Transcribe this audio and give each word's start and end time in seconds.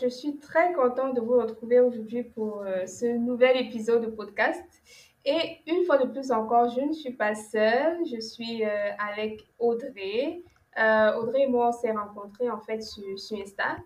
Je 0.00 0.08
suis 0.08 0.38
très 0.38 0.72
contente 0.72 1.14
de 1.14 1.20
vous 1.20 1.38
retrouver 1.38 1.80
aujourd'hui 1.80 2.22
pour 2.22 2.62
euh, 2.62 2.86
ce 2.86 3.06
nouvel 3.06 3.56
épisode 3.58 4.02
de 4.02 4.10
podcast. 4.10 4.64
Et 5.24 5.58
une 5.66 5.84
fois 5.84 5.98
de 5.98 6.06
plus 6.06 6.30
encore, 6.30 6.70
je 6.70 6.80
ne 6.80 6.92
suis 6.92 7.12
pas 7.12 7.34
seule, 7.34 7.98
je 8.10 8.18
suis 8.20 8.64
euh, 8.64 8.90
avec 8.98 9.40
Audrey. 9.58 10.42
Euh, 10.78 11.14
Audrey 11.16 11.42
et 11.42 11.46
moi, 11.46 11.68
on 11.68 11.72
s'est 11.72 11.92
rencontrés 11.92 12.48
en 12.48 12.60
fait 12.60 12.80
sur, 12.82 13.18
sur 13.18 13.38
Insta. 13.38 13.76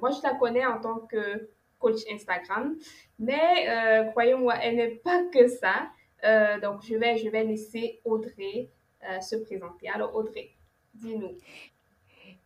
moi, 0.00 0.10
je 0.10 0.22
la 0.22 0.34
connais 0.34 0.64
en 0.64 0.80
tant 0.80 1.00
que 1.00 1.50
coach 1.78 2.00
Instagram, 2.10 2.76
mais 3.18 4.08
croyez-moi, 4.10 4.54
elle 4.62 4.76
n'est 4.76 4.96
pas 4.96 5.24
que 5.32 5.48
ça. 5.48 5.90
donc, 6.62 6.82
je 6.82 6.94
vais, 6.94 7.18
je 7.18 7.28
vais 7.28 7.44
laisser 7.44 8.00
Audrey 8.04 8.70
se 9.20 9.36
présenter. 9.36 9.88
Alors, 9.88 10.14
Audrey, 10.14 10.50
dis-nous. 10.94 11.36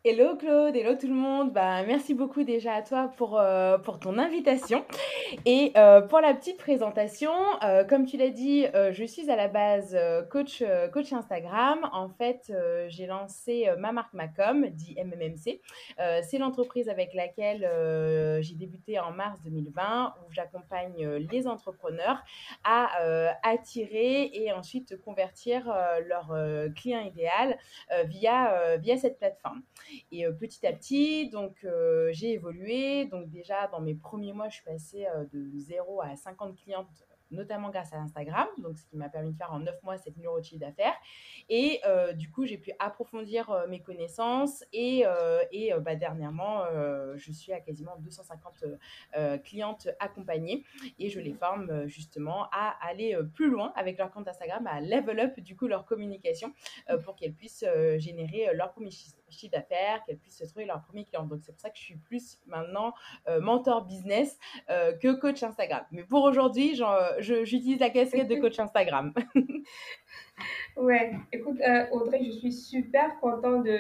Hello 0.07 0.37
Claude, 0.37 0.77
hello 0.77 0.97
tout 0.97 1.07
le 1.07 1.15
monde. 1.15 1.55
Bah, 1.55 1.83
merci 1.83 2.13
beaucoup 2.13 2.43
déjà 2.43 2.75
à 2.75 2.83
toi 2.83 3.11
pour, 3.17 3.41
euh, 3.41 3.79
pour 3.79 3.99
ton 3.99 4.19
invitation. 4.19 4.85
Et 5.47 5.73
euh, 5.79 6.03
pour 6.03 6.21
la 6.21 6.35
petite 6.35 6.59
présentation, 6.59 7.33
euh, 7.63 7.85
comme 7.85 8.05
tu 8.05 8.19
l'as 8.19 8.29
dit, 8.29 8.67
je 8.75 9.05
suis 9.07 9.31
à 9.31 9.37
la 9.37 9.49
base 9.49 9.97
coach, 10.29 10.63
coach 10.93 11.11
Instagram. 11.15 11.89
En 11.95 12.11
fait, 12.11 12.53
j'ai 12.89 13.07
lancé 13.07 13.67
ma 13.79 13.93
marque 13.93 14.13
Macom, 14.13 14.67
dit 14.69 14.95
MMMC. 15.03 15.63
C'est 16.23 16.37
l'entreprise 16.37 16.91
avec 16.91 17.15
laquelle 17.15 17.67
j'ai 18.43 18.57
débuté 18.57 18.99
en 18.99 19.11
mars 19.11 19.41
2020, 19.43 20.17
où 20.19 20.33
j'accompagne 20.33 21.17
les 21.31 21.47
entrepreneurs 21.47 22.23
à 22.63 22.91
attirer 23.43 24.31
et 24.35 24.53
ensuite 24.53 25.01
convertir 25.01 25.75
leur 26.07 26.37
client 26.77 27.01
idéal 27.01 27.57
via, 28.05 28.77
via 28.77 28.99
cette 28.99 29.19
plateforme. 29.19 29.63
Et 30.11 30.27
euh, 30.27 30.33
petit 30.33 30.67
à 30.67 30.73
petit, 30.73 31.29
donc 31.31 31.65
euh, 31.65 32.09
j'ai 32.13 32.33
évolué. 32.33 33.07
Donc 33.07 33.29
déjà, 33.31 33.67
dans 33.69 33.81
mes 33.81 33.95
premiers 33.95 34.33
mois, 34.33 34.49
je 34.49 34.57
suis 34.57 34.65
passée 34.65 35.07
euh, 35.07 35.25
de 35.33 35.51
0 35.55 36.03
à 36.03 36.17
50 36.17 36.57
clientes 36.57 37.07
notamment 37.31 37.71
grâce 37.71 37.93
à 37.93 37.97
Instagram, 37.97 38.47
donc 38.59 38.79
ce 38.79 38.87
qui 38.87 38.97
m'a 38.97 39.09
permis 39.09 39.33
de 39.33 39.37
faire 39.37 39.53
en 39.53 39.59
9 39.59 39.83
mois 39.83 39.99
7 39.99 40.15
000 40.21 40.33
euros 40.33 40.41
d'affaires. 40.53 40.95
Et 41.49 41.81
du 42.15 42.31
coup, 42.31 42.45
j'ai 42.45 42.59
pu 42.59 42.71
approfondir 42.79 43.65
mes 43.69 43.81
connaissances 43.83 44.63
et, 44.73 45.05
et 45.51 45.73
bah, 45.81 45.97
dernièrement, 45.97 46.63
je 47.17 47.33
suis 47.33 47.53
à 47.53 47.61
quasiment 47.61 47.97
250 47.97 48.65
clientes 49.43 49.89
accompagnées 49.99 50.65
et 51.01 51.09
je 51.11 51.19
les 51.19 51.33
forme 51.33 51.87
justement 51.89 52.45
à 52.53 52.77
aller 52.87 53.19
plus 53.35 53.51
loin 53.51 53.73
avec 53.75 53.99
leur 53.99 54.13
compte 54.13 54.29
Instagram, 54.29 54.67
à 54.69 54.81
level 54.81 55.19
up 55.19 55.41
du 55.41 55.57
coup 55.57 55.67
leur 55.67 55.87
communication 55.87 56.53
pour 57.05 57.17
qu'elles 57.17 57.35
puissent 57.35 57.65
générer 57.97 58.51
leur 58.55 58.73
premier 58.73 58.91
chiffre 59.35 59.53
d'affaires, 59.53 60.03
qu'elles 60.05 60.19
puissent 60.19 60.39
se 60.39 60.45
trouver 60.45 60.65
leur 60.65 60.83
premier 60.83 61.05
client. 61.05 61.25
Donc, 61.25 61.41
c'est 61.43 61.53
pour 61.53 61.61
ça 61.61 61.71
que 61.71 61.77
je 61.77 61.83
suis 61.83 61.97
plus 61.97 62.39
maintenant 62.47 62.95
euh, 63.29 63.41
mentor 63.41 63.85
business 63.85 64.39
euh, 64.71 64.93
que 64.93 65.13
coach 65.13 65.43
Instagram. 65.43 65.85
Mais 65.91 66.05
pour 66.05 66.23
aujourd'hui, 66.25 66.81
j'utilise 67.19 67.81
la 67.81 67.91
casquette 67.91 68.29
de 68.29 68.37
coach 68.41 68.59
Instagram. 68.59 69.13
ouais, 70.77 71.15
écoute, 71.33 71.61
euh, 71.61 71.87
Audrey, 71.93 72.25
je 72.25 72.31
suis 72.31 72.53
super 72.53 73.19
contente 73.21 73.65
de, 73.65 73.79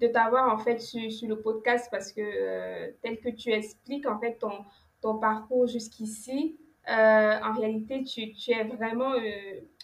de 0.00 0.06
t'avoir 0.08 0.52
en 0.52 0.58
fait 0.58 0.78
sur, 0.80 1.10
sur, 1.10 1.28
le 1.28 1.40
podcast 1.40 1.88
parce 1.90 2.12
que 2.12 2.92
tel 3.02 3.20
que 3.20 3.30
tu 3.30 3.50
expliques 3.52 4.06
en 4.06 4.18
fait 4.18 4.34
ton, 4.38 4.52
ton 5.00 5.18
parcours 5.18 5.66
jusqu'ici, 5.66 6.58
euh, 6.88 7.38
en 7.42 7.52
réalité, 7.52 8.04
tu, 8.04 8.32
tu 8.32 8.52
es 8.52 8.64
vraiment 8.64 9.14
euh, 9.14 9.20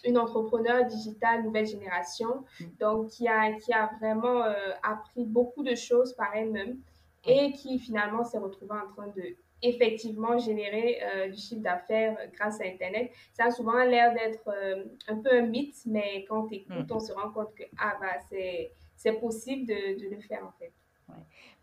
une 0.05 0.17
entrepreneur 0.17 0.85
digitale 0.85 1.43
nouvelle 1.43 1.65
génération, 1.65 2.45
mm. 2.59 2.65
donc 2.79 3.09
qui 3.09 3.27
a, 3.27 3.51
qui 3.53 3.73
a 3.73 3.91
vraiment 3.99 4.43
euh, 4.43 4.53
appris 4.83 5.25
beaucoup 5.25 5.63
de 5.63 5.75
choses 5.75 6.13
par 6.13 6.33
elle-même 6.33 6.77
et 7.25 7.51
qui 7.53 7.79
finalement 7.79 8.23
s'est 8.23 8.37
retrouvée 8.37 8.75
en 8.75 8.91
train 8.93 9.07
de 9.15 9.35
effectivement 9.61 10.37
générer 10.37 10.99
du 11.31 11.39
chiffre 11.39 11.61
d'affaires 11.61 12.17
grâce 12.33 12.59
à 12.59 12.65
Internet. 12.65 13.09
Ça 13.31 13.45
a 13.45 13.51
souvent 13.51 13.81
l'air 13.85 14.13
d'être 14.13 14.49
un 15.07 15.15
peu 15.15 15.31
un 15.31 15.43
mythe, 15.43 15.77
mais 15.85 16.25
quand 16.27 16.51
écoutes, 16.51 16.89
mm. 16.89 16.93
on 16.93 16.99
se 16.99 17.13
rend 17.13 17.31
compte 17.31 17.55
que 17.55 17.63
ah, 17.79 17.95
bah, 18.01 18.19
c'est 18.97 19.13
possible 19.21 19.65
de, 19.65 20.01
de 20.03 20.13
le 20.13 20.19
faire 20.19 20.43
en 20.45 20.51
fait. 20.59 20.73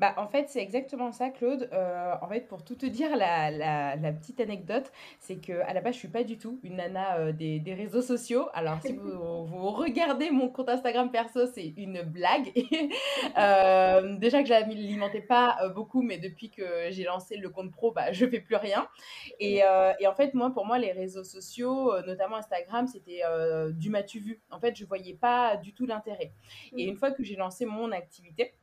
Bah, 0.00 0.14
en 0.16 0.26
fait, 0.28 0.48
c'est 0.48 0.62
exactement 0.62 1.12
ça, 1.12 1.28
Claude. 1.28 1.68
Euh, 1.74 2.14
en 2.22 2.28
fait, 2.28 2.48
pour 2.48 2.64
tout 2.64 2.74
te 2.74 2.86
dire, 2.86 3.14
la, 3.16 3.50
la, 3.50 4.12
petite 4.12 4.40
anecdote, 4.40 4.90
c'est 5.18 5.36
que 5.36 5.60
à 5.66 5.74
la 5.74 5.82
base, 5.82 5.92
je 5.92 5.98
suis 5.98 6.08
pas 6.08 6.24
du 6.24 6.38
tout 6.38 6.58
une 6.62 6.76
nana 6.76 7.18
euh, 7.18 7.32
des, 7.32 7.60
des, 7.60 7.74
réseaux 7.74 8.00
sociaux. 8.00 8.48
Alors, 8.54 8.80
si 8.80 8.94
vous, 8.94 9.10
vous, 9.46 9.70
regardez 9.72 10.30
mon 10.30 10.48
compte 10.48 10.70
Instagram 10.70 11.10
perso, 11.10 11.40
c'est 11.54 11.74
une 11.76 12.00
blague. 12.00 12.50
euh, 13.38 14.16
déjà 14.16 14.40
que 14.40 14.48
je 14.48 14.54
l'alimentais 14.54 15.20
pas 15.20 15.68
beaucoup, 15.74 16.00
mais 16.00 16.16
depuis 16.16 16.48
que 16.48 16.64
j'ai 16.88 17.04
lancé 17.04 17.36
le 17.36 17.50
compte 17.50 17.70
pro, 17.70 17.92
bah, 17.92 18.10
je 18.10 18.26
fais 18.26 18.40
plus 18.40 18.56
rien. 18.56 18.88
Et, 19.38 19.60
et, 20.00 20.06
en 20.06 20.14
fait, 20.14 20.32
moi, 20.32 20.50
pour 20.50 20.64
moi, 20.64 20.78
les 20.78 20.92
réseaux 20.92 21.24
sociaux, 21.24 21.92
notamment 22.06 22.36
Instagram, 22.36 22.86
c'était 22.86 23.20
du 23.72 23.90
m'as-tu 23.90 24.18
vu. 24.20 24.40
En 24.50 24.60
fait, 24.60 24.74
je 24.76 24.86
voyais 24.86 25.14
pas 25.14 25.56
du 25.56 25.74
tout 25.74 25.84
l'intérêt. 25.84 26.32
Et 26.74 26.84
une 26.84 26.96
fois 26.96 27.10
que 27.10 27.22
j'ai 27.22 27.36
lancé 27.36 27.66
mon 27.66 27.92
activité, 27.92 28.54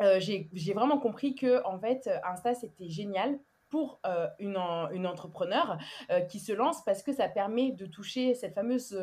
euh, 0.00 0.18
j'ai 0.20 0.72
vraiment 0.74 0.98
compris 0.98 1.34
que 1.34 1.64
en 1.64 1.78
fait 1.78 2.10
Insta 2.24 2.54
c'était 2.54 2.88
génial 2.88 3.38
pour 3.70 3.98
euh, 4.06 4.28
une, 4.38 4.56
une, 4.92 5.04
entrepreneur 5.04 5.78
euh, 6.08 6.20
qui 6.20 6.38
se 6.38 6.52
lance 6.52 6.84
parce 6.84 7.02
que 7.02 7.12
ça 7.12 7.28
permet 7.28 7.72
de 7.72 7.86
toucher 7.86 8.34
cette 8.34 8.54
fameuse, 8.54 8.96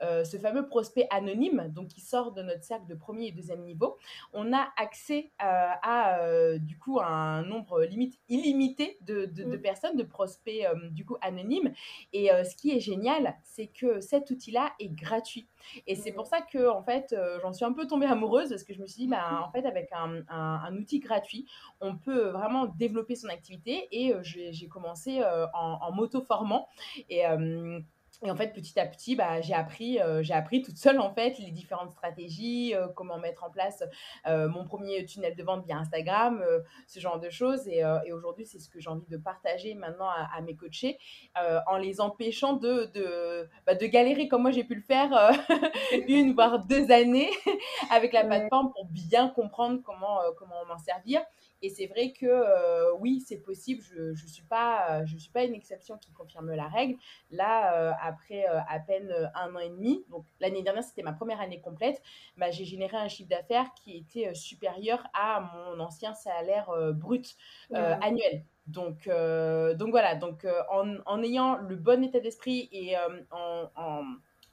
ce 0.00 0.38
fameux 0.42 0.66
prospect 0.66 1.06
anonyme, 1.10 1.68
donc 1.68 1.88
qui 1.88 2.00
sort 2.00 2.32
de 2.32 2.42
notre 2.42 2.64
cercle 2.64 2.86
de 2.86 2.96
premier 2.96 3.28
et 3.28 3.32
deuxième 3.32 3.62
niveau. 3.62 3.96
On 4.32 4.52
a 4.52 4.70
accès 4.76 5.30
à, 5.38 6.18
du 6.58 6.76
coup 6.78 6.98
un 7.00 7.42
nombre 7.42 7.84
limite 7.84 8.18
illimité 8.28 8.98
de, 9.02 9.26
de, 9.26 9.44
de 9.44 9.56
mmh. 9.56 9.62
personnes, 9.62 9.96
de 9.96 10.02
prospects 10.02 10.66
du 10.90 11.04
coup 11.04 11.16
anonymes. 11.20 11.72
Et 12.12 12.28
ce 12.28 12.56
qui 12.56 12.72
est 12.72 12.80
génial, 12.80 13.36
c'est 13.44 13.68
que 13.68 14.00
cet 14.00 14.30
outil-là 14.30 14.72
est 14.80 14.88
gratuit. 14.88 15.46
Et 15.86 15.94
c'est 15.94 16.12
pour 16.12 16.26
ça 16.26 16.40
que, 16.40 16.68
en 16.68 16.82
fait, 16.82 17.12
euh, 17.12 17.38
j'en 17.42 17.52
suis 17.52 17.64
un 17.64 17.72
peu 17.72 17.86
tombée 17.86 18.06
amoureuse 18.06 18.50
parce 18.50 18.64
que 18.64 18.74
je 18.74 18.80
me 18.80 18.86
suis 18.86 19.02
dit, 19.02 19.08
bah, 19.08 19.42
en 19.46 19.50
fait, 19.50 19.66
avec 19.66 19.90
un, 19.92 20.22
un, 20.28 20.76
outil 20.76 21.00
gratuit, 21.00 21.46
on 21.80 21.96
peut 21.96 22.28
vraiment 22.28 22.66
développer 22.66 23.16
son 23.16 23.28
activité. 23.28 23.88
Et 23.92 24.14
euh, 24.14 24.20
j'ai 24.22 24.68
commencé 24.68 25.20
euh, 25.20 25.46
en, 25.54 25.78
en 25.82 25.92
m'auto-formant. 25.92 26.68
Et 27.08 27.24
et 28.24 28.30
en 28.32 28.36
fait, 28.36 28.52
petit 28.52 28.78
à 28.80 28.86
petit, 28.86 29.14
bah, 29.14 29.40
j'ai 29.40 29.54
appris, 29.54 30.00
euh, 30.00 30.24
j'ai 30.24 30.34
appris 30.34 30.62
toute 30.62 30.76
seule 30.76 30.98
en 30.98 31.14
fait 31.14 31.38
les 31.38 31.52
différentes 31.52 31.92
stratégies, 31.92 32.74
euh, 32.74 32.88
comment 32.88 33.18
mettre 33.18 33.44
en 33.44 33.50
place 33.50 33.84
euh, 34.26 34.48
mon 34.48 34.64
premier 34.64 35.04
tunnel 35.04 35.36
de 35.36 35.42
vente 35.44 35.64
via 35.64 35.76
Instagram, 35.76 36.44
ce 36.88 36.98
genre 36.98 37.20
de 37.20 37.30
choses. 37.30 37.68
Et, 37.68 37.82
et 38.06 38.12
aujourd'hui, 38.12 38.44
c'est 38.44 38.58
ce 38.58 38.68
que 38.68 38.80
j'ai 38.80 38.90
envie 38.90 39.06
de 39.08 39.16
partager 39.16 39.74
maintenant 39.74 40.08
à, 40.08 40.40
mes 40.40 40.56
coachés, 40.56 40.98
en 41.66 41.76
les 41.76 42.00
empêchant 42.00 42.54
de, 42.54 42.90
de, 42.94 43.48
bah, 43.66 43.74
de 43.74 43.86
galérer 43.86 44.28
comme 44.28 44.42
moi 44.42 44.50
j'ai 44.50 44.64
pu 44.64 44.74
le 44.74 44.82
faire 44.82 45.10
une 46.08 46.34
voire 46.34 46.64
deux 46.64 46.90
années 46.90 47.30
avec 47.90 48.12
la 48.12 48.24
plateforme 48.24 48.72
pour 48.72 48.86
bien 48.86 49.28
comprendre 49.28 49.80
comment 49.84 50.18
comment 50.36 50.64
m'en 50.68 50.78
servir. 50.78 51.20
Et 51.62 51.70
c'est 51.70 51.86
vrai 51.86 52.12
que 52.12 52.26
euh, 52.26 52.94
oui, 52.98 53.20
c'est 53.26 53.38
possible. 53.38 53.82
Je 53.82 54.00
ne 54.00 54.14
je 54.14 54.26
suis, 54.26 54.42
pas, 54.44 55.04
je 55.04 55.16
suis 55.16 55.30
pas 55.30 55.44
une 55.44 55.54
exception 55.54 55.98
qui 55.98 56.12
confirme 56.12 56.52
la 56.54 56.68
règle. 56.68 56.96
Là, 57.30 57.74
euh, 57.74 57.92
après 58.00 58.48
euh, 58.48 58.60
à 58.68 58.78
peine 58.78 59.12
un 59.34 59.54
an 59.54 59.58
et 59.58 59.70
demi, 59.70 60.04
donc 60.08 60.24
l'année 60.40 60.62
dernière, 60.62 60.84
c'était 60.84 61.02
ma 61.02 61.12
première 61.12 61.40
année 61.40 61.60
complète, 61.60 62.00
bah, 62.36 62.50
j'ai 62.50 62.64
généré 62.64 62.96
un 62.96 63.08
chiffre 63.08 63.28
d'affaires 63.28 63.72
qui 63.74 63.96
était 63.96 64.34
supérieur 64.34 65.06
à 65.14 65.52
mon 65.54 65.80
ancien 65.80 66.14
salaire 66.14 66.70
brut 66.94 67.36
annuel. 67.70 68.44
Donc, 68.66 69.08
donc 69.08 69.90
voilà, 69.90 70.14
donc, 70.14 70.46
en, 70.70 70.96
en, 71.06 71.22
ayant 71.22 71.56
le 71.56 71.76
bon 71.76 72.04
état 72.04 72.20
d'esprit 72.20 72.68
et 72.70 72.94
en, 73.30 73.70
en 73.76 74.04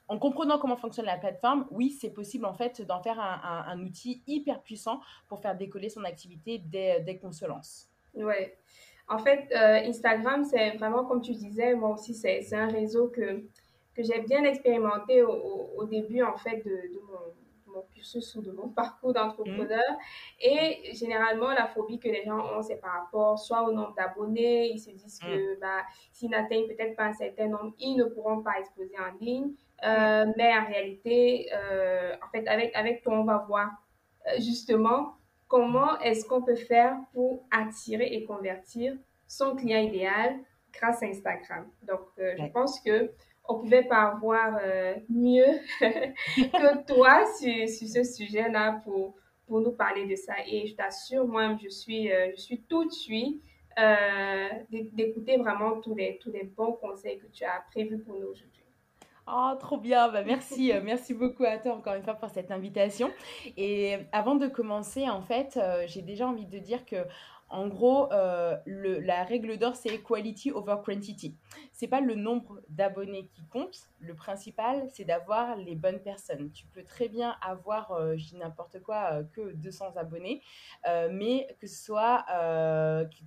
en 0.08 0.18
comprenant 0.18 0.58
comment 0.58 0.76
fonctionne 0.76 1.06
la 1.06 1.16
plateforme, 1.16 1.66
oui, 1.70 1.90
c'est 1.90 2.10
possible 2.10 2.44
en 2.44 2.54
fait 2.54 2.82
d'en 2.82 3.00
faire 3.00 3.18
un, 3.20 3.80
outil 3.82 4.22
hyper 4.26 4.62
puissant 4.62 5.00
pour 5.28 5.40
faire 5.40 5.56
décoller 5.56 5.88
son 5.88 6.04
activité 6.04 6.58
dès, 6.58 7.00
dès 7.00 7.18
qu'on 7.18 7.32
se 7.32 7.44
lance. 7.44 7.90
Ouais. 8.14 8.56
En 9.08 9.18
fait, 9.18 9.48
euh, 9.52 9.88
Instagram, 9.88 10.44
c'est 10.44 10.76
vraiment 10.76 11.04
comme 11.04 11.20
tu 11.20 11.32
disais, 11.32 11.74
moi 11.74 11.90
aussi, 11.90 12.14
c'est 12.14 12.52
un 12.54 12.68
réseau 12.68 13.08
que, 13.08 13.44
que 13.94 14.02
j'ai 14.02 14.20
bien 14.20 14.42
expérimenté 14.44 15.22
au, 15.22 15.70
au, 15.76 15.84
début 15.84 16.22
en 16.22 16.36
fait 16.36 16.64
de, 16.64 17.00
mon, 17.06 17.74
mon 17.74 17.82
cursus 17.94 18.34
ou 18.34 18.42
de 18.42 18.50
mon 18.50 18.68
parcours 18.74 19.12
d'entrepreneur. 19.12 19.84
Et 20.40 20.92
généralement, 20.94 21.50
la 21.52 21.66
phobie 21.66 22.00
que 22.00 22.08
les 22.08 22.24
gens 22.24 22.56
ont, 22.56 22.62
c'est 22.62 22.80
par 22.80 23.02
rapport 23.02 23.38
soit 23.38 23.62
au 23.62 23.72
nombre 23.72 23.94
d'abonnés. 23.94 24.70
Ils 24.72 24.80
se 24.80 24.90
disent 24.90 25.20
que 25.20 25.60
bah, 25.60 25.82
s'ils 26.12 26.30
n'atteignent 26.30 26.66
peut-être 26.66 26.96
pas 26.96 27.04
un 27.04 27.14
certain 27.14 27.46
nombre, 27.46 27.74
ils 27.78 27.96
ne 27.96 28.04
pourront 28.04 28.42
pas 28.42 28.58
exposer 28.58 28.94
en 28.98 29.16
ligne. 29.24 29.52
Euh, 29.84 30.26
mais 30.36 30.56
en 30.56 30.66
réalité, 30.66 31.48
euh, 31.52 32.14
en 32.24 32.28
fait, 32.30 32.46
avec, 32.48 32.74
avec 32.74 33.02
toi, 33.02 33.18
on 33.18 33.24
va 33.24 33.44
voir 33.46 33.70
justement 34.38 35.16
comment 35.48 35.98
est-ce 36.00 36.26
qu'on 36.26 36.42
peut 36.42 36.56
faire 36.56 36.96
pour 37.12 37.44
attirer 37.50 38.06
et 38.12 38.24
convertir 38.24 38.96
son 39.28 39.54
client 39.54 39.80
idéal 39.80 40.36
grâce 40.72 41.02
à 41.02 41.06
Instagram? 41.06 41.66
Donc, 41.82 42.00
je 42.16 42.46
pense 42.52 42.80
que 42.80 43.12
on 43.48 43.58
pouvait 43.60 43.84
pas 43.84 44.12
avoir 44.12 44.58
euh, 44.62 44.94
mieux 45.08 45.44
que 45.80 46.84
toi 46.86 47.24
sur, 47.38 47.68
sur 47.68 47.88
ce 47.88 48.04
sujet-là 48.04 48.80
pour, 48.84 49.14
pour 49.46 49.60
nous 49.60 49.72
parler 49.72 50.06
de 50.06 50.16
ça. 50.16 50.34
Et 50.46 50.66
je 50.66 50.74
t'assure, 50.74 51.26
moi, 51.26 51.56
je 51.62 51.68
suis, 51.68 52.12
euh, 52.12 52.30
je 52.32 52.40
suis 52.40 52.62
tout 52.62 52.84
de 52.84 52.92
suite 52.92 53.42
euh, 53.78 54.48
d'écouter 54.70 55.36
vraiment 55.36 55.80
tous 55.80 55.94
les, 55.94 56.18
tous 56.18 56.30
les 56.30 56.44
bons 56.44 56.72
conseils 56.72 57.18
que 57.18 57.26
tu 57.26 57.44
as 57.44 57.64
prévus 57.70 57.98
pour 57.98 58.18
nous 58.18 58.28
aujourd'hui. 58.28 58.55
Oh, 59.28 59.52
trop 59.58 59.78
bien. 59.78 60.08
Bah, 60.08 60.22
merci, 60.24 60.72
merci 60.84 61.12
beaucoup 61.12 61.44
à 61.44 61.58
toi 61.58 61.74
encore 61.74 61.94
une 61.94 62.02
fois 62.02 62.14
pour 62.14 62.30
cette 62.30 62.50
invitation. 62.50 63.10
Et 63.56 63.96
avant 64.12 64.36
de 64.36 64.46
commencer, 64.46 65.08
en 65.08 65.22
fait, 65.22 65.58
j'ai 65.86 66.02
déjà 66.02 66.28
envie 66.28 66.46
de 66.46 66.58
dire 66.58 66.84
que 66.86 66.96
en 67.48 67.68
gros, 67.68 68.12
euh, 68.12 68.56
la 68.66 69.22
règle 69.22 69.56
d'or, 69.56 69.76
c'est 69.76 70.02
quality 70.02 70.50
over 70.50 70.76
quantity. 70.84 71.36
C'est 71.78 71.88
pas 71.88 72.00
le 72.00 72.14
nombre 72.14 72.62
d'abonnés 72.70 73.26
qui 73.26 73.44
compte. 73.48 73.90
Le 74.00 74.14
principal, 74.14 74.88
c'est 74.94 75.04
d'avoir 75.04 75.56
les 75.56 75.74
bonnes 75.74 76.00
personnes. 76.00 76.50
Tu 76.50 76.66
peux 76.68 76.82
très 76.82 77.06
bien 77.06 77.36
avoir, 77.42 77.92
euh, 77.92 78.16
je 78.16 78.28
dis 78.28 78.36
n'importe 78.36 78.80
quoi, 78.80 79.10
euh, 79.12 79.24
que 79.24 79.52
200 79.52 79.94
abonnés, 79.96 80.42
mais 81.12 81.54
que 81.60 81.66
ce 81.66 81.76
soit 81.84 82.24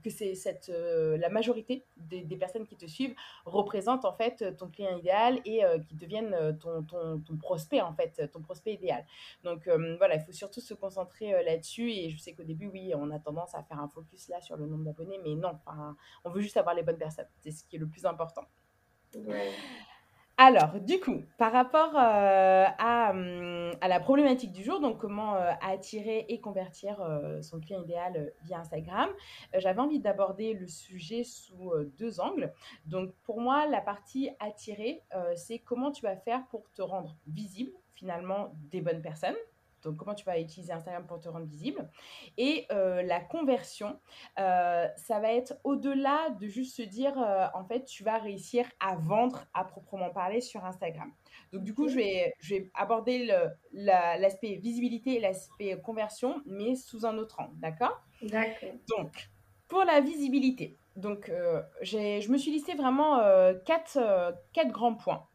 que 0.04 0.10
c'est 0.10 0.34
cette 0.34 0.70
la 0.70 1.30
majorité 1.30 1.86
des, 1.98 2.24
personnes 2.38 2.66
qui 2.66 2.76
te 2.76 2.88
suivent 2.88 3.14
représentent 3.46 4.06
en 4.06 4.14
fait 4.14 4.56
ton 4.58 4.68
client 4.70 4.98
idéal 4.98 5.40
et 5.46 5.62
qui 5.88 5.96
deviennent 5.96 6.58
ton, 6.60 6.84
ton, 6.84 7.20
ton, 7.20 7.38
prospect 7.38 7.82
en 7.82 7.94
fait, 7.94 8.32
ton 8.32 8.42
prospect 8.42 8.74
idéal. 8.74 9.06
Donc 9.44 9.68
voilà, 9.98 10.16
il 10.16 10.22
faut 10.22 10.32
surtout 10.32 10.62
se 10.62 10.74
concentrer 10.74 11.44
là-dessus. 11.44 11.92
Et 11.92 12.10
je 12.10 12.18
sais 12.18 12.34
qu'au 12.34 12.44
début, 12.44 12.68
oui, 12.68 12.94
on 12.96 13.12
a 13.12 13.20
tendance 13.20 13.54
à 13.54 13.62
faire 13.64 13.80
un 13.80 13.90
focus 13.90 14.28
là 14.30 14.42
sur 14.42 14.58
le 14.58 14.66
nombre 14.66 14.86
d'abonnés, 14.86 15.20
mais 15.24 15.36
non, 15.36 15.60
on 16.24 16.30
veut 16.30 16.42
juste 16.42 16.58
avoir 16.58 16.74
les 16.74 16.84
bonnes 16.84 16.98
personnes. 16.98 17.28
C'est 17.42 17.52
ce 17.52 17.64
qui 17.66 17.76
est 17.76 17.80
le 17.80 17.88
plus 17.88 18.06
important. 18.06 18.39
Alors, 20.42 20.80
du 20.80 21.02
coup, 21.02 21.22
par 21.38 21.52
rapport 21.52 21.92
euh, 21.98 22.66
à, 22.78 23.12
hum, 23.12 23.74
à, 23.82 23.90
la 23.90 24.00
problématique 24.00 24.54
du 24.54 24.64
jour, 24.64 24.80
donc 24.80 24.98
comment 24.98 25.36
euh, 25.36 25.52
attirer 25.62 26.28
et 26.30 26.40
convertir 26.40 27.02
euh, 27.02 27.42
son 27.42 27.60
client 27.60 27.84
idéal 27.84 28.32
via 28.46 28.60
Instagram, 28.60 29.10
j'avais 29.58 29.82
envie 29.82 30.00
d'aborder 30.00 30.54
le 30.54 30.66
sujet 30.66 31.26
sous 31.26 31.74
deux 31.98 32.22
angles. 32.22 32.54
Donc, 32.86 33.14
pour 33.26 33.42
moi, 33.42 33.68
la 33.68 33.82
partie 33.82 34.30
attirer, 34.40 35.04
c'est 35.36 35.60
comment 35.60 35.92
tu 35.92 36.04
vas 36.04 36.16
faire 36.16 36.48
pour 36.48 36.72
te 36.72 36.82
rendre 36.82 37.18
visible 37.28 37.72
finalement 37.94 38.54
des 38.72 38.80
bonnes 38.80 39.02
personnes 39.02 39.36
donc 39.84 39.98
comment 39.98 40.14
tu 40.14 40.26
vas 40.26 40.40
utiliser 40.40 40.74
Instagram 40.74 41.06
pour 41.06 41.20
te 41.20 41.30
rendre 41.30 41.46
visible. 41.46 41.90
Et 42.38 42.66
euh, 42.72 43.02
la 43.02 43.20
conversion, 43.20 44.00
euh, 44.40 44.88
ça 44.98 45.20
va 45.20 45.34
être 45.34 45.54
au-delà 45.64 46.30
de 46.40 46.48
juste 46.48 46.76
se 46.78 46.82
dire, 46.82 47.18
euh, 47.18 47.48
en 47.54 47.64
fait, 47.66 47.86
tu 47.86 48.04
vas 48.04 48.18
réussir 48.18 48.66
à 48.80 48.96
vendre 48.96 49.46
à 49.54 49.64
proprement 49.64 50.10
parler 50.10 50.42
sur 50.42 50.66
Instagram. 50.66 51.12
Donc 51.54 51.64
du 51.64 51.74
coup, 51.74 51.88
je 51.88 51.96
vais, 51.96 52.34
je 52.40 52.56
vais 52.56 52.72
aborder 52.74 53.32
l'aspect 53.74 54.56
visibilité 54.56 55.16
et 55.16 55.20
l'aspect 55.20 55.80
conversion, 55.82 56.42
mais 56.46 56.76
sous 56.76 57.06
un 57.06 57.18
autre 57.18 57.40
angle, 57.40 57.58
d'accord? 57.60 58.02
D'accord. 58.22 58.70
Donc, 58.98 59.30
pour 59.68 59.84
la 59.84 60.02
visibilité, 60.02 60.78
donc, 60.96 61.32
je 61.82 62.30
me 62.30 62.38
suis 62.38 62.52
listé 62.52 62.76
vraiment 62.76 63.20
quatre, 63.66 64.00
quatre 64.54 64.72
grands 64.72 64.96
points. 64.96 65.26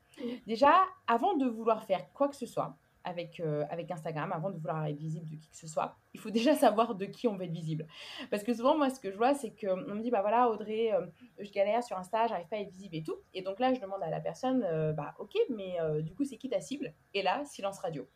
Déjà, 0.47 0.73
avant 1.06 1.35
de 1.35 1.47
vouloir 1.47 1.85
faire 1.85 2.12
quoi 2.12 2.29
que 2.29 2.37
ce 2.37 2.47
soit, 2.47 2.76
avec, 3.05 3.41
euh, 3.41 3.65
avec 3.71 3.91
Instagram 3.91 4.33
avant 4.33 4.51
de 4.51 4.56
vouloir 4.56 4.85
être 4.87 4.97
visible 4.97 5.29
de 5.29 5.37
qui 5.37 5.49
que 5.49 5.56
ce 5.56 5.69
soit. 5.69 5.97
Il 6.15 6.21
faut 6.21 6.31
déjà 6.31 6.55
savoir 6.55 6.95
de 6.95 7.05
qui 7.05 7.29
on 7.29 7.37
veut 7.37 7.45
être 7.45 7.53
visible. 7.53 7.87
Parce 8.31 8.43
que 8.43 8.55
souvent, 8.55 8.77
moi, 8.77 8.91
ce 8.91 8.99
que 8.99 9.11
je 9.11 9.17
vois, 9.17 9.35
c'est 9.35 9.55
qu'on 9.55 9.77
me 9.77 10.01
dit, 10.01 10.11
bah 10.11 10.23
voilà, 10.23 10.51
Audrey, 10.51 10.93
euh, 10.93 11.06
je 11.39 11.51
galère 11.51 11.83
sur 11.83 11.97
Insta, 11.97 12.27
j'arrive 12.27 12.49
pas 12.49 12.56
à 12.56 12.61
être 12.61 12.71
visible 12.71 12.97
et 12.97 13.03
tout. 13.03 13.17
Et 13.33 13.43
donc 13.43 13.61
là, 13.61 13.73
je 13.75 13.81
demande 13.81 14.03
à 14.03 14.11
la 14.11 14.21
personne, 14.21 14.65
euh, 14.65 14.93
bah 14.93 15.15
ok, 15.19 15.35
mais 15.51 15.77
du 16.03 16.15
coup, 16.15 16.25
c'est 16.25 16.37
qui 16.37 16.49
ta 16.49 16.61
cible? 16.61 16.95
Et 17.12 17.23
là, 17.23 17.45
silence 17.45 17.79
radio. 17.79 18.09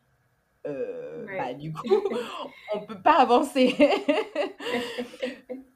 Bah 0.64 1.54
du 1.54 1.72
coup, 1.72 1.88
on 2.74 2.80
peut 2.80 3.00
pas 3.00 3.20
avancer. 3.20 3.74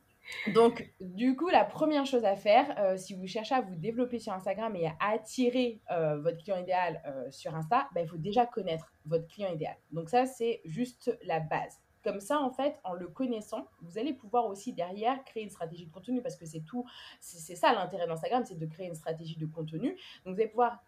Donc, 0.54 0.92
du 1.00 1.36
coup, 1.36 1.48
la 1.48 1.64
première 1.64 2.06
chose 2.06 2.24
à 2.24 2.36
faire, 2.36 2.74
euh, 2.78 2.96
si 2.96 3.14
vous 3.14 3.26
cherchez 3.26 3.54
à 3.54 3.60
vous 3.60 3.76
développer 3.76 4.18
sur 4.18 4.32
Instagram 4.32 4.74
et 4.76 4.86
à 4.86 4.96
attirer 5.12 5.80
euh, 5.90 6.18
votre 6.20 6.38
client 6.38 6.58
idéal 6.58 7.02
euh, 7.06 7.30
sur 7.30 7.54
Insta, 7.54 7.88
bah, 7.94 8.00
il 8.00 8.08
faut 8.08 8.16
déjà 8.16 8.46
connaître 8.46 8.92
votre 9.06 9.26
client 9.26 9.52
idéal. 9.52 9.76
Donc 9.90 10.08
ça, 10.08 10.26
c'est 10.26 10.60
juste 10.64 11.16
la 11.24 11.40
base. 11.40 11.80
Comme 12.04 12.20
ça, 12.20 12.40
en 12.40 12.50
fait, 12.50 12.80
en 12.82 12.94
le 12.94 13.06
connaissant, 13.06 13.68
vous 13.80 13.96
allez 13.96 14.12
pouvoir 14.12 14.46
aussi 14.46 14.72
derrière 14.72 15.22
créer 15.24 15.44
une 15.44 15.50
stratégie 15.50 15.86
de 15.86 15.92
contenu 15.92 16.20
parce 16.20 16.34
que 16.34 16.46
c'est 16.46 16.62
tout, 16.62 16.84
c'est 17.20 17.54
ça 17.54 17.72
l'intérêt 17.72 18.08
d'Instagram, 18.08 18.44
c'est 18.44 18.58
de 18.58 18.66
créer 18.66 18.88
une 18.88 18.96
stratégie 18.96 19.36
de 19.36 19.46
contenu. 19.46 19.90
Donc, 20.24 20.34
vous 20.34 20.40
allez 20.40 20.48
pouvoir 20.48 20.82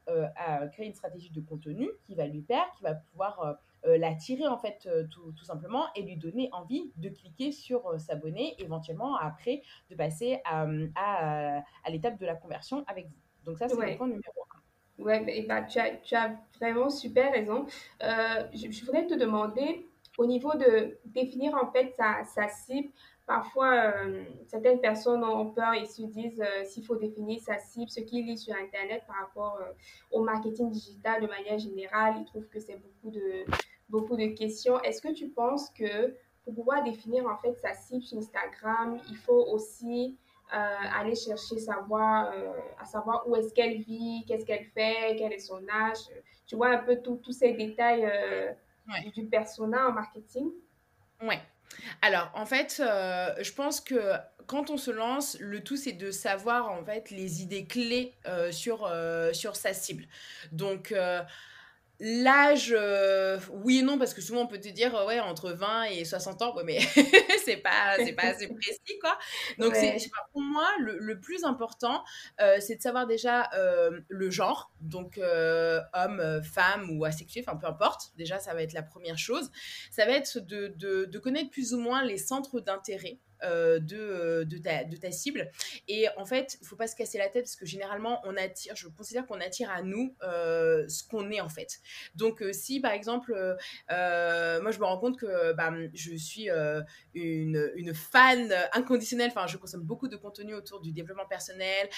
créer 0.73 0.87
une 0.87 0.95
stratégie 0.95 1.31
de 1.31 1.41
contenu 1.41 1.89
qui 2.05 2.17
va 2.17 2.27
lui 2.27 2.43
plaire, 2.43 2.67
qui 2.77 2.83
va 2.83 2.95
pouvoir 2.95 3.59
l'attirer 3.87 4.47
en 4.47 4.59
fait 4.59 4.87
euh, 4.87 5.05
tout, 5.11 5.33
tout, 5.33 5.45
simplement 5.45 5.85
et 5.95 6.03
lui 6.03 6.17
donner 6.17 6.49
envie 6.53 6.91
de 6.97 7.09
cliquer 7.11 7.53
sur 7.53 7.87
euh, 7.87 7.99
s'abonner, 7.99 8.55
éventuellement 8.59 9.17
après 9.17 9.63
de 9.91 9.95
passer 9.95 10.41
à, 10.45 10.67
à, 10.97 11.59
à 11.59 11.91
l'étape 11.91 12.19
de 12.19 12.27
la 12.27 12.35
conversion 12.35 12.85
avec 12.87 13.07
vous. 13.07 13.17
Donc 13.45 13.59
ça, 13.59 13.69
c'est 13.69 13.77
le 13.77 13.97
point 13.97 14.07
numéro 14.07 14.23
un. 14.55 15.03
Ouais, 15.03 15.45
bah, 15.47 15.63
tu, 15.63 15.79
as, 15.79 15.97
tu, 15.97 16.15
as, 16.15 16.37
vraiment 16.59 16.89
super 16.89 17.33
raison. 17.33 17.67
Je, 18.01 18.71
je, 18.71 18.85
voudrais 18.85 19.07
te 19.07 19.15
demander, 19.15 19.87
au 20.19 20.25
niveau 20.25 20.53
de 20.55 20.97
définir 21.05 21.55
en 21.55 21.71
fait 21.71 21.93
sa, 21.97 22.25
sa 22.25 22.49
cible, 22.49 22.89
parfois 23.27 23.93
certaines 24.47 24.81
personnes 24.81 25.25
ont 25.25 25.51
peur 25.51 25.75
et 25.75 25.85
se 25.85 26.03
disent 26.03 26.43
s'il 26.65 26.87
faut 26.87 26.97
définir 26.97 27.41
sa 27.41 27.59
cible, 27.59 27.91
ce 27.91 28.01
qu'ils 28.01 28.25
lisent 28.25 28.45
sur 28.45 28.55
Internet 28.55 29.03
par 29.07 29.17
rapport 29.17 29.59
au 30.13 30.23
marketing 30.23 30.71
digital 30.71 31.21
de 31.21 31.27
manière 31.27 31.59
générale, 31.59 32.15
ils 32.21 32.25
trouvent 32.25 32.49
que 32.49 32.61
c'est 32.61 32.77
beaucoup 32.77 33.11
de, 33.11 33.45
beaucoup 33.89 34.17
de 34.17 34.27
questions. 34.37 34.81
Est-ce 34.83 35.01
que 35.01 35.13
tu 35.13 35.29
penses 35.29 35.71
que 35.71 36.15
pour 36.45 36.55
pouvoir 36.55 36.85
définir 36.85 37.27
en 37.27 37.37
fait 37.39 37.55
sa 37.61 37.75
cible 37.75 38.03
sur 38.03 38.19
Instagram, 38.19 38.99
il 39.09 39.17
faut 39.17 39.47
aussi 39.53 40.17
euh, 40.53 40.57
aller 41.01 41.15
chercher 41.15 41.59
savoir, 41.59 42.31
euh, 42.33 42.53
à 42.79 42.85
savoir 42.85 43.27
où 43.27 43.35
est-ce 43.35 43.53
qu'elle 43.55 43.79
vit, 43.79 44.25
qu'est-ce 44.29 44.45
qu'elle 44.45 44.67
fait, 44.67 45.17
quel 45.19 45.33
est 45.33 45.39
son 45.39 45.67
âge? 45.69 45.99
Tu 46.47 46.55
vois 46.55 46.69
un 46.69 46.79
peu 46.79 47.01
tous 47.01 47.33
ces 47.33 47.55
détails 47.55 48.05
euh, 48.05 48.53
du, 49.15 49.25
persona 49.25 49.89
en 49.89 49.93
marketing? 49.93 50.51
Ouais. 51.23 51.41
Alors, 52.03 52.31
en 52.35 52.45
fait, 52.45 52.77
je 52.79 53.53
pense 53.53 53.81
que 53.81 54.13
quand 54.47 54.71
on 54.71 54.77
se 54.77 54.91
lance, 54.91 55.39
le 55.41 55.65
tout 55.65 55.77
c'est 55.77 55.93
de 55.93 56.11
savoir 56.11 56.71
en 56.71 56.85
fait 56.85 57.11
les 57.11 57.43
idées 57.43 57.65
clés 57.65 58.15
sur, 58.51 58.89
sur 59.33 59.57
sa 59.57 59.73
cible. 59.73 60.05
Donc 60.53 60.95
L'âge, 62.01 62.75
euh, 62.77 63.39
oui 63.53 63.79
et 63.79 63.83
non, 63.83 63.99
parce 63.99 64.15
que 64.15 64.21
souvent 64.21 64.43
on 64.43 64.47
peut 64.47 64.59
te 64.59 64.69
dire, 64.69 64.93
ouais, 65.07 65.21
entre 65.21 65.53
20 65.53 65.85
et 65.85 66.05
60 66.05 66.43
ans, 66.43 66.55
ouais, 66.57 66.65
mais 66.65 66.81
c'est 67.45 67.59
pas, 67.59 67.97
c'est 67.99 68.15
pas 68.15 68.25
assez 68.29 68.49
précis, 68.49 68.99
quoi. 69.01 69.17
Donc, 69.59 69.77
c'est, 69.77 69.97
pour 70.33 70.43
moi, 70.43 70.69
le, 70.81 70.99
le 70.99 71.21
plus 71.21 71.45
important, 71.45 72.03
euh, 72.41 72.57
c'est 72.61 72.77
de 72.77 72.83
savoir 72.83 73.07
déjà 73.07 73.49
euh, 73.55 74.01
le 74.09 74.31
genre, 74.31 74.73
donc 74.81 75.19
homme, 75.19 76.43
femme 76.43 76.91
ou 76.91 77.05
asexué, 77.05 77.45
enfin 77.47 77.57
peu 77.57 77.67
importe. 77.67 78.13
Déjà, 78.17 78.39
ça 78.41 78.55
va 78.55 78.63
être 78.63 78.73
la 78.73 78.83
première 78.83 79.19
chose. 79.19 79.51
Ça 79.91 80.05
va 80.05 80.13
être 80.13 80.41
de, 80.41 80.75
de, 80.77 81.05
de 81.05 81.19
connaître 81.19 81.51
plus 81.51 81.75
ou 81.75 81.79
moins 81.79 82.05
les 82.05 82.19
centres 82.19 82.61
d'intérêt 82.61 83.19
euh, 83.43 83.79
de, 83.79 83.97
euh, 83.97 84.45
de 84.45 84.97
ta 84.97 85.11
cible. 85.11 85.51
Et 85.89 86.07
en 86.17 86.25
fait, 86.25 86.57
il 86.61 86.67
faut 86.67 86.77
pas 86.77 86.87
se 86.87 86.97
casser 86.97 87.19
la 87.19 87.29
tête 87.29 87.45
parce 87.45 87.57
que 87.57 87.67
généralement, 87.67 88.21
on 88.25 88.37
attire, 88.37 88.75
je 88.77 88.89
considère 88.89 89.27
qu'on 89.27 89.41
attire 89.41 89.71
à 89.71 89.83
nous 89.83 90.15
euh, 90.23 90.89
ce 90.89 91.05
qu'on 91.05 91.31
est 91.31 91.41
en 91.41 91.49
fait. 91.49 91.81
Donc, 92.15 92.43
si 92.53 92.81
par 92.81 92.93
exemple, 92.93 93.33
moi 93.91 94.71
je 94.71 94.79
me 94.79 94.85
rends 94.85 94.99
compte 94.99 95.19
que 95.19 95.53
bah, 95.53 95.73
je 95.93 96.15
suis 96.15 96.49
une, 97.15 97.73
une, 97.77 97.95
fan 97.95 98.55
inconditionnelle, 98.73 99.31
enfin, 99.35 99.47
je 99.47 99.57
consomme 99.57 99.83
beaucoup 99.83 100.09
de 100.09 100.17
contenu 100.17 100.55
autour 100.55 100.81
du 100.81 100.93
développement 100.93 101.27
personnel, 101.27 101.89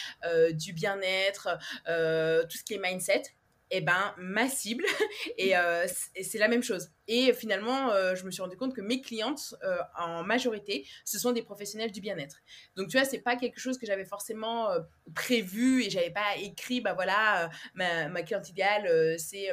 du 0.52 0.72
bien-être, 0.72 1.58
tout 1.84 2.56
ce 2.56 2.64
qui 2.64 2.74
est 2.74 2.80
mindset 2.80 3.22
eh 3.70 3.80
ben, 3.80 4.14
ma 4.18 4.48
cible, 4.48 4.84
et, 5.38 5.56
euh, 5.56 5.86
c'est 6.22 6.38
la 6.38 6.48
même 6.48 6.62
chose. 6.62 6.90
Et 7.08 7.32
finalement, 7.32 7.90
euh, 7.90 8.14
je 8.14 8.24
me 8.24 8.30
suis 8.30 8.42
rendu 8.42 8.56
compte 8.56 8.74
que 8.74 8.80
mes 8.80 9.00
clientes, 9.00 9.54
euh, 9.62 9.78
en 9.98 10.22
majorité, 10.22 10.86
ce 11.04 11.18
sont 11.18 11.32
des 11.32 11.42
professionnels 11.42 11.90
du 11.90 12.00
bien-être. 12.00 12.36
Donc, 12.76 12.88
tu 12.88 12.96
vois, 12.96 13.04
c'est 13.06 13.20
pas 13.20 13.36
quelque 13.36 13.58
chose 13.60 13.78
que 13.78 13.86
j'avais 13.86 14.04
forcément 14.04 14.68
prévu 15.14 15.82
et 15.82 15.90
j'avais 15.90 16.10
pas 16.10 16.36
écrit, 16.36 16.80
bah 16.80 16.94
voilà, 16.94 17.50
ma, 17.74 18.08
ma, 18.08 18.22
cliente 18.22 18.48
idéale, 18.48 19.18
c'est 19.18 19.48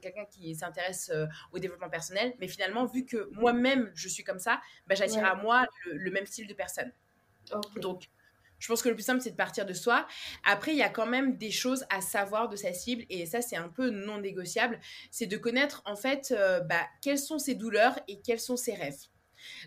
quelqu'un 0.00 0.24
qui 0.26 0.54
s'intéresse 0.54 1.10
au 1.52 1.58
développement 1.58 1.90
personnel. 1.90 2.34
Mais 2.40 2.48
finalement, 2.48 2.86
vu 2.86 3.04
que 3.04 3.28
moi-même, 3.32 3.90
je 3.94 4.08
suis 4.08 4.24
comme 4.24 4.38
ça, 4.38 4.60
bah, 4.86 4.94
j'attire 4.94 5.24
à 5.24 5.34
moi 5.34 5.66
le, 5.86 6.10
même 6.10 6.26
style 6.26 6.46
de 6.46 6.54
personne. 6.54 6.92
Donc, 7.76 8.08
je 8.58 8.68
pense 8.68 8.82
que 8.82 8.88
le 8.88 8.94
plus 8.94 9.04
simple, 9.04 9.20
c'est 9.20 9.30
de 9.30 9.36
partir 9.36 9.66
de 9.66 9.72
soi. 9.72 10.06
Après, 10.44 10.72
il 10.72 10.78
y 10.78 10.82
a 10.82 10.88
quand 10.88 11.06
même 11.06 11.36
des 11.36 11.50
choses 11.50 11.84
à 11.90 12.00
savoir 12.00 12.48
de 12.48 12.56
sa 12.56 12.72
cible, 12.72 13.04
et 13.08 13.26
ça, 13.26 13.40
c'est 13.40 13.56
un 13.56 13.68
peu 13.68 13.90
non 13.90 14.18
négociable. 14.18 14.80
C'est 15.10 15.26
de 15.26 15.36
connaître, 15.36 15.82
en 15.84 15.96
fait, 15.96 16.34
euh, 16.36 16.60
bah, 16.60 16.86
quelles 17.02 17.18
sont 17.18 17.38
ses 17.38 17.54
douleurs 17.54 17.98
et 18.08 18.20
quels 18.20 18.40
sont 18.40 18.56
ses 18.56 18.74
rêves. 18.74 18.98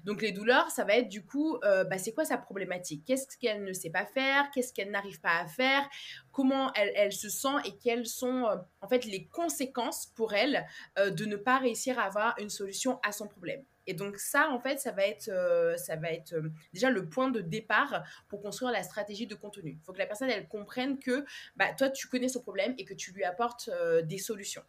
Donc 0.03 0.21
les 0.21 0.33
douleurs, 0.33 0.69
ça 0.69 0.83
va 0.83 0.95
être 0.95 1.07
du 1.07 1.25
coup, 1.25 1.57
euh, 1.63 1.85
bah, 1.85 1.97
c'est 1.97 2.13
quoi 2.13 2.25
sa 2.25 2.37
problématique? 2.37 3.05
Qu'est-ce 3.05 3.37
qu'elle 3.37 3.63
ne 3.63 3.71
sait 3.71 3.89
pas 3.89 4.05
faire? 4.05 4.51
Qu'est-ce 4.51 4.73
qu'elle 4.73 4.91
n'arrive 4.91 5.21
pas 5.21 5.39
à 5.39 5.47
faire? 5.47 5.87
Comment 6.33 6.73
elle, 6.73 7.13
se 7.13 7.29
sent 7.29 7.55
et 7.63 7.77
quelles 7.77 8.05
sont 8.05 8.45
euh, 8.47 8.57
en 8.81 8.89
fait 8.89 9.05
les 9.05 9.27
conséquences 9.27 10.07
pour 10.07 10.33
elle 10.33 10.65
de 10.97 11.25
ne 11.25 11.37
pas 11.37 11.57
réussir 11.57 11.97
à 11.99 12.03
avoir 12.03 12.35
une 12.37 12.49
solution 12.49 12.99
à 13.01 13.13
son 13.13 13.29
problème? 13.29 13.63
Et 13.87 13.93
donc 13.93 14.17
ça, 14.17 14.49
en 14.51 14.59
fait, 14.59 14.79
ça 14.79 14.91
va 14.91 15.05
être, 15.05 15.29
euh, 15.29 15.75
ça 15.77 15.95
va 15.95 16.11
être 16.11 16.33
euh, 16.33 16.49
déjà 16.73 16.89
le 16.89 17.09
point 17.09 17.29
de 17.29 17.41
départ 17.41 18.03
pour 18.27 18.41
construire 18.41 18.71
la 18.71 18.83
stratégie 18.83 19.27
de 19.27 19.35
contenu. 19.35 19.77
Il 19.79 19.85
faut 19.85 19.93
que 19.93 19.99
la 19.99 20.05
personne, 20.05 20.29
elle 20.29 20.47
comprenne 20.47 20.99
que 20.99 21.25
bah, 21.55 21.73
toi, 21.73 21.89
tu 21.89 22.07
connais 22.07 22.29
son 22.29 22.41
problème 22.41 22.73
et 22.77 22.85
que 22.85 22.93
tu 22.93 23.11
lui 23.11 23.23
apportes 23.23 23.69
euh, 23.73 24.01
des 24.01 24.17
solutions. 24.17 24.63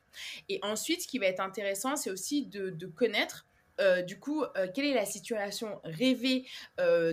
Et 0.48 0.58
ensuite, 0.62 1.02
ce 1.02 1.08
qui 1.08 1.18
va 1.18 1.26
être 1.26 1.40
intéressant, 1.40 1.96
c'est 1.96 2.10
aussi 2.10 2.46
de, 2.46 2.86
connaître 2.86 3.46
du 4.06 4.20
coup, 4.20 4.44
quelle 4.74 4.84
est 4.84 4.94
la 4.94 5.06
situation 5.06 5.80
rêvée 5.82 6.46
de, 6.78 7.12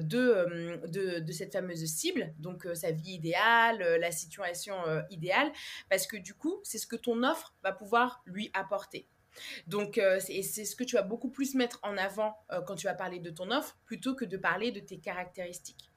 de, 0.87 1.19
de, 1.19 1.31
cette 1.31 1.53
fameuse 1.53 1.83
cible, 1.85 2.33
donc 2.37 2.67
sa 2.75 2.91
vie 2.91 3.13
idéale, 3.13 3.97
la 3.99 4.11
situation 4.11 4.75
idéale, 5.09 5.51
parce 5.89 6.05
que 6.05 6.17
du 6.17 6.35
coup, 6.35 6.59
c'est 6.63 6.77
ce 6.77 6.85
que 6.85 6.95
ton 6.95 7.23
offre 7.23 7.55
va 7.63 7.71
pouvoir 7.71 8.21
lui 8.25 8.51
apporter. 8.53 9.07
Donc, 9.67 9.97
euh, 9.97 10.19
c'est 10.19 10.41
ce 10.43 10.75
que 10.75 10.83
tu 10.83 10.95
vas 10.95 11.01
beaucoup 11.01 11.29
plus 11.29 11.55
mettre 11.55 11.79
en 11.83 11.97
avant 11.97 12.37
euh, 12.51 12.61
quand 12.61 12.75
tu 12.75 12.87
vas 12.87 12.93
parler 12.93 13.19
de 13.19 13.29
ton 13.29 13.51
offre 13.51 13.77
plutôt 13.85 14.15
que 14.15 14.25
de 14.25 14.37
parler 14.37 14.71
de 14.71 14.79
tes 14.79 14.99
caractéristiques. 14.99 15.91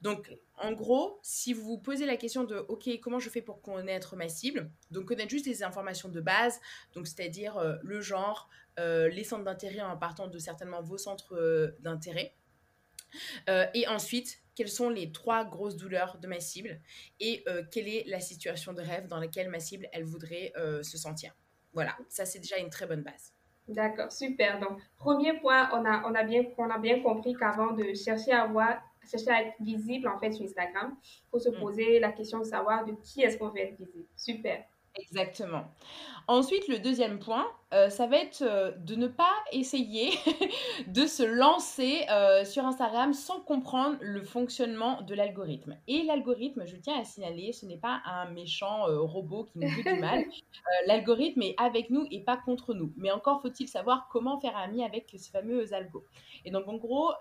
Donc, 0.00 0.32
en 0.54 0.72
gros, 0.72 1.18
si 1.22 1.52
vous 1.52 1.64
vous 1.64 1.78
posez 1.78 2.06
la 2.06 2.16
question 2.16 2.44
de 2.44 2.56
OK, 2.56 2.88
comment 3.02 3.18
je 3.18 3.28
fais 3.28 3.42
pour 3.42 3.62
connaître 3.62 4.14
ma 4.14 4.28
cible? 4.28 4.70
Donc, 4.92 5.06
connaître 5.06 5.30
juste 5.30 5.46
les 5.46 5.64
informations 5.64 6.08
de 6.08 6.20
base, 6.20 6.60
donc 6.94 7.08
c'est-à-dire 7.08 7.56
euh, 7.56 7.76
le 7.82 8.00
genre, 8.00 8.48
les 8.78 9.24
centres 9.24 9.44
d'intérêt 9.44 9.80
en 9.80 9.96
partant 9.96 10.28
de 10.28 10.38
certainement 10.38 10.82
vos 10.82 10.98
centres 10.98 11.74
d'intérêt. 11.80 12.34
et 13.48 13.88
ensuite, 13.88 14.42
quelles 14.54 14.68
sont 14.68 14.90
les 14.90 15.12
trois 15.12 15.46
grosses 15.46 15.76
douleurs 15.76 16.18
de 16.18 16.26
ma 16.28 16.40
cible 16.40 16.82
et 17.18 17.42
quelle 17.70 17.88
est 17.88 18.04
la 18.06 18.20
situation 18.20 18.74
de 18.74 18.82
rêve 18.82 19.06
dans 19.06 19.18
laquelle 19.18 19.48
ma 19.48 19.60
cible 19.60 19.88
elle 19.92 20.04
voudrait 20.04 20.52
se 20.82 20.98
sentir? 20.98 21.34
Voilà, 21.76 21.94
ça 22.08 22.24
c'est 22.24 22.38
déjà 22.38 22.56
une 22.56 22.70
très 22.70 22.86
bonne 22.86 23.02
base. 23.02 23.34
D'accord, 23.68 24.10
super. 24.10 24.58
Donc, 24.60 24.78
premier 24.96 25.38
point, 25.40 25.68
on 25.74 25.84
a, 25.84 26.08
on 26.08 26.14
a, 26.14 26.22
bien, 26.22 26.44
on 26.56 26.70
a 26.70 26.78
bien 26.78 27.02
compris 27.02 27.34
qu'avant 27.34 27.72
de 27.72 27.92
chercher 27.92 28.32
à 28.32 28.46
voir, 28.46 28.80
chercher 29.06 29.30
à 29.30 29.42
être 29.42 29.56
visible 29.60 30.08
en 30.08 30.18
fait 30.18 30.32
sur 30.32 30.46
Instagram, 30.46 30.96
il 31.04 31.30
faut 31.30 31.38
se 31.38 31.50
mm. 31.50 31.60
poser 31.60 32.00
la 32.00 32.12
question 32.12 32.38
de 32.38 32.44
savoir 32.44 32.86
de 32.86 32.92
qui 33.02 33.20
est-ce 33.20 33.36
qu'on 33.36 33.50
veut 33.50 33.58
être 33.58 33.76
visible. 33.76 34.06
Super. 34.16 34.64
Exactement. 34.98 35.64
Ensuite, 36.28 36.66
le 36.66 36.80
deuxième 36.80 37.20
point, 37.20 37.46
euh, 37.72 37.88
ça 37.88 38.08
va 38.08 38.16
être 38.16 38.42
euh, 38.42 38.72
de 38.78 38.96
ne 38.96 39.06
pas 39.06 39.32
essayer 39.52 40.10
de 40.88 41.06
se 41.06 41.22
lancer 41.22 42.04
euh, 42.10 42.44
sur 42.44 42.64
Instagram 42.64 43.12
sans 43.14 43.40
comprendre 43.40 43.96
le 44.00 44.24
fonctionnement 44.24 45.02
de 45.02 45.14
l'algorithme. 45.14 45.76
Et 45.86 46.02
l'algorithme, 46.02 46.66
je 46.66 46.74
tiens 46.76 46.98
à 47.00 47.04
signaler, 47.04 47.52
ce 47.52 47.64
n'est 47.64 47.76
pas 47.76 48.02
un 48.04 48.28
méchant 48.30 48.86
robot 48.88 49.44
qui 49.44 49.60
nous 49.60 49.68
fait 49.68 49.94
du 49.94 50.00
mal. 50.00 50.24
l'algorithme 50.86 51.42
est 51.42 51.54
avec 51.58 51.90
nous 51.90 52.08
et 52.10 52.20
pas 52.20 52.36
contre 52.36 52.74
nous. 52.74 52.92
Mais 52.96 53.12
encore 53.12 53.40
faut-il 53.40 53.68
savoir 53.68 54.08
comment 54.10 54.40
faire 54.40 54.56
ami 54.56 54.82
avec 54.82 55.14
ce 55.16 55.30
fameux 55.30 55.72
algo. 55.72 56.04
Et 56.44 56.50
donc, 56.50 56.66
en 56.66 56.76
gros, 56.76 57.12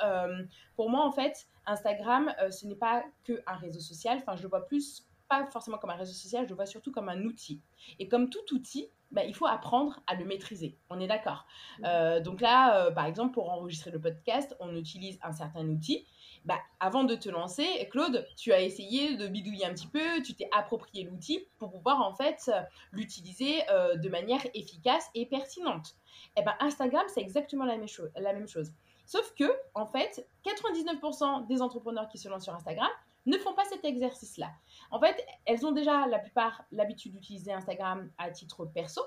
pour 0.76 0.90
moi, 0.90 1.06
en 1.06 1.12
fait, 1.12 1.46
Instagram, 1.68 2.34
ce 2.50 2.66
n'est 2.66 2.76
pas 2.76 3.04
qu'un 3.24 3.56
réseau 3.62 3.80
social. 3.80 4.18
Enfin, 4.20 4.36
je 4.36 4.44
le 4.44 4.50
vois 4.50 4.66
plus 4.66 5.06
pas 5.28 5.46
forcément 5.48 5.78
comme 5.78 5.90
un 5.90 5.96
réseau 5.96 6.14
social, 6.14 6.46
je 6.46 6.50
le 6.50 6.56
vois 6.56 6.66
surtout 6.66 6.92
comme 6.92 7.10
un 7.10 7.24
outil. 7.24 7.62
Et 8.00 8.08
comme 8.08 8.30
tout 8.30 8.54
outil, 8.54 8.90
bah, 9.12 9.24
il 9.24 9.36
faut 9.36 9.46
apprendre 9.46 10.02
à 10.08 10.16
le 10.16 10.26
maîtriser. 10.26 10.78
On 10.90 11.00
est 11.00 11.08
d'accord. 11.08 11.46
Euh, 11.86 12.20
donc 12.20 12.42
là, 12.42 12.86
euh, 12.86 12.92
par 12.92 13.06
exemple, 13.06 13.34
pour 13.34 13.50
enregistrer 13.50 13.92
le 13.92 14.00
podcast, 14.00 14.56
on 14.60 14.76
utilise 14.76 15.20
un 15.24 15.32
certain 15.32 15.68
outil. 15.68 16.06
Bah, 16.44 16.60
avant 16.80 17.04
de 17.04 17.16
te 17.16 17.30
lancer, 17.30 17.66
Claude, 17.92 18.28
tu 18.38 18.52
as 18.52 18.62
essayé 18.62 19.16
de 19.16 19.28
bidouiller 19.28 19.66
un 19.66 19.74
petit 19.74 19.88
peu, 19.88 20.22
tu 20.24 20.36
t'es 20.36 20.48
approprié 20.52 21.04
l'outil 21.04 21.48
pour 21.58 21.72
pouvoir 21.72 22.02
en 22.02 22.14
fait 22.14 22.52
l'utiliser 22.92 23.64
euh, 23.72 23.96
de 23.96 24.10
manière 24.10 24.46
efficace 24.54 25.10
et 25.16 25.26
pertinente. 25.26 25.96
Et 26.36 26.42
eh 26.42 26.44
ben 26.44 26.54
Instagram, 26.60 27.04
c'est 27.08 27.22
exactement 27.22 27.66
la 27.66 27.78
même, 27.78 27.88
chose, 27.88 28.12
la 28.16 28.34
même 28.34 28.48
chose. 28.48 28.72
Sauf 29.06 29.34
que, 29.36 29.46
en 29.74 29.86
fait, 29.86 30.28
99% 30.46 31.48
des 31.48 31.62
entrepreneurs 31.62 32.10
qui 32.10 32.18
se 32.18 32.28
lancent 32.28 32.44
sur 32.44 32.54
Instagram 32.54 32.90
ne 33.26 33.38
font 33.38 33.54
pas 33.54 33.66
cet 33.66 33.86
exercice-là. 33.86 34.52
En 34.92 35.00
fait, 35.00 35.26
elles 35.46 35.66
ont 35.66 35.72
déjà 35.72 36.08
la 36.08 36.20
plupart 36.20 36.64
l'habitude 36.72 37.14
d'utiliser 37.14 37.52
Instagram 37.52 38.10
à 38.18 38.30
titre 38.30 38.66
perso. 38.66 39.02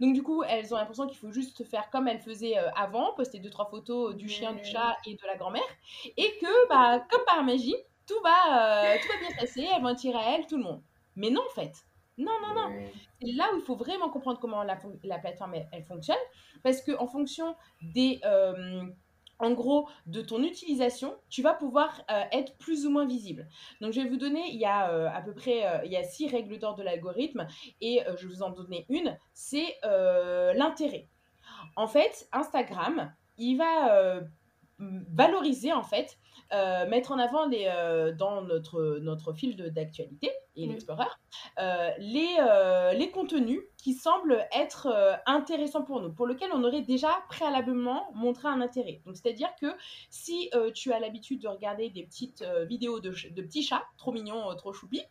Donc 0.00 0.14
du 0.14 0.22
coup, 0.22 0.42
elles 0.42 0.74
ont 0.74 0.76
l'impression 0.76 1.06
qu'il 1.06 1.18
faut 1.18 1.30
juste 1.30 1.64
faire 1.64 1.88
comme 1.90 2.08
elles 2.08 2.20
faisaient 2.20 2.58
euh, 2.58 2.70
avant, 2.74 3.14
poster 3.14 3.38
deux 3.38 3.50
trois 3.50 3.66
photos 3.66 4.14
du 4.16 4.28
chien, 4.28 4.52
du 4.52 4.64
chat 4.64 4.96
et 5.06 5.14
de 5.14 5.26
la 5.26 5.36
grand-mère, 5.36 5.62
et 6.16 6.38
que 6.40 6.68
bah 6.68 7.04
comme 7.10 7.24
par 7.26 7.44
magie, 7.44 7.76
tout 8.06 8.20
va 8.22 8.92
euh, 8.92 8.96
tout 9.00 9.08
va 9.08 9.28
bien 9.28 9.36
passer, 9.38 9.68
elles 9.74 9.82
vont 9.82 9.94
tirer 9.94 10.18
à 10.18 10.34
elles 10.34 10.46
tout 10.46 10.56
le 10.56 10.64
monde. 10.64 10.82
Mais 11.14 11.30
non 11.30 11.42
en 11.48 11.54
fait. 11.54 11.72
Non, 12.18 12.32
non, 12.42 12.52
non. 12.52 12.76
C'est 13.22 13.30
là 13.32 13.48
où 13.54 13.58
il 13.58 13.62
faut 13.62 13.76
vraiment 13.76 14.10
comprendre 14.10 14.40
comment 14.40 14.64
la, 14.64 14.74
plateforme 14.74 15.54
elle, 15.70 15.84
fonctionne, 15.84 16.16
parce 16.64 16.82
que 16.82 16.90
en 16.98 17.06
fonction 17.06 17.54
des 17.80 18.20
euh, 18.24 18.82
en 19.38 19.52
gros, 19.52 19.88
de 20.06 20.20
ton 20.20 20.42
utilisation, 20.42 21.16
tu 21.28 21.42
vas 21.42 21.54
pouvoir 21.54 22.02
euh, 22.10 22.22
être 22.32 22.56
plus 22.58 22.86
ou 22.86 22.90
moins 22.90 23.06
visible. 23.06 23.48
Donc, 23.80 23.92
je 23.92 24.00
vais 24.00 24.08
vous 24.08 24.16
donner, 24.16 24.48
il 24.48 24.58
y 24.58 24.64
a 24.64 24.90
euh, 24.90 25.08
à 25.12 25.22
peu 25.22 25.32
près, 25.32 25.66
euh, 25.66 25.84
il 25.84 25.92
y 25.92 25.96
a 25.96 26.02
six 26.02 26.28
règles 26.28 26.58
d'or 26.58 26.74
de 26.74 26.82
l'algorithme 26.82 27.46
et 27.80 28.00
je 28.16 28.26
vais 28.26 28.34
vous 28.34 28.42
en 28.42 28.50
donner 28.50 28.86
une, 28.88 29.16
c'est 29.32 29.78
l'intérêt. 30.54 31.08
En 31.76 31.86
fait, 31.86 32.28
Instagram, 32.32 33.12
il 33.36 33.56
va 33.56 34.20
valoriser 34.78 35.72
en 35.72 35.82
fait 35.82 36.18
euh, 36.52 36.88
mettre 36.88 37.12
en 37.12 37.18
avant 37.18 37.46
les, 37.46 37.66
euh, 37.66 38.12
dans 38.12 38.42
notre, 38.42 38.98
notre 39.02 39.34
fil 39.34 39.56
d'actualité 39.56 40.30
et 40.56 40.66
l'Explorer 40.66 41.04
euh, 41.58 41.90
les, 41.98 42.36
les 42.96 43.10
contenus 43.10 43.60
qui 43.76 43.92
semblent 43.92 44.44
être 44.52 45.20
intéressants 45.26 45.82
pour 45.82 46.00
nous, 46.00 46.12
pour 46.12 46.26
lesquels 46.26 46.50
on 46.52 46.64
aurait 46.64 46.82
déjà 46.82 47.10
préalablement 47.28 48.10
montré 48.14 48.48
un 48.48 48.60
intérêt. 48.60 49.02
Donc, 49.06 49.16
c'est-à-dire 49.16 49.50
que 49.60 49.66
si 50.10 50.50
tu 50.74 50.92
as 50.92 50.98
l'habitude 50.98 51.42
de 51.42 51.48
regarder 51.48 51.90
des 51.90 52.02
petites 52.02 52.44
vidéos 52.68 52.98
de, 52.98 53.10
de, 53.10 53.42
petits 53.42 53.62
chats, 53.62 53.84
trop 53.98 54.10
mignons, 54.10 54.52
trop 54.56 54.72
choupis, 54.72 55.04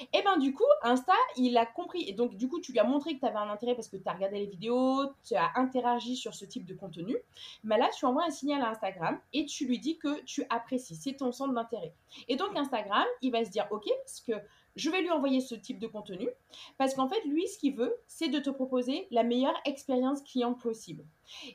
et 0.00 0.18
eh 0.18 0.22
ben 0.22 0.36
du 0.38 0.52
coup, 0.52 0.64
Insta, 0.82 1.14
il 1.36 1.56
a 1.56 1.66
compris. 1.66 2.08
Et 2.08 2.12
donc, 2.12 2.36
du 2.36 2.48
coup, 2.48 2.60
tu 2.60 2.72
lui 2.72 2.78
as 2.78 2.84
montré 2.84 3.14
que 3.14 3.20
tu 3.20 3.26
avais 3.26 3.38
un 3.38 3.50
intérêt 3.50 3.74
parce 3.74 3.88
que 3.88 3.96
tu 3.96 4.08
as 4.08 4.12
regardé 4.12 4.38
les 4.38 4.46
vidéos, 4.46 5.06
tu 5.24 5.34
as 5.34 5.50
interagi 5.56 6.16
sur 6.16 6.34
ce 6.34 6.44
type 6.44 6.66
de 6.66 6.74
contenu. 6.74 7.16
Mais 7.64 7.78
là, 7.78 7.88
tu 7.96 8.04
envoies 8.04 8.24
un 8.24 8.30
signal 8.30 8.62
à 8.62 8.70
Instagram 8.70 9.18
et 9.32 9.46
tu 9.46 9.66
lui 9.66 9.78
dis 9.78 9.98
que 9.98 10.22
tu 10.22 10.44
apprécies. 10.50 10.96
C'est 10.96 11.14
ton 11.14 11.32
centre 11.32 11.54
d'intérêt. 11.54 11.92
Et 12.28 12.36
donc, 12.36 12.56
Instagram, 12.56 13.06
il 13.20 13.32
va 13.32 13.44
se 13.44 13.50
dire, 13.50 13.66
OK, 13.70 13.84
parce 14.04 14.20
que 14.20 14.34
je 14.76 14.90
vais 14.90 15.02
lui 15.02 15.10
envoyer 15.10 15.40
ce 15.40 15.54
type 15.54 15.78
de 15.78 15.86
contenu 15.86 16.28
parce 16.78 16.94
qu'en 16.94 17.08
fait, 17.08 17.22
lui, 17.26 17.46
ce 17.46 17.58
qu'il 17.58 17.74
veut, 17.74 17.94
c'est 18.06 18.28
de 18.28 18.38
te 18.38 18.50
proposer 18.50 19.06
la 19.10 19.22
meilleure 19.22 19.58
expérience 19.64 20.22
client 20.22 20.54
possible. 20.54 21.04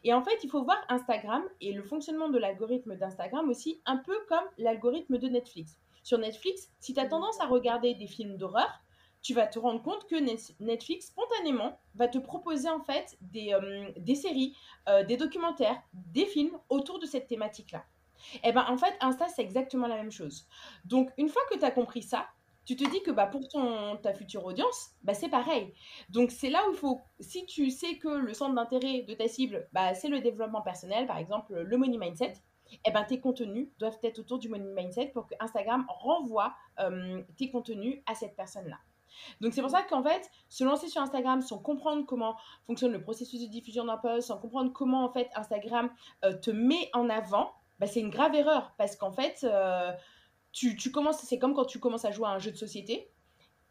Et 0.04 0.14
en 0.14 0.22
fait, 0.22 0.44
il 0.44 0.50
faut 0.50 0.64
voir 0.64 0.78
Instagram 0.90 1.44
et 1.62 1.74
le 1.74 1.84
fonctionnement 1.84 2.30
de 2.30 2.38
l'algorithme 2.38 2.96
d'Instagram 2.96 3.50
aussi 3.50 3.82
un 3.86 3.98
peu 3.98 4.16
comme 4.28 4.46
l'algorithme 4.58 5.18
de 5.18 5.28
Netflix 5.28 5.78
sur 6.08 6.18
Netflix, 6.20 6.72
si 6.80 6.94
tu 6.94 7.02
as 7.02 7.06
tendance 7.06 7.38
à 7.42 7.48
regarder 7.48 7.94
des 7.94 8.08
films 8.08 8.38
d'horreur, 8.38 8.70
tu 9.22 9.34
vas 9.34 9.46
te 9.46 9.60
rendre 9.60 9.82
compte 9.82 10.08
que 10.08 10.16
Netflix, 10.64 11.08
spontanément, 11.08 11.78
va 11.96 12.08
te 12.08 12.18
proposer 12.18 12.70
en 12.70 12.80
fait 12.80 13.18
des, 13.20 13.52
euh, 13.52 13.92
des 13.98 14.16
séries, 14.16 14.56
euh, 14.88 15.04
des 15.04 15.18
documentaires, 15.18 15.82
des 15.92 16.26
films 16.26 16.58
autour 16.70 17.00
de 17.00 17.06
cette 17.06 17.28
thématique-là. 17.28 17.84
Et 18.36 18.40
eh 18.46 18.52
ben 18.54 18.66
en 18.70 18.78
fait, 18.78 18.96
Insta, 19.02 19.28
c'est 19.28 19.42
exactement 19.42 19.88
la 19.88 19.98
même 19.98 20.12
chose. 20.12 20.48
Donc, 20.86 21.12
une 21.18 21.28
fois 21.28 21.42
que 21.52 21.58
tu 21.58 21.66
as 21.66 21.72
compris 21.72 22.04
ça, 22.04 22.26
tu 22.64 22.78
te 22.78 22.90
dis 22.90 23.04
que 23.04 23.12
bah, 23.12 23.28
pour 23.28 23.46
ton, 23.50 23.98
ta 23.98 24.14
future 24.14 24.46
audience, 24.46 24.92
bah, 25.04 25.14
c'est 25.14 25.30
pareil. 25.30 25.74
Donc, 26.08 26.32
c'est 26.32 26.50
là 26.50 26.66
où 26.70 26.72
il 26.72 26.78
faut, 26.78 27.02
si 27.20 27.46
tu 27.46 27.70
sais 27.70 27.98
que 27.98 28.08
le 28.08 28.34
centre 28.34 28.56
d'intérêt 28.56 29.02
de 29.02 29.14
ta 29.14 29.28
cible, 29.28 29.68
bah, 29.74 29.94
c'est 29.94 30.08
le 30.08 30.22
développement 30.22 30.62
personnel, 30.62 31.06
par 31.06 31.18
exemple 31.18 31.54
le 31.54 31.78
money 31.78 31.98
mindset, 31.98 32.36
eh 32.86 32.92
ben, 32.92 33.04
tes 33.04 33.20
contenus 33.20 33.70
doivent 33.80 33.98
être 34.04 34.20
autour 34.20 34.40
du 34.40 34.50
money 34.50 34.74
mindset 34.74 35.08
pour 35.08 35.28
que 35.28 35.36
Instagram 35.40 35.86
renvoie 35.88 36.56
euh, 36.80 37.22
tes 37.38 37.50
contenus 37.50 38.02
à 38.06 38.16
cette 38.16 38.36
personne-là. 38.36 38.78
Donc 39.42 39.54
c'est 39.54 39.62
pour 39.62 39.72
ça 39.72 39.82
qu'en 39.84 40.04
fait, 40.04 40.30
se 40.50 40.64
lancer 40.64 40.88
sur 40.88 41.02
Instagram 41.02 41.42
sans 41.42 41.60
comprendre 41.60 42.06
comment 42.06 42.36
fonctionne 42.66 42.92
le 42.92 43.02
processus 43.02 43.42
de 43.42 43.48
diffusion 43.48 43.86
d'un 43.86 43.98
post, 43.98 44.28
sans 44.28 44.38
comprendre 44.38 44.72
comment 44.74 45.06
en 45.06 45.12
fait 45.12 45.30
Instagram 45.36 45.90
euh, 46.26 46.34
te 46.34 46.52
met 46.52 46.90
en 46.94 47.10
avant, 47.10 47.52
bah, 47.80 47.88
c'est 47.88 48.00
une 48.00 48.10
grave 48.10 48.36
erreur 48.36 48.74
parce 48.78 48.96
qu'en 48.96 49.12
fait, 49.12 49.44
euh, 49.44 49.92
tu, 50.52 50.76
tu, 50.76 50.92
commences, 50.92 51.20
c'est 51.20 51.40
comme 51.40 51.54
quand 51.54 51.66
tu 51.66 51.80
commences 51.80 52.06
à 52.06 52.12
jouer 52.12 52.28
à 52.28 52.32
un 52.32 52.40
jeu 52.40 52.52
de 52.52 52.58
société. 52.58 53.12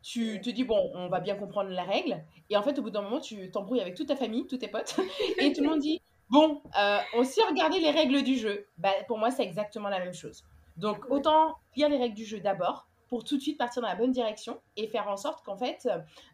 Tu 0.03 0.41
te 0.41 0.51
dis, 0.51 0.63
bon, 0.63 0.93
on 0.95 1.09
va 1.09 1.19
bien 1.19 1.35
comprendre 1.35 1.71
la 1.71 1.83
règle. 1.83 2.23
Et 2.49 2.57
en 2.57 2.63
fait, 2.63 2.79
au 2.79 2.83
bout 2.83 2.91
d'un 2.91 3.03
moment, 3.03 3.19
tu 3.19 3.51
t'embrouilles 3.51 3.81
avec 3.81 3.97
toute 3.97 4.07
ta 4.07 4.15
famille, 4.15 4.47
tous 4.47 4.59
tes 4.59 4.69
potes. 4.69 4.97
et 5.39 5.53
tout 5.53 5.63
le 5.63 5.71
monde 5.71 5.81
dit, 5.81 6.01
bon, 6.31 6.63
euh, 6.79 6.99
on 7.15 7.25
sait 7.25 7.43
regarder 7.43 7.81
les 7.81 7.91
règles 7.91 8.23
du 8.23 8.37
jeu. 8.37 8.67
Bah, 8.79 8.93
pour 9.07 9.19
moi, 9.19 9.31
c'est 9.31 9.43
exactement 9.43 9.89
la 9.89 9.99
même 9.99 10.15
chose. 10.15 10.45
Donc, 10.77 11.11
autant 11.11 11.57
lire 11.75 11.89
les 11.89 11.97
règles 11.97 12.15
du 12.15 12.25
jeu 12.25 12.41
d'abord 12.41 12.87
pour 13.09 13.25
tout 13.25 13.37
de 13.37 13.43
suite 13.43 13.59
partir 13.59 13.83
dans 13.83 13.89
la 13.89 13.95
bonne 13.95 14.13
direction 14.13 14.61
et 14.77 14.89
faire 14.89 15.09
en 15.09 15.17
sorte 15.17 15.45
qu'en 15.45 15.57
fait, 15.57 15.89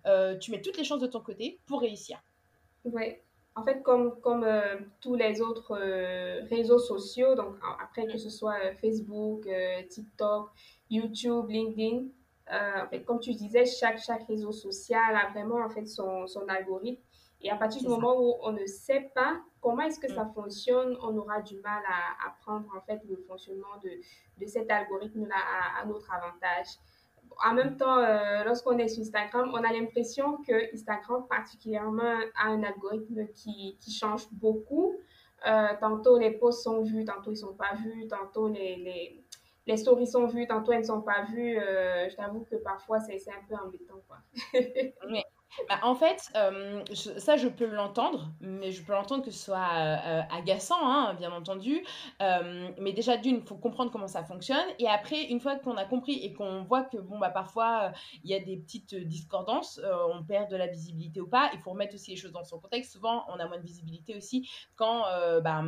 euh, 0.07 0.37
tu 0.39 0.51
mets 0.51 0.61
toutes 0.61 0.79
les 0.79 0.85
chances 0.85 1.01
de 1.01 1.07
ton 1.07 1.21
côté 1.21 1.59
pour 1.67 1.81
réussir. 1.81 2.19
Oui. 2.85 3.17
En 3.55 3.65
fait, 3.65 3.83
comme, 3.83 4.19
comme 4.21 4.45
euh, 4.45 4.77
tous 5.03 5.15
les 5.15 5.43
autres 5.43 5.79
euh, 5.79 6.43
réseaux 6.49 6.79
sociaux, 6.79 7.35
donc 7.35 7.57
après 7.83 8.07
que 8.07 8.17
ce 8.17 8.31
soit 8.31 8.75
Facebook, 8.81 9.47
TikTok, 9.91 10.49
YouTube, 10.89 11.51
LinkedIn, 11.51 12.07
en 12.51 12.89
fait, 12.89 13.05
comme 13.05 13.21
tu 13.21 13.33
disais, 13.33 13.67
chaque, 13.67 13.99
chaque 13.99 14.27
réseau 14.27 14.53
social 14.53 15.15
a 15.15 15.31
vraiment 15.31 15.63
en 15.63 15.69
fait 15.69 15.87
son, 15.87 16.27
son 16.27 16.47
algorithme. 16.49 17.03
Et 17.43 17.51
à 17.51 17.57
partir 17.57 17.83
du 17.83 17.89
moment 17.89 18.21
où 18.21 18.37
on 18.43 18.53
ne 18.53 18.67
sait 18.67 19.11
pas 19.15 19.41
comment 19.61 19.83
est-ce 19.83 19.99
que 19.99 20.13
ça 20.13 20.25
mm. 20.25 20.35
fonctionne, 20.35 20.97
on 21.03 21.17
aura 21.17 21.41
du 21.43 21.57
mal 21.61 21.83
à, 21.89 22.29
apprendre 22.29 22.69
en 22.77 22.81
fait 22.83 23.01
le 23.09 23.17
fonctionnement 23.29 23.77
de, 23.83 23.91
de 24.41 24.47
cet 24.47 24.71
algorithme-là 24.71 25.35
à, 25.81 25.85
notre 25.87 26.13
avantage. 26.13 26.67
En 27.45 27.55
même 27.55 27.77
temps, 27.77 27.99
euh, 27.99 28.45
lorsqu'on 28.45 28.79
est 28.79 28.89
sur 28.89 29.03
Instagram, 29.03 29.51
on 29.53 29.65
a 29.65 29.73
l'impression 29.73 30.37
que 30.47 30.75
Instagram 30.75 31.27
particulièrement 31.29 32.21
a 32.37 32.49
un 32.49 32.63
algorithme 32.63 33.27
qui, 33.35 33.77
qui 33.81 33.91
change 33.91 34.29
beaucoup. 34.33 34.95
Euh, 35.47 35.69
tantôt 35.81 36.19
les 36.19 36.33
posts 36.33 36.63
sont 36.63 36.83
vus, 36.83 37.05
tantôt 37.05 37.33
ils 37.33 37.37
sont 37.37 37.55
pas 37.55 37.75
vus, 37.75 38.07
tantôt 38.07 38.49
les, 38.49 38.77
les, 38.77 39.25
les 39.67 39.77
stories 39.77 40.07
sont 40.07 40.27
vues, 40.27 40.47
tantôt 40.47 40.73
elles 40.73 40.81
ne 40.81 40.87
sont 40.87 41.01
pas 41.01 41.25
vues. 41.25 41.59
Euh, 41.59 42.09
je 42.09 42.15
t'avoue 42.15 42.47
que 42.49 42.57
parfois 42.57 43.01
c'est 43.01 43.17
un 43.29 43.43
peu 43.49 43.55
embêtant. 43.55 44.01
Quoi. 44.07 44.19
Bah, 45.69 45.79
en 45.83 45.95
fait, 45.95 46.31
euh, 46.37 46.83
ça, 46.95 47.37
je 47.37 47.49
peux 47.49 47.67
l'entendre, 47.67 48.29
mais 48.41 48.73
je 48.73 48.83
peux 48.83 48.93
l'entendre 48.93 49.25
que 49.25 49.31
ce 49.31 49.45
soit 49.45 49.69
euh, 49.75 50.23
agaçant, 50.31 50.81
hein, 50.81 51.15
bien 51.15 51.31
entendu. 51.31 51.85
Euh, 52.21 52.71
mais 52.79 52.93
déjà, 52.93 53.17
d'une, 53.17 53.37
il 53.37 53.43
faut 53.43 53.57
comprendre 53.57 53.91
comment 53.91 54.09
ça 54.09 54.25
fonctionne. 54.25 54.65
Et 54.79 54.89
après, 54.89 55.25
une 55.25 55.41
fois 55.41 55.57
qu'on 55.57 55.77
a 55.77 55.85
compris 55.85 56.25
et 56.25 56.33
qu'on 56.33 56.63
voit 56.63 56.85
que, 56.85 56.97
bon, 56.97 57.19
bah, 57.19 57.31
parfois, 57.31 57.93
il 58.25 58.31
y 58.31 58.35
a 58.35 58.41
des 58.41 58.57
petites 58.57 58.95
discordances, 58.95 59.81
on 60.15 60.23
perd 60.25 60.51
de 60.51 60.57
la 60.57 60.67
visibilité 60.67 61.21
ou 61.21 61.27
pas, 61.27 61.51
il 61.53 61.61
faut 61.61 61.71
remettre 61.71 61.95
aussi 61.95 62.13
les 62.13 62.17
choses 62.17 62.33
dans 62.33 62.45
son 62.45 62.59
contexte. 62.59 62.93
Souvent, 62.93 63.25
on 63.29 63.39
a 63.39 63.47
moins 63.47 63.59
de 63.59 63.67
visibilité 63.67 64.17
aussi 64.17 64.49
quand 64.77 65.05
bah, 65.43 65.63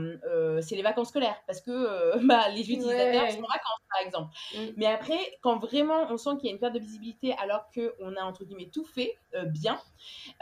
c'est 0.60 0.76
les 0.76 0.82
vacances 0.82 1.08
scolaires, 1.08 1.40
parce 1.46 1.60
que 1.60 2.18
bah, 2.26 2.48
les 2.48 2.62
utilisateurs 2.62 3.30
sont 3.30 3.38
en 3.38 3.48
vacances, 3.48 3.82
par 3.90 4.06
exemple. 4.06 4.34
Mm. 4.54 4.72
Mais 4.76 4.86
après, 4.86 5.18
quand 5.42 5.58
vraiment 5.58 6.06
on 6.10 6.16
sent 6.16 6.30
qu'il 6.38 6.46
y 6.46 6.48
a 6.48 6.52
une 6.52 6.58
perte 6.60 6.74
de 6.74 6.80
visibilité 6.80 7.34
alors 7.34 7.70
qu'on 7.72 8.16
a, 8.16 8.22
entre 8.22 8.44
guillemets, 8.44 8.70
tout 8.72 8.84
fait 8.84 9.16
bien, 9.46 9.73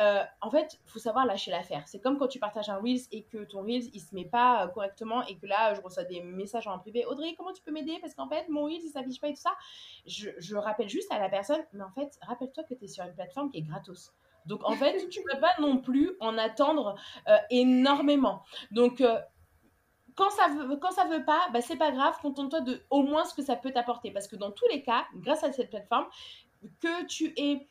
euh, 0.01 0.23
en 0.41 0.51
fait, 0.51 0.81
faut 0.87 0.99
savoir 0.99 1.27
lâcher 1.27 1.51
l'affaire. 1.51 1.83
C'est 1.87 2.01
comme 2.01 2.19
quand 2.19 2.29
tu 2.29 2.39
partages 2.39 2.69
un 2.69 2.77
Reels 2.77 3.03
et 3.11 3.25
que 3.25 3.45
ton 3.45 3.63
Reels, 3.63 3.91
il 3.93 4.01
se 4.01 4.15
met 4.15 4.25
pas 4.25 4.65
euh, 4.65 4.69
correctement 4.69 5.25
et 5.27 5.37
que 5.37 5.47
là, 5.47 5.75
je 5.75 5.81
reçois 5.81 6.05
des 6.05 6.21
messages 6.21 6.67
en 6.67 6.79
privé. 6.79 7.05
Audrey, 7.07 7.35
comment 7.37 7.53
tu 7.53 7.63
peux 7.63 7.73
m'aider? 7.73 7.99
Parce 8.01 8.15
qu'en 8.15 8.29
fait, 8.29 8.49
mon 8.49 8.65
Reels, 8.65 8.83
il 8.85 8.91
s'affiche 8.91 9.21
pas 9.21 9.29
et 9.29 9.35
tout 9.35 9.41
ça. 9.41 9.55
Je, 10.07 10.57
rappelle 10.57 10.89
juste 10.89 11.11
à 11.13 11.19
la 11.19 11.29
personne, 11.29 11.63
mais 11.73 11.83
en 11.83 11.91
fait, 11.91 12.19
rappelle-toi 12.23 12.65
que 12.65 12.75
tu 12.75 12.85
es 12.85 12.89
sur 12.89 13.05
une 13.05 13.15
plateforme 13.15 13.51
qui 13.51 13.59
est 13.59 13.63
gratos. 13.63 14.13
Donc, 14.47 14.65
en 14.65 14.73
fait, 14.73 15.09
tu 15.09 15.23
peux 15.23 15.39
pas 15.39 15.53
non 15.61 15.79
plus 15.79 16.17
en 16.21 16.37
attendre 16.37 16.97
euh, 17.29 17.37
énormément. 17.51 18.43
Donc, 18.73 19.03
quand 20.15 20.31
ça 20.31 20.49
veut, 20.49 20.77
quand 20.77 20.91
ça 20.91 21.05
veut 21.07 21.25
pas, 21.25 21.41
bah, 21.53 21.61
c'est 21.61 21.77
pas 21.77 21.91
grave, 21.91 22.19
contente-toi 22.21 22.61
de 22.61 22.83
au 22.91 23.03
moins 23.03 23.25
ce 23.25 23.35
que 23.35 23.43
ça 23.43 23.57
peut 23.57 23.71
t'apporter. 23.71 24.11
Parce 24.11 24.29
que 24.29 24.37
dans 24.37 24.51
tous 24.51 24.67
les 24.71 24.83
cas, 24.83 25.07
grâce 25.17 25.45
à 25.45 25.53
cette 25.53 25.71
plateforme, 25.71 26.07
que 26.81 27.07
tu 27.07 27.33
aies 27.37 27.69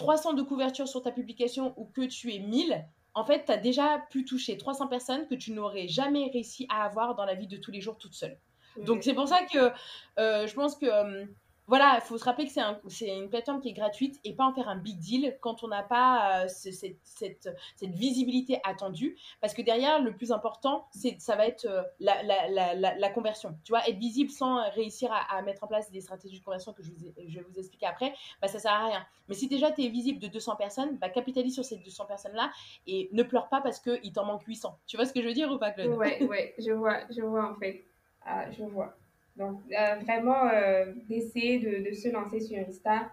300 0.00 0.32
de 0.32 0.42
couverture 0.42 0.88
sur 0.88 1.02
ta 1.02 1.12
publication 1.12 1.74
ou 1.76 1.84
que 1.84 2.00
tu 2.00 2.32
es 2.34 2.38
1000, 2.38 2.86
en 3.12 3.24
fait, 3.24 3.44
tu 3.44 3.52
as 3.52 3.58
déjà 3.58 4.02
pu 4.10 4.24
toucher 4.24 4.56
300 4.56 4.88
personnes 4.88 5.26
que 5.26 5.34
tu 5.34 5.52
n'aurais 5.52 5.88
jamais 5.88 6.30
réussi 6.32 6.66
à 6.70 6.84
avoir 6.84 7.14
dans 7.14 7.26
la 7.26 7.34
vie 7.34 7.46
de 7.46 7.58
tous 7.58 7.70
les 7.70 7.82
jours 7.82 7.98
toute 7.98 8.14
seule. 8.14 8.38
Donc, 8.78 9.02
c'est 9.02 9.12
pour 9.12 9.28
ça 9.28 9.40
que 9.44 9.70
euh, 10.18 10.46
je 10.46 10.54
pense 10.54 10.76
que 10.76 10.86
euh, 10.86 11.26
voilà, 11.70 11.98
il 11.98 12.00
faut 12.00 12.18
se 12.18 12.24
rappeler 12.24 12.46
que 12.46 12.50
c'est 12.50 12.60
un, 12.60 12.80
une 13.00 13.30
plateforme 13.30 13.60
qui 13.60 13.68
est 13.68 13.72
gratuite 13.72 14.18
et 14.24 14.34
pas 14.34 14.44
en 14.44 14.52
faire 14.52 14.68
un 14.68 14.74
big 14.74 14.98
deal 14.98 15.38
quand 15.40 15.62
on 15.62 15.68
n'a 15.68 15.84
pas 15.84 16.42
euh, 16.42 16.48
cette, 16.48 17.48
visibilité 17.80 18.58
attendue. 18.64 19.16
Parce 19.40 19.54
que 19.54 19.62
derrière, 19.62 20.02
le 20.02 20.12
plus 20.12 20.32
important, 20.32 20.88
c'est, 20.90 21.20
ça 21.20 21.36
va 21.36 21.46
être 21.46 21.66
euh, 21.66 21.82
la, 22.00 23.08
conversion. 23.10 23.56
Tu 23.62 23.70
vois, 23.70 23.88
être 23.88 23.98
visible 23.98 24.30
sans 24.30 24.68
réussir 24.70 25.12
à, 25.12 25.40
mettre 25.42 25.62
en 25.62 25.68
place 25.68 25.92
des 25.92 26.00
stratégies 26.00 26.40
de 26.40 26.44
conversion 26.44 26.72
que 26.72 26.82
je, 26.82 26.90
vous 26.90 26.96
vais 27.14 27.44
vous 27.48 27.58
expliquer 27.60 27.86
après, 27.86 28.14
bah, 28.42 28.48
ça 28.48 28.58
sert 28.58 28.72
à 28.72 28.86
rien. 28.86 29.06
Mais 29.28 29.36
si 29.36 29.46
déjà 29.46 29.70
tu 29.70 29.84
es 29.84 29.88
visible 29.90 30.18
de 30.18 30.26
200 30.26 30.56
personnes, 30.56 30.98
bah, 30.98 31.08
capitalise 31.08 31.54
sur 31.54 31.64
ces 31.64 31.76
200 31.76 32.06
personnes-là 32.06 32.50
et 32.88 33.08
ne 33.12 33.22
pleure 33.22 33.48
pas 33.48 33.60
parce 33.60 33.78
qu'il 33.78 34.12
t'en 34.12 34.24
manque 34.24 34.42
800. 34.42 34.76
Tu 34.88 34.96
vois 34.96 35.06
ce 35.06 35.12
que 35.12 35.22
je 35.22 35.28
veux 35.28 35.34
dire 35.34 35.52
ou 35.52 35.58
pas, 35.58 35.70
Claude? 35.70 35.96
Ouais, 35.96 36.20
ouais, 36.24 36.52
je 36.58 36.72
vois, 36.72 36.98
je 37.10 37.22
vois 37.22 37.48
en 37.48 37.54
fait. 37.54 37.84
Ah, 38.22 38.50
je 38.50 38.64
vois. 38.64 38.96
Donc, 39.40 39.62
euh, 39.72 39.94
vraiment, 40.04 40.48
euh, 40.48 40.92
d'essayer 41.08 41.58
de, 41.60 41.88
de, 41.88 41.94
se 41.94 42.08
lancer 42.10 42.40
sur 42.40 42.58
Insta 42.58 43.10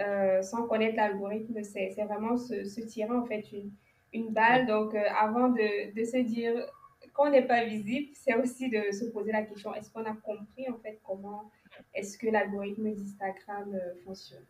euh, 0.00 0.40
sans 0.40 0.66
connaître 0.66 0.96
l'algorithme, 0.96 1.62
c'est 1.62 1.94
vraiment 2.02 2.38
se, 2.38 2.64
se, 2.64 2.80
tirer 2.80 3.14
en 3.14 3.26
fait 3.26 3.44
une, 3.52 3.70
une 4.14 4.32
balle. 4.32 4.66
Donc, 4.66 4.94
avant 4.94 5.50
de, 5.50 5.94
de, 5.94 6.04
se 6.04 6.16
dire 6.16 6.54
qu'on 7.12 7.28
n'est 7.28 7.46
pas 7.46 7.64
visible, 7.64 8.08
c'est 8.14 8.34
aussi 8.34 8.70
de 8.70 8.90
se 8.90 9.04
poser 9.10 9.32
la 9.32 9.42
question 9.42 9.74
est-ce 9.74 9.90
qu'on 9.92 10.06
a 10.06 10.14
compris 10.14 10.66
en 10.70 10.78
fait 10.78 10.98
comment 11.04 11.50
est-ce 11.92 12.16
que 12.16 12.26
l'algorithme 12.28 12.94
d'Instagram 12.94 13.78
fonctionne? 14.04 14.44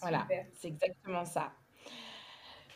Voilà, 0.00 0.28
c'est 0.52 0.68
exactement 0.68 1.24
ça. 1.24 1.50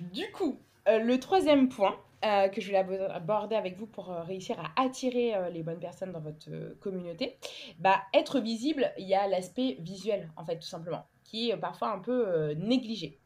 Du 0.00 0.30
coup, 0.32 0.58
le 0.86 1.16
troisième 1.16 1.68
point, 1.68 1.96
euh, 2.24 2.48
que 2.48 2.60
je 2.60 2.70
vais 2.70 2.76
aborder 2.76 3.56
avec 3.56 3.76
vous 3.76 3.86
pour 3.86 4.10
euh, 4.10 4.22
réussir 4.22 4.56
à 4.60 4.80
attirer 4.80 5.34
euh, 5.34 5.50
les 5.50 5.62
bonnes 5.62 5.80
personnes 5.80 6.12
dans 6.12 6.20
votre 6.20 6.48
communauté, 6.78 7.36
bah, 7.78 8.02
être 8.14 8.38
visible, 8.38 8.92
il 8.96 9.08
y 9.08 9.14
a 9.14 9.26
l'aspect 9.26 9.76
visuel, 9.80 10.30
en 10.36 10.44
fait, 10.44 10.58
tout 10.58 10.68
simplement, 10.68 11.04
qui 11.24 11.50
est 11.50 11.56
parfois 11.56 11.90
un 11.90 11.98
peu 11.98 12.52
négligé. 12.54 13.18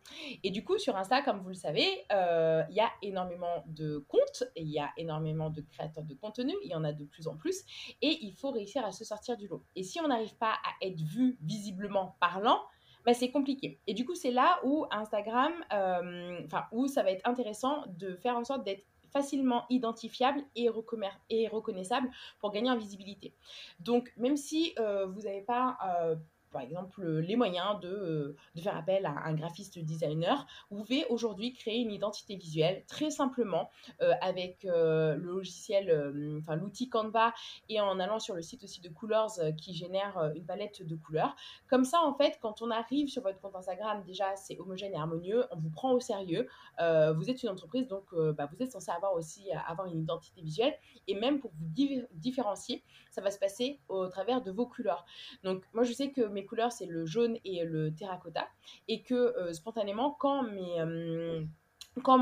Et 0.43 0.51
du 0.51 0.65
coup, 0.65 0.79
sur 0.79 0.97
Insta, 0.97 1.21
comme 1.23 1.41
vous 1.41 1.49
le 1.49 1.55
savez, 1.55 1.87
il 2.11 2.75
y 2.75 2.81
a 2.81 2.91
énormément 3.03 3.65
de 3.67 3.99
comptes, 4.09 4.45
il 4.57 4.69
y 4.69 4.79
a 4.79 4.91
énormément 4.97 5.51
de 5.51 5.61
créateurs 5.61 6.05
de 6.05 6.15
contenu, 6.15 6.55
il 6.65 6.71
y 6.71 6.75
en 6.75 6.85
a 6.85 6.93
de 6.93 7.05
plus 7.05 7.29
en 7.29 7.37
plus, 7.37 7.65
et 8.01 8.19
il 8.23 8.33
faut 8.33 8.51
réussir 8.51 8.85
à 8.85 8.93
se 8.93 9.05
sortir 9.05 9.37
du 9.37 9.49
lot. 9.49 9.65
Et 9.75 9.83
si 9.83 10.01
on 10.01 10.09
n'arrive 10.09 10.37
pas 10.37 10.53
à 10.53 10.87
être 10.87 11.01
vu 11.01 11.37
visiblement 11.43 12.17
parlant, 12.21 12.61
bah, 13.07 13.15
c'est 13.15 13.31
compliqué. 13.31 13.79
Et 13.87 13.95
du 13.95 14.05
coup, 14.05 14.17
c'est 14.17 14.33
là 14.33 14.59
où 14.65 14.85
Instagram, 14.91 15.53
euh, 15.73 16.41
enfin, 16.45 16.65
où 16.73 16.89
ça 16.89 17.05
va 17.05 17.13
être 17.13 17.27
intéressant 17.27 17.85
de 17.87 18.17
faire 18.17 18.37
en 18.37 18.45
sorte 18.45 18.65
d'être 18.65 18.85
facilement 19.13 19.65
identifiable 19.71 20.43
et, 20.57 20.69
reconnaissable 20.69 22.11
pour 22.41 22.51
gagner 22.51 22.69
en 22.69 22.77
visibilité. 22.77 23.33
Donc, 23.79 24.13
même 24.17 24.37
si 24.37 24.75
euh, 24.81 25.07
vous 25.07 25.23
n'avez 25.23 25.41
pas 25.41 25.79
euh, 25.87 26.17
par 26.57 26.63
exemple 26.63 27.07
les 27.07 27.37
moyens 27.37 27.79
de, 27.83 27.89
euh, 27.89 28.37
de, 28.55 28.61
faire 28.63 28.79
appel 28.79 29.05
à 29.05 29.27
un 29.27 29.35
graphiste 29.35 29.79
designer, 29.79 30.47
vous 30.71 30.79
pouvez 30.79 31.05
aujourd'hui 31.11 31.53
créer 31.53 31.81
une 31.81 31.93
identité 31.93 32.35
visuelle 32.35 32.83
très 32.87 33.11
simplement 33.11 33.69
euh, 34.01 34.15
avec 34.23 34.65
euh, 34.65 35.17
le 35.17 35.33
logiciel, 35.33 36.39
enfin 36.41 36.57
l'outil 36.57 36.89
Canva 36.89 37.35
et 37.69 37.79
en 37.79 38.01
allant 38.01 38.19
sur 38.21 38.35
le 38.35 38.41
site 38.41 38.65
aussi 38.65 38.81
de 38.81 38.89
Colors 38.89 39.39
qui 39.59 39.75
génère 39.75 40.33
une 40.35 40.47
palette 40.47 40.83
de 40.83 40.97
couleurs. 40.97 41.37
Comme 41.69 41.85
ça, 41.85 42.01
en 42.01 42.15
fait, 42.15 42.39
quand 42.41 42.63
on 42.63 42.71
arrive 42.71 43.09
sur 43.09 43.23
votre 43.23 43.39
compte 43.39 43.55
Instagram, 43.55 44.03
déjà 44.07 44.35
c'est 44.37 44.59
homogène 44.59 44.95
et 44.95 44.97
harmonieux, 44.97 45.45
on 45.51 45.59
vous 45.59 45.69
prend 45.69 45.93
au 45.93 46.01
sérieux. 46.01 46.49
vous 46.79 47.31
êtes 47.31 47.43
une 47.43 47.51
entreprise, 47.51 47.87
donc 47.87 48.05
bah, 48.15 48.49
vous 48.51 48.63
êtes 48.63 48.73
censé 48.73 48.91
avoir 48.91 49.13
aussi 49.13 49.51
avoir 49.69 49.89
une 49.89 50.01
identité 50.01 50.41
visuelle 50.41 50.75
et 51.07 51.15
même 51.15 51.39
pour 51.39 51.51
vous 51.51 51.67
différencier, 52.15 52.83
ça 53.11 53.21
va 53.21 53.31
se 53.31 53.39
passer 53.39 53.79
au 53.91 54.07
travers 54.09 54.41
de 54.41 54.51
vos 54.51 54.67
couleurs. 54.67 55.05
Donc 55.45 55.63
moi 55.75 55.85
je 55.85 55.93
sais 55.93 56.11
que 56.11 56.23
mes 56.23 56.46
couleurs, 56.47 56.73
c'est 56.73 56.87
le 56.87 57.07
jaune 57.07 57.37
et 57.45 57.65
le 57.65 57.95
terracotta. 57.95 58.49
Et 58.89 59.03
que 59.03 59.15
euh, 59.15 59.53
spontanément, 59.53 60.13
quand 60.19 60.43
mes 60.43 60.81
euh, 60.81 61.45
quand 62.03 62.19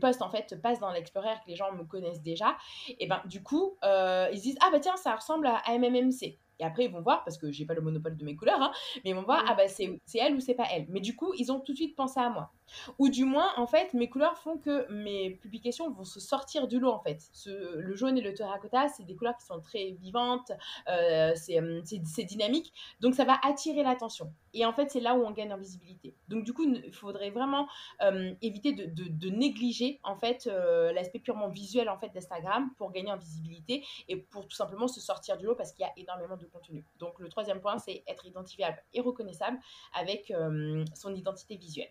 posts 0.00 0.22
en 0.22 0.30
fait 0.30 0.60
passent 0.60 0.80
dans 0.80 0.90
l'Explorer, 0.90 1.28
que 1.44 1.48
les 1.48 1.56
gens 1.56 1.72
me 1.72 1.84
connaissent 1.84 2.22
déjà, 2.22 2.56
et 2.98 3.06
ben 3.06 3.22
du 3.26 3.42
coup, 3.42 3.76
euh, 3.84 4.28
ils 4.32 4.38
se 4.38 4.42
disent 4.42 4.58
Ah 4.60 4.70
bah 4.72 4.80
tiens, 4.80 4.96
ça 4.96 5.14
ressemble 5.14 5.46
à 5.46 5.62
MMMC 5.68 6.38
Et 6.60 6.64
après, 6.64 6.84
ils 6.84 6.90
vont 6.90 7.00
voir, 7.00 7.24
parce 7.24 7.38
que 7.38 7.50
j'ai 7.50 7.64
pas 7.64 7.74
le 7.74 7.80
monopole 7.80 8.16
de 8.16 8.24
mes 8.24 8.36
couleurs, 8.36 8.60
hein, 8.60 8.72
mais 9.04 9.10
ils 9.10 9.16
vont 9.16 9.22
voir, 9.22 9.44
ah 9.48 9.54
bah 9.54 9.66
c'est 9.68 9.98
elle 10.14 10.34
ou 10.34 10.40
c'est 10.40 10.54
pas 10.54 10.66
elle. 10.72 10.86
Mais 10.88 11.00
du 11.00 11.16
coup, 11.16 11.32
ils 11.36 11.50
ont 11.50 11.60
tout 11.60 11.72
de 11.72 11.76
suite 11.76 11.96
pensé 11.96 12.20
à 12.20 12.28
moi. 12.28 12.52
Ou 12.98 13.08
du 13.08 13.24
moins, 13.24 13.52
en 13.56 13.66
fait, 13.66 13.94
mes 13.94 14.08
couleurs 14.08 14.38
font 14.38 14.58
que 14.58 14.90
mes 14.92 15.30
publications 15.30 15.90
vont 15.90 16.04
se 16.04 16.20
sortir 16.20 16.68
du 16.68 16.78
lot, 16.78 16.92
en 16.92 17.00
fait. 17.00 17.20
Ce, 17.32 17.50
le 17.76 17.94
jaune 17.94 18.16
et 18.18 18.20
le 18.20 18.34
terracotta, 18.34 18.88
c'est 18.88 19.04
des 19.04 19.16
couleurs 19.16 19.36
qui 19.36 19.46
sont 19.46 19.60
très 19.60 19.92
vivantes, 20.00 20.52
euh, 20.88 21.32
c'est 21.34 22.24
dynamique, 22.24 22.72
donc 23.00 23.14
ça 23.14 23.24
va 23.24 23.38
attirer 23.42 23.82
l'attention. 23.82 24.32
Et 24.52 24.64
en 24.64 24.72
fait, 24.72 24.90
c'est 24.90 25.00
là 25.00 25.14
où 25.14 25.24
on 25.24 25.30
gagne 25.30 25.52
en 25.52 25.58
visibilité. 25.58 26.16
Donc 26.28 26.44
du 26.44 26.52
coup, 26.52 26.64
il 26.64 26.92
faudrait 26.92 27.30
vraiment 27.30 27.68
euh, 28.02 28.34
éviter 28.42 28.72
de, 28.72 28.86
de, 28.86 29.08
de, 29.08 29.30
négliger, 29.30 30.00
en 30.02 30.16
fait, 30.16 30.46
euh, 30.46 30.92
l'aspect 30.92 31.20
purement 31.20 31.48
visuel, 31.48 31.88
en 31.88 31.98
fait, 31.98 32.10
d'Instagram 32.12 32.70
pour 32.76 32.90
gagner 32.90 33.12
en 33.12 33.16
visibilité 33.16 33.84
et 34.08 34.16
pour 34.16 34.46
tout 34.46 34.56
simplement 34.56 34.88
se 34.88 35.00
sortir 35.00 35.36
du 35.36 35.46
lot 35.46 35.54
parce 35.54 35.72
qu'il 35.72 35.84
y 35.84 35.88
a 35.88 35.92
énormément 35.96 36.36
de 36.36 36.46
contenu. 36.50 36.84
Donc 36.98 37.18
le 37.18 37.28
troisième 37.28 37.60
point, 37.60 37.78
c'est 37.78 38.02
être 38.06 38.26
identifiable 38.26 38.82
et 38.92 39.00
reconnaissable 39.00 39.58
avec 39.94 40.30
euh, 40.30 40.84
son 40.94 41.14
identité 41.14 41.56
visuelle. 41.56 41.90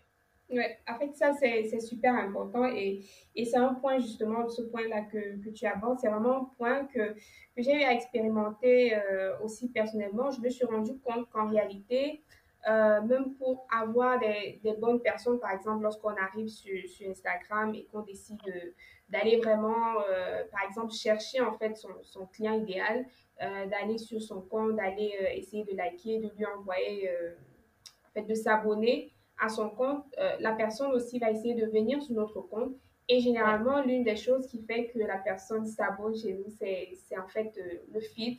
Oui, 0.52 0.64
en 0.88 0.98
fait, 0.98 1.14
ça, 1.14 1.32
c'est 1.32 1.80
super 1.80 2.12
important 2.12 2.64
et, 2.64 3.04
et 3.36 3.44
c'est 3.44 3.56
un 3.56 3.74
point, 3.74 4.00
justement, 4.00 4.48
ce 4.48 4.62
point-là 4.62 5.02
que, 5.02 5.40
que, 5.44 5.50
tu 5.50 5.64
abordes, 5.64 6.00
c'est 6.00 6.08
vraiment 6.08 6.38
un 6.38 6.44
point 6.56 6.86
que, 6.86 7.12
que 7.12 7.62
j'ai 7.62 7.80
eu 7.80 7.84
à 7.84 7.92
expérimenter 7.92 8.96
euh, 8.96 9.38
aussi 9.44 9.68
personnellement. 9.68 10.32
Je 10.32 10.40
me 10.40 10.50
suis 10.50 10.64
rendu 10.64 10.98
compte 10.98 11.30
qu'en 11.30 11.48
réalité, 11.48 12.24
euh, 12.68 13.00
même 13.02 13.34
pour 13.34 13.64
avoir 13.72 14.18
des, 14.18 14.60
bonnes 14.80 15.00
personnes, 15.00 15.38
par 15.38 15.52
exemple, 15.52 15.84
lorsqu'on 15.84 16.16
arrive 16.16 16.48
sur, 16.48 16.76
sur, 16.88 17.08
Instagram 17.08 17.72
et 17.76 17.84
qu'on 17.84 18.00
décide 18.00 18.40
d'aller 19.08 19.36
vraiment, 19.36 19.94
par 20.50 20.64
exemple, 20.68 20.92
chercher 20.92 21.40
en 21.40 21.52
fait 21.52 21.76
son, 21.76 21.90
son 22.02 22.26
client 22.26 22.54
idéal, 22.54 23.06
euh, 23.42 23.66
d'aller 23.68 23.96
sur 23.96 24.20
son 24.20 24.42
compte, 24.42 24.76
d'aller 24.76 25.14
euh, 25.22 25.28
essayer 25.34 25.64
de 25.64 25.74
liker, 25.74 26.18
de 26.18 26.28
lui 26.36 26.44
envoyer, 26.44 27.08
euh, 27.08 27.32
en 28.06 28.12
fait, 28.12 28.24
de 28.24 28.34
s'abonner 28.34 29.14
à 29.38 29.48
son 29.48 29.70
compte, 29.70 30.04
la 30.40 30.52
personne 30.52 30.92
aussi 30.92 31.18
va 31.18 31.30
essayer 31.30 31.54
de 31.54 31.64
venir 31.64 32.02
sur 32.02 32.14
notre 32.14 32.42
compte. 32.42 32.74
Et 33.08 33.20
généralement, 33.20 33.80
l'une 33.82 34.04
des 34.04 34.16
choses 34.16 34.46
qui 34.46 34.60
fait 34.60 34.88
que 34.88 34.98
la 34.98 35.16
personne 35.16 35.64
s'abonne 35.64 36.14
chez 36.14 36.34
nous, 36.34 36.50
c'est 36.50 37.18
en 37.18 37.26
fait 37.26 37.58
le 37.90 38.00
feed. 38.00 38.38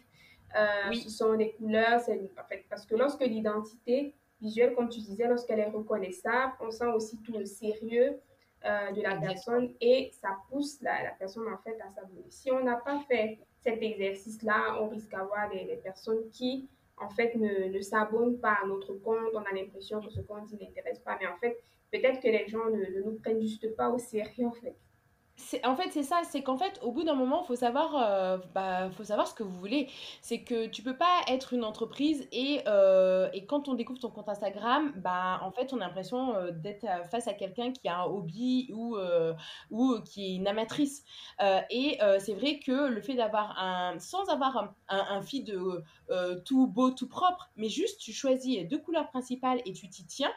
Oui. 0.90 0.98
Ce 1.02 1.10
sont 1.10 1.32
les 1.32 1.54
couleurs, 1.54 2.02
en 2.02 2.44
fait, 2.48 2.66
parce 2.70 2.86
que 2.86 2.94
lorsque 2.96 3.22
l'identité 3.22 4.14
visuelle, 4.40 4.76
comme 4.76 4.90
tu 4.90 5.00
disais, 5.00 5.28
lorsqu'elle 5.28 5.60
est 5.60 5.72
reconnaissable, 5.72 6.54
on 6.60 6.70
sent 6.70 6.90
aussi 6.94 7.18
tout 7.24 7.36
le 7.36 7.46
sérieux 7.46 8.20
de 8.64 8.68
la 8.68 9.16
Exactement. 9.16 9.22
personne 9.22 9.74
et 9.82 10.12
ça 10.22 10.38
pousse 10.52 10.80
la, 10.84 11.02
la 11.02 11.12
personne 11.18 11.48
en 11.52 11.58
fait 11.58 11.82
à 11.82 11.90
s'abonner. 11.90 12.26
Si 12.30 12.52
on 12.52 12.64
n'a 12.64 12.76
pas 12.76 13.00
fait 13.08 13.40
cet 13.64 13.82
exercice-là, 13.82 14.78
on 14.82 14.90
risque 14.90 15.10
d'avoir 15.10 15.50
des, 15.50 15.80
personnes 15.84 16.30
qui 16.32 16.68
en 16.98 17.10
fait, 17.10 17.36
ne, 17.36 17.70
ne 17.70 17.82
s'abonnent 17.82 18.40
pas 18.40 18.58
à 18.62 18.68
notre 18.68 18.94
compte. 18.94 19.34
On 19.34 19.40
a 19.40 19.54
l'impression 19.54 20.02
que 20.02 20.12
ce 20.12 20.22
compte, 20.22 20.52
il 20.52 20.60
n'intéresse 20.60 21.00
pas. 21.00 21.18
Mais 21.20 21.28
en 21.28 21.38
fait, 21.38 21.58
peut-être 21.92 22.22
que 22.22 22.28
les 22.28 22.48
gens 22.48 22.66
ne, 22.66 22.78
ne, 22.78 23.04
nous 23.04 23.20
prennent 23.20 23.42
juste 23.42 23.76
pas 23.76 23.90
au 23.90 23.98
sérieux, 23.98 24.46
en 24.46 24.52
fait 24.52 24.76
en 25.64 25.76
fait, 25.76 25.90
c'est 25.92 26.04
ça, 26.04 26.22
c'est 26.30 26.44
qu'en 26.44 26.58
fait, 26.58 26.80
au 26.82 26.92
bout 26.92 27.04
d'un 27.04 27.16
moment, 27.16 27.44
faut 27.44 27.56
savoir, 27.56 27.96
euh, 27.96 28.38
bah, 28.54 28.90
faut 28.92 29.04
savoir 29.04 29.28
ce 29.28 29.34
que 29.34 29.44
vous 29.44 29.58
voulez. 29.60 29.90
C'est 30.22 30.42
que 30.44 30.68
tu 30.68 30.82
peux 30.82 30.96
pas 30.96 31.22
être 31.28 31.54
une 31.54 31.64
entreprise 31.64 32.28
et, 32.32 32.62
euh, 32.68 33.30
quand 33.48 33.68
on 33.68 33.74
découvre 33.74 34.00
ton 34.00 34.10
compte 34.10 34.30
Instagram, 34.30 34.94
bah, 34.98 35.40
en 35.44 35.52
fait, 35.52 35.74
on 35.74 35.78
a 35.78 35.88
l'impression 35.88 36.36
euh, 36.36 36.52
d'être 36.52 36.86
face 37.10 37.28
à 37.28 37.34
quelqu'un 37.34 37.72
qui 37.72 37.88
a 37.88 38.00
un 38.00 38.06
hobby 38.06 38.70
ou, 38.74 38.98
ou 39.70 40.00
qui 40.06 40.26
est 40.26 40.36
une 40.36 40.48
amatrice. 40.48 41.04
Et 41.70 42.00
c'est 42.20 42.34
vrai 42.34 42.60
que 42.60 42.88
le 42.88 43.02
fait 43.02 43.16
d'avoir 43.16 43.58
un, 43.60 44.00
sans 44.00 44.30
avoir 44.30 44.58
un, 44.58 44.76
un, 44.90 45.18
un 45.18 45.22
feed 45.22 45.54
tout 46.46 46.68
beau, 46.68 46.92
tout 46.92 47.08
propre, 47.08 47.50
mais 47.56 47.70
juste 47.70 48.00
tu 48.00 48.14
choisis 48.14 48.68
deux 48.68 48.80
couleurs 48.80 49.08
principales 49.10 49.62
et 49.66 49.74
tu 49.74 49.90
t'y 49.90 50.06
tiens, 50.06 50.32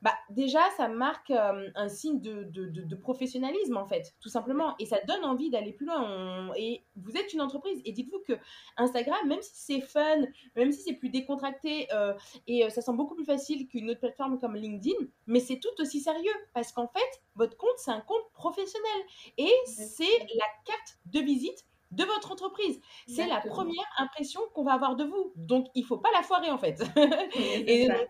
bah, 0.00 0.14
déjà, 0.30 0.60
ça 0.76 0.86
marque 0.86 1.30
euh, 1.32 1.68
un 1.74 1.88
signe 1.88 2.20
de, 2.20 2.44
de, 2.44 2.66
de, 2.66 2.82
de, 2.82 2.96
professionnalisme, 2.96 3.76
en 3.76 3.86
fait, 3.86 4.14
tout 4.20 4.28
simplement. 4.28 4.76
Et 4.78 4.86
ça 4.86 4.98
donne 5.08 5.24
envie 5.24 5.50
d'aller 5.50 5.72
plus 5.72 5.86
loin. 5.86 6.02
On... 6.02 6.54
Et 6.54 6.84
vous 6.96 7.16
êtes 7.16 7.32
une 7.32 7.40
entreprise. 7.40 7.80
Et 7.84 7.92
dites-vous 7.92 8.20
que 8.26 8.34
Instagram, 8.76 9.26
même 9.26 9.42
si 9.42 9.50
c'est 9.54 9.80
fun, 9.80 10.20
même 10.54 10.70
si 10.70 10.82
c'est 10.82 10.94
plus 10.94 11.10
décontracté, 11.10 11.88
euh, 11.92 12.14
et 12.46 12.64
euh, 12.64 12.70
ça 12.70 12.80
semble 12.80 12.98
beaucoup 12.98 13.16
plus 13.16 13.24
facile 13.24 13.66
qu'une 13.66 13.90
autre 13.90 14.00
plateforme 14.00 14.38
comme 14.38 14.54
LinkedIn, 14.54 15.06
mais 15.26 15.40
c'est 15.40 15.58
tout 15.58 15.80
aussi 15.80 16.00
sérieux. 16.00 16.30
Parce 16.54 16.70
qu'en 16.70 16.86
fait, 16.86 17.22
votre 17.34 17.56
compte, 17.56 17.76
c'est 17.78 17.90
un 17.90 18.00
compte 18.00 18.30
professionnel. 18.34 19.02
Et 19.36 19.52
c'est 19.66 20.18
la 20.36 20.46
carte 20.64 20.98
de 21.06 21.18
visite 21.20 21.64
de 21.90 22.04
votre 22.04 22.30
entreprise. 22.30 22.80
C'est 23.08 23.26
la 23.26 23.40
première 23.40 23.88
impression 23.98 24.42
qu'on 24.54 24.62
va 24.62 24.74
avoir 24.74 24.94
de 24.94 25.04
vous. 25.04 25.32
Donc, 25.34 25.66
il 25.74 25.82
ne 25.82 25.86
faut 25.86 25.98
pas 25.98 26.10
la 26.12 26.22
foirer, 26.22 26.50
en 26.50 26.58
fait. 26.58 26.82
et 27.66 27.88
donc, 27.88 28.08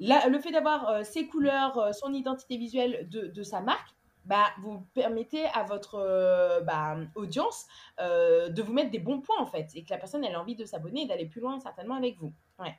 Le 0.00 0.38
fait 0.38 0.50
d'avoir 0.50 0.88
euh, 0.88 1.02
ses 1.02 1.26
couleurs, 1.26 1.78
euh, 1.78 1.92
son 1.92 2.12
identité 2.12 2.56
visuelle 2.56 3.08
de, 3.08 3.42
sa 3.42 3.60
marque, 3.60 3.94
bah, 4.24 4.46
vous 4.62 4.80
permettez 4.94 5.44
à 5.46 5.64
votre 5.64 5.96
euh, 5.96 6.60
bah, 6.62 6.96
audience 7.14 7.66
de 7.98 8.62
vous 8.62 8.72
mettre 8.72 8.90
des 8.90 8.98
bons 8.98 9.20
points 9.20 9.38
en 9.38 9.46
fait 9.46 9.68
et 9.74 9.84
que 9.84 9.90
la 9.90 9.98
personne 9.98 10.24
elle 10.24 10.34
a 10.34 10.40
envie 10.40 10.56
de 10.56 10.64
s'abonner 10.64 11.02
et 11.02 11.06
d'aller 11.06 11.26
plus 11.26 11.40
loin 11.40 11.60
certainement 11.60 11.94
avec 11.94 12.16
vous. 12.18 12.32
Ouais. 12.58 12.74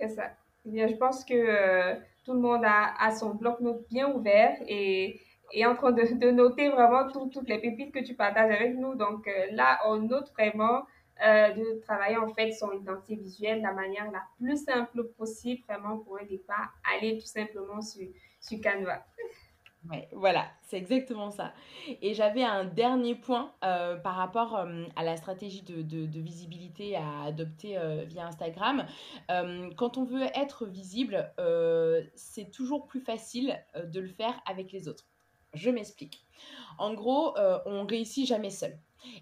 C'est 0.00 0.08
ça. 0.08 0.30
Eh 0.66 0.70
bien, 0.70 0.88
je 0.88 0.94
pense 0.94 1.24
que 1.24 1.94
tout 2.24 2.34
le 2.34 2.40
monde 2.40 2.62
a, 2.64 3.10
son 3.12 3.34
bloc-notes 3.34 3.88
bien 3.88 4.12
ouvert 4.12 4.56
et 4.66 5.20
est 5.52 5.64
en 5.64 5.74
train 5.74 5.92
de, 5.92 6.30
noter 6.30 6.68
vraiment 6.68 7.08
tout, 7.08 7.30
toutes 7.32 7.48
les 7.48 7.58
pépites 7.58 7.92
que 7.92 8.04
tu 8.04 8.14
partages 8.14 8.54
avec 8.54 8.76
nous. 8.76 8.94
Donc 8.96 9.30
là, 9.52 9.78
on 9.86 9.96
note 9.96 10.30
vraiment 10.32 10.82
euh, 11.24 11.52
de 11.52 11.80
travailler 11.80 12.16
en 12.16 12.32
fait 12.32 12.52
son 12.52 12.70
identité 12.72 13.16
visuelle 13.16 13.58
de 13.58 13.64
la 13.64 13.72
manière 13.72 14.10
la 14.12 14.22
plus 14.36 14.64
simple 14.64 15.04
possible, 15.16 15.62
vraiment 15.68 15.98
pour 15.98 16.16
un 16.18 16.24
départ, 16.24 16.72
aller 16.94 17.18
tout 17.18 17.26
simplement 17.26 17.82
sur, 17.82 18.06
sur 18.40 18.60
Canva. 18.60 19.04
Ouais, 19.90 20.08
voilà, 20.12 20.46
c'est 20.62 20.76
exactement 20.76 21.30
ça. 21.30 21.52
Et 22.02 22.14
j'avais 22.14 22.44
un 22.44 22.64
dernier 22.64 23.16
point 23.16 23.52
euh, 23.64 23.96
par 23.96 24.14
rapport 24.14 24.56
euh, 24.56 24.84
à 24.94 25.02
la 25.02 25.16
stratégie 25.16 25.62
de, 25.62 25.82
de, 25.82 26.20
visibilité 26.20 26.94
à 26.96 27.22
adopter 27.26 27.78
via 28.06 28.26
Instagram. 28.26 28.86
Quand 29.76 29.98
on 29.98 30.04
veut 30.04 30.26
être 30.34 30.66
visible, 30.66 31.32
c'est 32.14 32.50
toujours 32.50 32.86
plus 32.86 33.00
facile 33.00 33.58
de 33.82 34.00
le 34.00 34.08
faire 34.08 34.40
avec 34.46 34.72
les 34.72 34.88
autres. 34.88 35.06
Je 35.54 35.70
m'explique. 35.70 36.26
En 36.78 36.94
gros, 36.94 37.34
on 37.66 37.86
réussit 37.86 38.26
jamais 38.26 38.50
seul. 38.50 38.78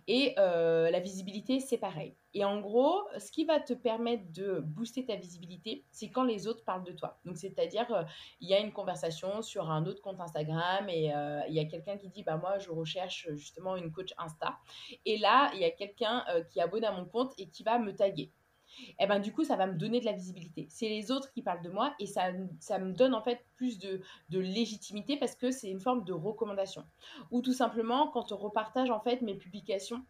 Et 0.07 0.35
euh, 0.39 0.91
la 0.91 1.01
visibilité, 1.01 1.61
c'est 1.61 1.79
pareil. 1.79 2.17
Et 2.35 2.45
en 2.45 2.61
gros, 2.61 3.01
ce 3.19 3.31
qui 3.31 3.45
va 3.45 3.61
te 3.61 3.73
permettre 3.73 4.25
de 4.33 4.61
booster 4.61 5.05
ta 5.05 5.17
visibilité, 5.17 5.85
c'est 5.91 6.11
quand 6.11 6.25
les 6.25 6.47
autres 6.47 6.65
parlent 6.65 6.85
de 6.85 6.93
toi. 6.93 7.19
Donc, 7.25 7.37
c'est-à-dire, 7.37 7.91
euh, 7.93 8.03
il 8.41 8.49
y 8.49 8.55
a 8.55 8.61
une 8.61 8.73
conversation 8.73 9.43
sur 9.43 9.71
un 9.71 9.87
autre 9.87 10.03
compte 10.03 10.21
Instagram 10.21 10.89
et 10.89 11.15
euh, 11.15 11.41
il 11.49 11.55
y 11.55 11.61
a 11.61 11.65
quelqu'un 11.65 11.97
qui 11.97 12.09
dit, 12.09 12.23
bah 12.23 12.37
moi, 12.37 12.59
je 12.59 12.71
recherche 12.71 13.29
justement 13.35 13.77
une 13.77 13.91
coach 13.91 14.13
Insta. 14.19 14.59
Et 15.05 15.19
là, 15.19 15.51
il 15.55 15.61
y 15.61 15.65
a 15.65 15.71
quelqu'un 15.71 16.25
qui 16.51 16.59
est 16.59 16.63
abonné 16.63 16.87
à 16.87 16.93
mon 16.93 17.07
compte 17.07 17.33
et 17.39 17.49
qui 17.49 17.63
va 17.63 17.79
me 17.79 17.95
taguer 17.95 18.33
et 18.79 18.95
eh 19.01 19.07
ben 19.07 19.19
du 19.19 19.33
coup 19.33 19.45
ça 19.45 19.57
va 19.57 19.67
me 19.67 19.75
donner 19.75 20.01
de 20.01 20.05
la 20.05 20.13
visibilité. 20.13 20.67
C'est 20.71 20.89
les 20.89 21.11
autres 21.11 21.31
qui 21.33 21.43
parlent 21.43 21.63
de 21.63 21.71
moi 21.71 21.95
et 21.99 22.07
ça, 22.07 22.33
ça 22.61 22.79
me 22.79 22.93
donne 22.93 23.15
en 23.15 23.23
fait 23.23 23.45
plus 23.55 23.79
de, 23.79 24.01
de 24.31 24.39
légitimité 24.39 25.17
parce 25.17 25.35
que 25.35 25.51
c'est 25.51 25.71
une 25.71 25.81
forme 25.81 26.05
de 26.05 26.13
recommandation. 26.13 26.85
Ou 27.31 27.43
tout 27.43 27.53
simplement 27.53 28.09
quand 28.09 28.33
on 28.33 28.37
repartage 28.37 28.91
en 28.91 29.01
fait 29.01 29.23
mes 29.23 29.35
publications 29.35 30.05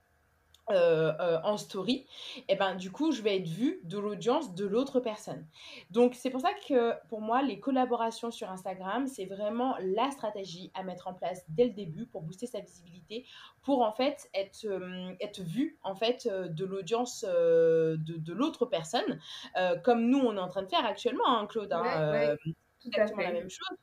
euh, 0.71 1.13
euh, 1.21 1.39
en 1.45 1.57
story, 1.57 2.07
et 2.39 2.45
eh 2.49 2.57
ben 2.57 2.75
du 2.75 2.91
coup 2.91 3.13
je 3.13 3.23
vais 3.23 3.37
être 3.37 3.47
vue 3.47 3.81
de 3.85 3.99
l'audience 3.99 4.53
de 4.55 4.67
l'autre 4.67 4.99
personne. 4.99 5.47
Donc 5.93 6.17
c'est 6.17 6.29
pour 6.29 6.41
ça 6.41 6.51
que 6.69 6.93
pour 7.09 7.21
moi 7.21 7.41
les 7.41 7.61
collaborations 7.61 8.33
sur 8.33 8.51
Instagram 8.51 9.07
c'est 9.07 9.27
vraiment 9.27 9.77
la 9.81 10.11
stratégie 10.11 10.73
à 10.75 10.83
mettre 10.83 11.07
en 11.07 11.15
place 11.15 11.45
dès 11.51 11.67
le 11.67 11.73
début 11.73 12.07
pour 12.07 12.23
booster 12.23 12.47
sa 12.47 12.59
visibilité, 12.59 13.25
pour 13.63 13.83
en 13.83 13.93
fait 13.93 14.29
être 14.35 14.65
euh, 14.65 15.13
être 15.21 15.41
vue 15.41 15.79
en 15.85 15.95
fait 15.95 16.27
de 16.29 16.65
l'audience 16.65 17.23
de, 17.25 17.97
de 17.99 18.33
l'autre 18.33 18.67
personne, 18.67 19.21
comme 19.85 20.09
nous 20.09 20.19
on 20.19 20.37
est 20.37 20.41
en 20.41 20.49
train 20.49 20.63
de 20.63 20.69
faire 20.69 20.85
actuellement, 20.85 21.29
hein, 21.29 21.47
Claude. 21.47 21.73
Hein, 21.73 22.11
ouais, 22.11 22.29
ouais, 22.29 22.55
fait. 22.93 23.23
la 23.23 23.33
même 23.33 23.51
chose. 23.51 23.79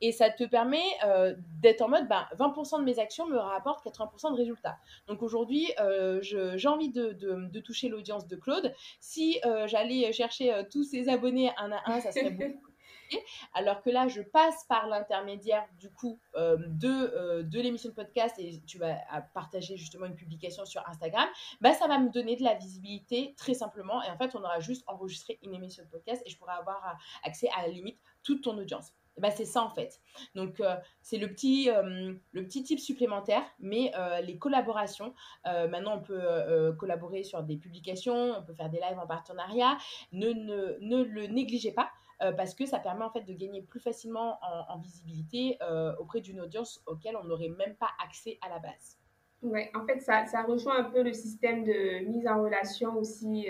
Et 0.00 0.12
ça 0.12 0.30
te 0.30 0.44
permet 0.44 0.84
euh, 1.04 1.34
d'être 1.60 1.82
en 1.82 1.88
mode, 1.88 2.06
ben, 2.08 2.26
20% 2.38 2.80
de 2.80 2.84
mes 2.84 2.98
actions 2.98 3.26
me 3.26 3.36
rapportent 3.36 3.84
80% 3.84 4.32
de 4.32 4.36
résultats. 4.36 4.76
Donc 5.06 5.22
aujourd'hui, 5.22 5.72
euh, 5.80 6.20
j'ai 6.22 6.68
envie 6.68 6.90
de, 6.90 7.12
de, 7.12 7.48
de 7.48 7.60
toucher 7.60 7.88
l'audience 7.88 8.26
de 8.26 8.36
Claude. 8.36 8.74
Si 9.00 9.40
euh, 9.44 9.66
j'allais 9.66 10.12
chercher 10.12 10.62
tous 10.70 10.84
ses 10.84 11.08
abonnés 11.08 11.50
un 11.56 11.72
à 11.72 11.80
un, 11.86 12.00
ça 12.00 12.12
serait 12.12 12.30
beaucoup 12.30 12.74
alors 13.54 13.82
que 13.82 13.90
là, 13.90 14.08
je 14.08 14.22
passe 14.22 14.64
par 14.68 14.86
l'intermédiaire 14.86 15.66
du 15.78 15.90
coup 15.90 16.18
euh, 16.36 16.56
de, 16.68 16.88
euh, 16.88 17.42
de 17.42 17.60
l'émission 17.60 17.90
de 17.90 17.94
podcast 17.94 18.36
et 18.38 18.60
tu 18.66 18.78
vas 18.78 18.96
partager 19.34 19.76
justement 19.76 20.06
une 20.06 20.14
publication 20.14 20.64
sur 20.64 20.86
Instagram, 20.88 21.28
bah, 21.60 21.72
ça 21.72 21.86
va 21.86 21.98
me 21.98 22.10
donner 22.10 22.36
de 22.36 22.42
la 22.42 22.54
visibilité 22.54 23.34
très 23.36 23.54
simplement. 23.54 24.02
Et 24.02 24.10
en 24.10 24.16
fait, 24.16 24.34
on 24.34 24.40
aura 24.40 24.60
juste 24.60 24.84
enregistré 24.86 25.38
une 25.42 25.54
émission 25.54 25.84
de 25.84 25.88
podcast 25.88 26.22
et 26.24 26.30
je 26.30 26.38
pourrais 26.38 26.54
avoir 26.54 26.98
accès 27.22 27.48
à 27.56 27.62
la 27.62 27.68
limite 27.68 27.98
toute 28.24 28.42
ton 28.42 28.58
audience. 28.58 28.92
bah, 29.18 29.30
c'est 29.30 29.44
ça 29.44 29.62
en 29.62 29.70
fait. 29.70 30.00
Donc 30.34 30.60
euh, 30.60 30.74
c'est 31.02 31.18
le 31.18 31.28
petit, 31.28 31.70
euh, 31.70 32.14
le 32.32 32.44
petit 32.44 32.64
type 32.64 32.80
supplémentaire, 32.80 33.44
mais 33.60 33.92
euh, 33.96 34.20
les 34.20 34.38
collaborations, 34.38 35.14
maintenant 35.44 35.98
on 35.98 36.02
peut 36.02 36.74
collaborer 36.78 37.22
sur 37.22 37.42
des 37.42 37.56
publications, 37.56 38.34
on 38.38 38.42
peut 38.42 38.54
faire 38.54 38.70
des 38.70 38.80
lives 38.80 38.98
en 38.98 39.06
partenariat, 39.06 39.76
ne, 40.12 40.30
ne, 40.30 40.78
ne 40.80 41.02
le 41.02 41.26
négligez 41.26 41.72
pas. 41.72 41.90
parce 42.36 42.54
que 42.54 42.64
ça 42.64 42.78
permet 42.78 43.04
en 43.04 43.10
fait 43.10 43.24
de 43.24 43.34
gagner 43.34 43.60
plus 43.60 43.80
facilement 43.80 44.38
en, 44.68 44.78
visibilité 44.78 45.58
auprès 45.98 46.20
d'une 46.20 46.40
audience 46.40 46.82
auquel 46.86 47.16
on 47.16 47.24
n'aurait 47.24 47.50
même 47.50 47.76
pas 47.76 47.90
accès 48.04 48.38
à 48.40 48.48
la 48.48 48.58
base. 48.58 48.98
Ouais, 49.42 49.70
en 49.74 49.84
fait, 49.84 50.00
ça, 50.00 50.24
ça, 50.24 50.42
rejoint 50.42 50.78
un 50.78 50.84
peu 50.84 51.02
le 51.02 51.12
système 51.12 51.64
de 51.64 52.06
mise 52.08 52.26
en 52.26 52.42
relation 52.42 52.96
aussi 52.96 53.48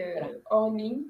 hors 0.51 0.73
ligne. 0.73 1.05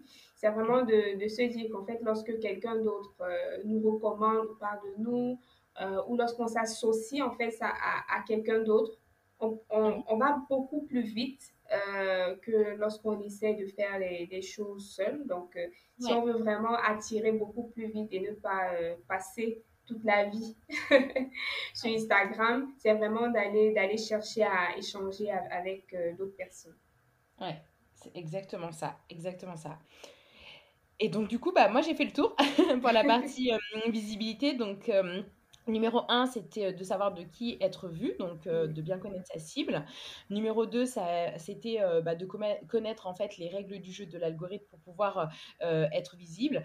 C'est 0.44 0.50
vraiment 0.50 0.83
de, 0.83 1.18
de, 1.18 1.26
se 1.26 1.40
dire 1.40 1.70
qu'en 1.72 1.87
fait, 1.87 1.98
lorsque 2.02 2.38
quelqu'un 2.38 2.76
d'autre 2.76 3.14
euh, 3.22 3.62
nous 3.64 3.80
recommande 3.80 4.44
ou 4.44 4.54
parle 4.57 4.78
de 4.83 5.02
nous, 5.02 5.40
euh, 5.80 6.02
ou 6.07 6.18
lorsqu'on 6.18 6.48
s'associe 6.48 7.22
en 7.22 7.30
fait 7.30 7.50
ça, 7.50 7.68
à, 7.68 8.18
à 8.18 8.22
quelqu'un 8.24 8.59
d'autre, 8.59 8.98
on, 9.40 9.59
on, 9.70 10.04
on, 10.07 10.16
va 10.18 10.42
beaucoup 10.50 10.83
plus 10.83 11.00
vite 11.00 11.54
euh, 11.72 12.37
que 12.42 12.76
lorsqu'on 12.76 13.22
essaie 13.22 13.54
de 13.54 13.66
faire 13.68 13.98
les, 13.98 14.42
choses 14.42 14.90
seul. 14.90 15.26
Donc, 15.26 15.59
si 15.98 16.12
on 16.12 16.26
veut 16.26 16.37
vraiment 16.37 16.74
attirer 16.74 17.33
beaucoup 17.33 17.68
plus 17.68 17.87
vite 17.87 18.09
et 18.12 18.20
ne 18.20 18.33
pas 18.33 18.70
passer 19.09 19.62
toute 19.87 20.04
la 20.04 20.26
vie 20.26 20.59
sur 21.72 21.88
Instagram, 21.90 22.70
c'est 22.76 22.92
vraiment 22.92 23.30
d'aller 23.30 23.72
d'aller 23.72 23.96
chercher 23.96 24.42
à 24.42 24.76
échanger 24.76 25.30
avec 25.30 25.96
d'autres 26.18 26.37
personnes. 26.37 26.76
Ouais, 27.40 27.57
c'est 27.94 28.14
exactement 28.14 28.72
ça, 28.72 28.98
exactement 29.09 29.57
ça. 29.57 29.78
Et 31.00 31.09
donc, 31.09 31.28
du 31.28 31.38
coup, 31.38 31.52
bah, 31.52 31.68
moi, 31.68 31.80
j'ai 31.83 31.94
fait 31.94 32.04
le 32.04 32.12
tour 32.12 32.37
pour 32.80 32.92
la 32.92 33.04
partie 33.04 33.52
euh, 33.52 33.90
visibilité. 33.90 34.54
Donc, 34.54 34.88
euh, 34.88 35.22
Numéro 35.66 36.03
1, 36.11 36.27
c'était 36.27 36.74
de 36.74 36.85
savoir 36.85 37.14
de 37.14 37.22
qui 37.22 37.57
être 37.59 37.88
vu, 37.88 38.14
donc 38.18 38.46
de 38.46 38.83
bien 38.83 38.98
connaître 38.98 39.27
sa 39.33 39.38
cible. 39.38 39.83
Numéro 40.29 40.66
2, 40.66 40.85
c'était 40.85 41.81
bah, 42.03 42.14
de 42.14 42.27
connaître 42.27 43.07
en 43.07 43.14
fait 43.14 43.38
les 43.38 43.48
règles 43.48 43.81
du 43.81 43.90
jeu 43.90 44.05
de 44.05 44.18
l'algorithme 44.18 44.66
pour 44.66 44.79
pouvoir 44.81 45.33
être 45.61 46.16
visible. 46.16 46.64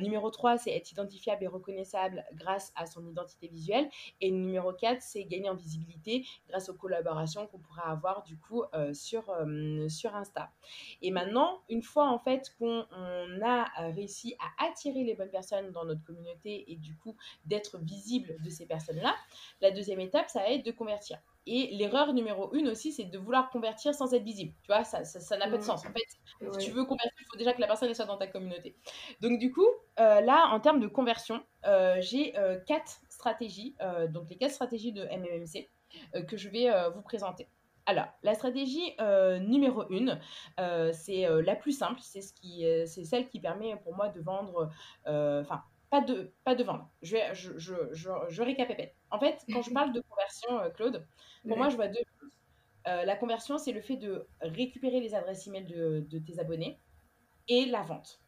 numéro 0.00 0.28
3, 0.28 0.58
c'est 0.58 0.72
être 0.72 0.90
identifiable 0.90 1.44
et 1.44 1.46
reconnaissable 1.46 2.24
grâce 2.34 2.72
à 2.74 2.86
son 2.86 3.06
identité 3.06 3.46
visuelle. 3.46 3.88
Et 4.20 4.32
numéro 4.32 4.72
4, 4.72 5.00
c'est 5.00 5.24
gagner 5.24 5.48
en 5.48 5.54
visibilité 5.54 6.26
grâce 6.48 6.68
aux 6.68 6.74
collaborations 6.74 7.46
qu'on 7.46 7.58
pourra 7.58 7.92
avoir 7.92 8.24
du 8.24 8.36
coup 8.36 8.64
sur, 8.92 9.32
sur 9.88 10.16
Insta. 10.16 10.50
Et 11.00 11.12
maintenant, 11.12 11.60
une 11.68 11.82
fois 11.82 12.10
en 12.10 12.18
fait 12.18 12.52
qu'on 12.58 12.84
a 13.44 13.90
réussi 13.92 14.34
à 14.40 14.66
attirer 14.66 15.04
les 15.04 15.14
bonnes 15.14 15.30
personnes 15.30 15.70
dans 15.70 15.84
notre 15.84 16.02
communauté 16.02 16.64
et 16.72 16.76
du 16.76 16.96
coup 16.96 17.16
d'être 17.44 17.78
visible 17.78 18.31
de 18.40 18.50
ces 18.50 18.66
personnes-là. 18.66 19.14
La 19.60 19.70
deuxième 19.70 20.00
étape, 20.00 20.28
ça 20.28 20.40
va 20.40 20.50
être 20.50 20.64
de 20.64 20.72
convertir. 20.72 21.18
Et 21.46 21.70
l'erreur 21.72 22.12
numéro 22.12 22.54
une 22.54 22.68
aussi, 22.68 22.92
c'est 22.92 23.04
de 23.04 23.18
vouloir 23.18 23.50
convertir 23.50 23.94
sans 23.94 24.14
être 24.14 24.22
visible. 24.22 24.54
Tu 24.62 24.68
vois, 24.68 24.84
ça 24.84 25.00
n'a 25.00 25.04
ça, 25.04 25.36
pas 25.36 25.50
de 25.50 25.56
mmh. 25.56 25.62
sens. 25.62 25.84
En 25.84 25.92
fait, 25.92 26.52
si 26.52 26.66
tu 26.66 26.70
veux 26.70 26.84
convertir, 26.84 27.12
il 27.20 27.26
faut 27.30 27.36
déjà 27.36 27.52
que 27.52 27.60
la 27.60 27.66
personne 27.66 27.92
soit 27.94 28.04
dans 28.04 28.16
ta 28.16 28.28
communauté. 28.28 28.76
Donc, 29.20 29.40
du 29.40 29.52
coup, 29.52 29.66
euh, 29.98 30.20
là, 30.20 30.48
en 30.52 30.60
termes 30.60 30.78
de 30.78 30.86
conversion, 30.86 31.42
euh, 31.66 31.96
j'ai 32.00 32.38
euh, 32.38 32.60
quatre 32.60 33.00
stratégies, 33.08 33.76
donc 34.10 34.28
les 34.30 34.36
quatre 34.36 34.52
stratégies 34.52 34.92
de 34.92 35.04
MMMC 35.04 35.68
que 36.26 36.36
je 36.36 36.48
vais 36.48 36.68
vous 36.94 37.02
présenter. 37.02 37.48
Alors, 37.86 38.06
la 38.22 38.34
stratégie 38.34 38.96
numéro 39.40 39.88
une, 39.90 40.18
c'est 40.92 41.26
la 41.28 41.54
plus 41.54 41.72
simple, 41.72 42.00
c'est 42.02 42.22
ce 42.22 42.32
qui, 42.32 42.64
c'est 42.86 43.04
celle 43.04 43.28
qui 43.28 43.38
permet 43.38 43.76
pour 43.76 43.94
moi 43.94 44.08
de 44.08 44.20
vendre, 44.20 44.70
enfin, 45.06 45.62
pas 45.92 46.00
de, 46.00 46.32
pas 46.42 46.54
de 46.54 46.64
vendre. 46.64 46.90
Je, 47.02 47.12
vais, 47.16 47.34
je, 47.34 47.58
je, 47.58 47.74
je, 47.92 48.10
je 48.28 48.42
récapépète. 48.42 48.96
En 49.10 49.20
fait, 49.20 49.44
quand 49.52 49.60
je 49.60 49.70
parle 49.70 49.92
de 49.92 50.00
conversion, 50.00 50.58
euh, 50.58 50.70
Claude, 50.70 51.06
pour 51.46 51.58
moi, 51.58 51.68
je 51.68 51.76
vois 51.76 51.88
deux 51.88 52.00
choses. 52.18 52.30
Euh, 52.88 53.04
la 53.04 53.14
conversion, 53.14 53.58
c'est 53.58 53.72
le 53.72 53.82
fait 53.82 53.98
de 53.98 54.26
récupérer 54.40 55.00
les 55.00 55.14
adresses 55.14 55.46
email 55.46 55.64
de, 55.64 56.00
de 56.08 56.18
tes 56.18 56.40
abonnés 56.40 56.80
et 57.46 57.66
la 57.66 57.82
vente. 57.82 58.20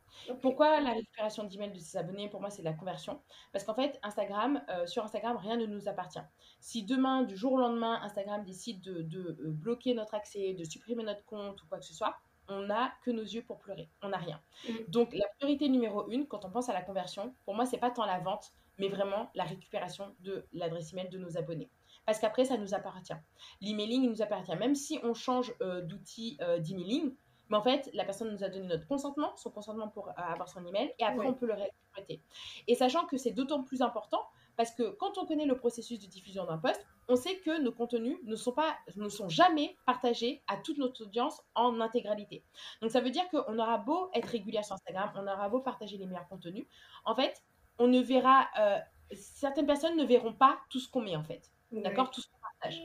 Pourquoi 0.42 0.78
la 0.80 0.92
récupération 0.92 1.44
d'email 1.44 1.72
de 1.72 1.78
tes 1.78 1.96
abonnés? 1.96 2.28
Pour 2.28 2.42
moi, 2.42 2.50
c'est 2.50 2.62
la 2.62 2.74
conversion. 2.74 3.22
Parce 3.52 3.64
qu'en 3.64 3.74
fait, 3.74 3.98
Instagram, 4.02 4.62
euh, 4.68 4.86
sur 4.86 5.02
Instagram, 5.02 5.38
rien 5.38 5.56
ne 5.56 5.64
nous 5.64 5.88
appartient. 5.88 6.20
Si 6.60 6.84
demain, 6.84 7.22
du 7.22 7.34
jour 7.34 7.54
au 7.54 7.58
lendemain, 7.58 7.98
Instagram 8.02 8.44
décide 8.44 8.82
de, 8.82 9.00
de 9.00 9.36
bloquer 9.48 9.94
notre 9.94 10.14
accès, 10.14 10.52
de 10.52 10.64
supprimer 10.64 11.02
notre 11.02 11.24
compte 11.24 11.62
ou 11.62 11.66
quoi 11.66 11.78
que 11.78 11.86
ce 11.86 11.94
soit, 11.94 12.14
on 12.48 12.62
n'a 12.62 12.92
que 13.02 13.10
nos 13.10 13.22
yeux 13.22 13.42
pour 13.42 13.58
pleurer. 13.58 13.88
On 14.02 14.08
n'a 14.08 14.18
rien. 14.18 14.40
Mm. 14.68 14.72
Donc, 14.88 15.14
la 15.14 15.26
priorité 15.38 15.68
numéro 15.68 16.08
une, 16.08 16.26
quand 16.26 16.44
on 16.44 16.50
pense 16.50 16.68
à 16.68 16.72
la 16.72 16.82
conversion, 16.82 17.34
pour 17.44 17.54
moi, 17.54 17.66
c'est 17.66 17.78
pas 17.78 17.90
tant 17.90 18.04
la 18.04 18.18
vente, 18.18 18.52
mais 18.78 18.88
vraiment 18.88 19.30
la 19.34 19.44
récupération 19.44 20.14
de 20.20 20.44
l'adresse 20.52 20.92
email 20.92 21.08
de 21.08 21.18
nos 21.18 21.36
abonnés. 21.36 21.70
Parce 22.06 22.18
qu'après, 22.18 22.44
ça 22.44 22.58
nous 22.58 22.74
appartient. 22.74 23.14
L'emailing, 23.62 24.02
il 24.02 24.10
nous 24.10 24.22
appartient. 24.22 24.54
Même 24.56 24.74
si 24.74 24.98
on 25.02 25.14
change 25.14 25.54
euh, 25.62 25.80
d'outil 25.80 26.36
euh, 26.40 26.58
d'emailing, 26.58 27.14
mais 27.48 27.56
en 27.56 27.62
fait, 27.62 27.90
la 27.92 28.04
personne 28.04 28.32
nous 28.32 28.42
a 28.44 28.48
donné 28.48 28.66
notre 28.66 28.86
consentement, 28.86 29.36
son 29.36 29.50
consentement 29.50 29.88
pour 29.88 30.08
euh, 30.08 30.12
avoir 30.16 30.48
son 30.48 30.64
email, 30.66 30.92
et 30.98 31.04
après, 31.04 31.26
on 31.26 31.34
peut 31.34 31.46
le 31.46 31.54
récupérer. 31.54 32.20
Et 32.66 32.74
sachant 32.74 33.06
que 33.06 33.16
c'est 33.16 33.32
d'autant 33.32 33.62
plus 33.62 33.82
important 33.82 34.26
parce 34.56 34.72
que 34.72 34.90
quand 34.90 35.18
on 35.18 35.26
connaît 35.26 35.46
le 35.46 35.56
processus 35.56 35.98
de 35.98 36.06
diffusion 36.06 36.44
d'un 36.44 36.58
poste, 36.58 36.86
on 37.08 37.16
sait 37.16 37.36
que 37.38 37.60
nos 37.60 37.72
contenus 37.72 38.16
ne 38.24 38.36
sont, 38.36 38.52
pas, 38.52 38.76
ne 38.96 39.08
sont 39.08 39.28
jamais 39.28 39.76
partagés 39.86 40.42
à 40.46 40.56
toute 40.56 40.78
notre 40.78 41.04
audience 41.04 41.42
en 41.54 41.80
intégralité. 41.80 42.42
Donc 42.80 42.90
ça 42.90 43.00
veut 43.00 43.10
dire 43.10 43.28
qu'on 43.30 43.58
aura 43.58 43.78
beau 43.78 44.10
être 44.14 44.28
régulier 44.28 44.62
sur 44.62 44.74
Instagram, 44.74 45.10
on 45.16 45.26
aura 45.26 45.48
beau 45.48 45.60
partager 45.60 45.96
les 45.96 46.06
meilleurs 46.06 46.28
contenus, 46.28 46.66
en 47.04 47.14
fait, 47.14 47.42
on 47.78 47.88
ne 47.88 48.00
verra, 48.00 48.48
euh, 48.58 48.78
certaines 49.12 49.66
personnes 49.66 49.96
ne 49.96 50.04
verront 50.04 50.32
pas 50.32 50.58
tout 50.70 50.78
ce 50.78 50.88
qu'on 50.88 51.02
met 51.02 51.16
en 51.16 51.24
fait. 51.24 51.50
D'accord? 51.72 52.10
Tout 52.10 52.20
ce 52.20 52.28
qu'on 52.28 52.38
partage. 52.38 52.80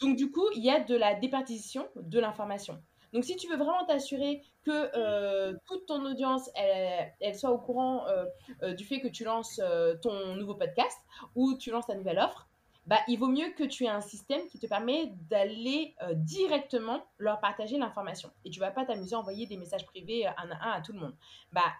Donc 0.00 0.16
du 0.16 0.30
coup, 0.30 0.46
il 0.56 0.64
y 0.64 0.70
a 0.70 0.80
de 0.80 0.96
la 0.96 1.14
départition 1.14 1.88
de 1.94 2.18
l'information. 2.18 2.82
Donc, 3.14 3.24
si 3.24 3.36
tu 3.36 3.48
veux 3.48 3.56
vraiment 3.56 3.86
t'assurer 3.86 4.42
que 4.64 4.90
euh, 4.96 5.54
toute 5.66 5.86
ton 5.86 6.04
audience, 6.04 6.50
elle, 6.56 7.36
soit 7.36 7.52
au 7.52 7.58
courant 7.58 8.08
euh, 8.08 8.24
euh, 8.64 8.74
du 8.74 8.84
fait 8.84 9.00
que 9.00 9.06
tu 9.06 9.22
lances 9.22 9.60
ton 10.02 10.34
nouveau 10.34 10.56
podcast 10.56 10.98
ou 11.36 11.54
tu 11.54 11.70
lances 11.70 11.86
ta 11.86 11.94
nouvelle 11.94 12.18
offre, 12.18 12.48
bah, 12.86 12.98
il 13.08 13.18
vaut 13.18 13.28
mieux 13.28 13.50
que 13.56 13.64
tu 13.64 13.84
aies 13.84 13.88
un 13.88 14.00
système 14.00 14.46
qui 14.48 14.58
te 14.58 14.66
permet 14.66 15.12
d'aller 15.28 15.94
directement 16.14 17.04
leur 17.18 17.40
partager 17.40 17.78
l'information. 17.78 18.30
Et 18.44 18.50
tu 18.50 18.60
vas 18.60 18.70
pas 18.70 18.84
t'amuser 18.84 19.14
à 19.14 19.20
envoyer 19.20 19.46
des 19.46 19.56
messages 19.56 19.86
privés 19.86 20.26
un 20.26 20.50
à 20.50 20.68
un 20.68 20.72
à 20.72 20.80
tout 20.80 20.92
le 20.92 21.00
monde. 21.00 21.16
Bah, 21.52 21.72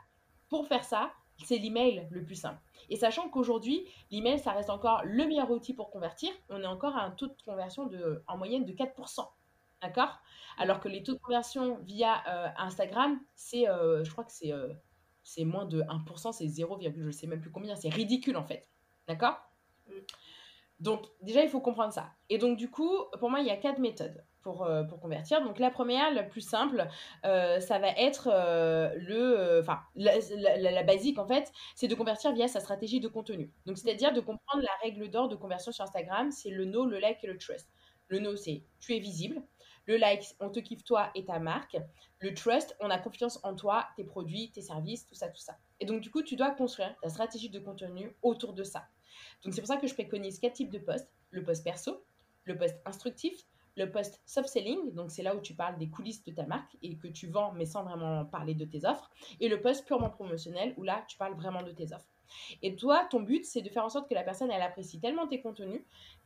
pour 0.48 0.66
faire 0.66 0.84
ça, 0.84 1.12
c'est 1.42 1.58
l'email 1.58 2.06
le 2.10 2.24
plus 2.24 2.36
simple. 2.36 2.60
Et 2.90 2.96
sachant 2.96 3.28
qu'aujourd'hui, 3.28 3.86
l'email, 4.10 4.38
ça 4.38 4.52
reste 4.52 4.70
encore 4.70 5.02
le 5.04 5.26
meilleur 5.26 5.50
outil 5.50 5.74
pour 5.74 5.90
convertir, 5.90 6.30
on 6.48 6.62
est 6.62 6.66
encore 6.66 6.96
à 6.96 7.02
un 7.02 7.10
taux 7.10 7.28
de 7.28 7.36
conversion 7.44 7.86
de, 7.86 8.22
en 8.26 8.36
moyenne 8.36 8.64
de 8.64 8.72
4%. 8.72 9.26
D'accord? 9.82 10.18
Alors 10.56 10.80
que 10.80 10.88
les 10.88 11.02
taux 11.02 11.14
de 11.14 11.18
conversion 11.18 11.78
via 11.82 12.22
euh, 12.28 12.48
Instagram, 12.56 13.20
c'est, 13.34 13.68
euh, 13.68 14.04
je 14.04 14.10
crois 14.10 14.24
que 14.24 14.32
c'est, 14.32 14.52
euh, 14.52 14.72
c'est 15.22 15.44
moins 15.44 15.66
de 15.66 15.82
1%, 15.82 16.32
c'est 16.32 16.46
0, 16.46 16.78
je 16.80 16.88
ne 16.88 17.10
sais 17.10 17.26
même 17.26 17.40
plus 17.40 17.50
combien, 17.50 17.76
c'est 17.76 17.90
ridicule 17.90 18.36
en 18.36 18.44
fait. 18.44 18.68
D'accord? 19.08 19.36
Mm. 19.88 19.92
Donc 20.80 21.06
déjà, 21.22 21.42
il 21.42 21.48
faut 21.48 21.60
comprendre 21.60 21.92
ça. 21.92 22.10
Et 22.28 22.38
donc 22.38 22.56
du 22.56 22.70
coup, 22.70 22.92
pour 23.18 23.30
moi, 23.30 23.40
il 23.40 23.46
y 23.46 23.50
a 23.50 23.56
quatre 23.56 23.78
méthodes 23.78 24.24
pour, 24.42 24.68
pour 24.88 25.00
convertir. 25.00 25.42
Donc 25.42 25.58
la 25.58 25.70
première, 25.70 26.12
la 26.12 26.22
plus 26.22 26.40
simple, 26.42 26.86
ça 27.22 27.78
va 27.78 27.88
être 27.96 28.28
le, 28.96 29.60
enfin 29.60 29.80
la, 29.94 30.18
la, 30.58 30.82
basique 30.82 31.18
en 31.18 31.26
fait, 31.26 31.50
c'est 31.74 31.88
de 31.88 31.94
convertir 31.94 32.32
via 32.32 32.48
sa 32.48 32.60
stratégie 32.60 33.00
de 33.00 33.08
contenu. 33.08 33.50
Donc 33.66 33.78
c'est-à-dire 33.78 34.12
de 34.12 34.20
comprendre 34.20 34.62
la 34.62 34.76
règle 34.82 35.08
d'or 35.08 35.28
de 35.28 35.36
conversion 35.36 35.72
sur 35.72 35.84
Instagram, 35.84 36.30
c'est 36.30 36.50
le 36.50 36.66
no, 36.66 36.84
le 36.84 36.98
like 36.98 37.22
et 37.24 37.26
le 37.26 37.38
trust. 37.38 37.70
Le 38.08 38.18
no, 38.18 38.36
c'est 38.36 38.64
tu 38.80 38.94
es 38.94 38.98
visible. 38.98 39.42
Le 39.86 39.96
like, 39.96 40.34
on 40.40 40.50
te 40.50 40.60
kiffe 40.60 40.84
toi 40.84 41.10
et 41.14 41.24
ta 41.24 41.38
marque. 41.38 41.76
Le 42.20 42.32
trust, 42.34 42.76
on 42.80 42.90
a 42.90 42.98
confiance 42.98 43.38
en 43.42 43.54
toi, 43.54 43.86
tes 43.96 44.04
produits, 44.04 44.50
tes 44.50 44.62
services, 44.62 45.06
tout 45.06 45.14
ça, 45.14 45.28
tout 45.28 45.40
ça. 45.40 45.58
Et 45.80 45.86
donc, 45.86 46.00
du 46.00 46.10
coup, 46.10 46.22
tu 46.22 46.36
dois 46.36 46.52
construire 46.52 46.94
ta 47.02 47.10
stratégie 47.10 47.50
de 47.50 47.58
contenu 47.58 48.16
autour 48.22 48.54
de 48.54 48.62
ça. 48.62 48.86
Donc, 49.44 49.52
c'est 49.52 49.60
pour 49.60 49.68
ça 49.68 49.76
que 49.76 49.86
je 49.86 49.94
préconise 49.94 50.38
quatre 50.38 50.54
types 50.54 50.70
de 50.70 50.78
posts. 50.78 51.12
Le 51.30 51.42
post 51.42 51.62
perso, 51.64 52.04
le 52.44 52.56
post 52.56 52.80
instructif, 52.86 53.44
le 53.76 53.90
post 53.90 54.22
soft 54.24 54.48
selling, 54.48 54.92
donc 54.94 55.10
c'est 55.10 55.22
là 55.22 55.34
où 55.34 55.40
tu 55.40 55.54
parles 55.54 55.76
des 55.78 55.88
coulisses 55.88 56.22
de 56.24 56.32
ta 56.32 56.46
marque 56.46 56.76
et 56.82 56.96
que 56.96 57.08
tu 57.08 57.26
vends 57.26 57.52
mais 57.52 57.66
sans 57.66 57.82
vraiment 57.82 58.24
parler 58.24 58.54
de 58.54 58.64
tes 58.64 58.84
offres, 58.84 59.10
et 59.40 59.48
le 59.48 59.60
post 59.60 59.84
purement 59.84 60.10
promotionnel 60.10 60.74
où 60.76 60.84
là 60.84 61.04
tu 61.08 61.16
parles 61.16 61.34
vraiment 61.34 61.62
de 61.62 61.72
tes 61.72 61.92
offres. 61.92 62.13
Et 62.62 62.76
toi, 62.76 63.06
ton 63.10 63.20
but, 63.20 63.44
c'est 63.44 63.62
de 63.62 63.68
faire 63.68 63.84
en 63.84 63.88
sorte 63.88 64.08
que 64.08 64.14
la 64.14 64.22
personne, 64.22 64.50
elle 64.50 64.62
apprécie 64.62 65.00
tellement 65.00 65.26
tes 65.26 65.40
contenus 65.40 65.82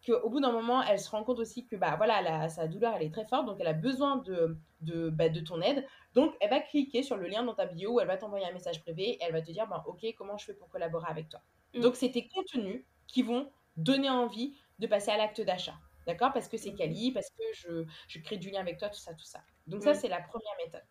qu'au 0.06 0.30
bout 0.30 0.40
d'un 0.40 0.52
moment, 0.52 0.82
elle 0.82 0.98
se 0.98 1.10
rend 1.10 1.24
compte 1.24 1.38
aussi 1.38 1.66
que 1.66 1.76
bah, 1.76 1.96
voilà, 1.96 2.48
sa 2.48 2.66
douleur, 2.68 2.94
elle 2.96 3.06
est 3.06 3.12
très 3.12 3.26
forte, 3.26 3.46
donc 3.46 3.56
elle 3.60 3.66
a 3.66 3.72
besoin 3.72 4.16
de, 4.16 4.56
de, 4.80 5.10
bah, 5.10 5.28
de 5.28 5.40
ton 5.40 5.60
aide. 5.60 5.84
Donc, 6.14 6.34
elle 6.40 6.50
va 6.50 6.60
cliquer 6.60 7.02
sur 7.02 7.16
le 7.16 7.26
lien 7.26 7.42
dans 7.42 7.54
ta 7.54 7.66
bio, 7.66 8.00
elle 8.00 8.06
va 8.06 8.16
t'envoyer 8.16 8.46
un 8.46 8.52
message 8.52 8.80
privé, 8.82 9.10
et 9.10 9.18
elle 9.20 9.32
va 9.32 9.42
te 9.42 9.50
dire, 9.50 9.66
bah, 9.66 9.84
OK, 9.86 10.06
comment 10.16 10.36
je 10.36 10.46
fais 10.46 10.54
pour 10.54 10.68
collaborer 10.68 11.06
avec 11.08 11.28
toi? 11.28 11.40
Mm. 11.74 11.80
Donc, 11.80 11.96
c'est 11.96 12.10
tes 12.10 12.28
contenus 12.28 12.84
qui 13.06 13.22
vont 13.22 13.50
donner 13.76 14.10
envie 14.10 14.54
de 14.78 14.86
passer 14.86 15.10
à 15.10 15.16
l'acte 15.16 15.40
d'achat. 15.40 15.74
D'accord? 16.06 16.32
Parce 16.32 16.48
que 16.48 16.56
c'est 16.56 16.72
quali, 16.72 17.12
parce 17.12 17.28
que 17.30 17.42
je, 17.54 17.84
je, 18.08 18.18
crée 18.20 18.38
du 18.38 18.50
lien 18.50 18.60
avec 18.60 18.78
toi, 18.78 18.88
tout 18.88 19.00
ça, 19.00 19.12
tout 19.12 19.26
ça. 19.26 19.40
Donc, 19.66 19.82
ça, 19.82 19.92
mm. 19.92 19.96
c'est 19.96 20.08
la 20.08 20.20
première 20.20 20.54
méthode. 20.64 20.84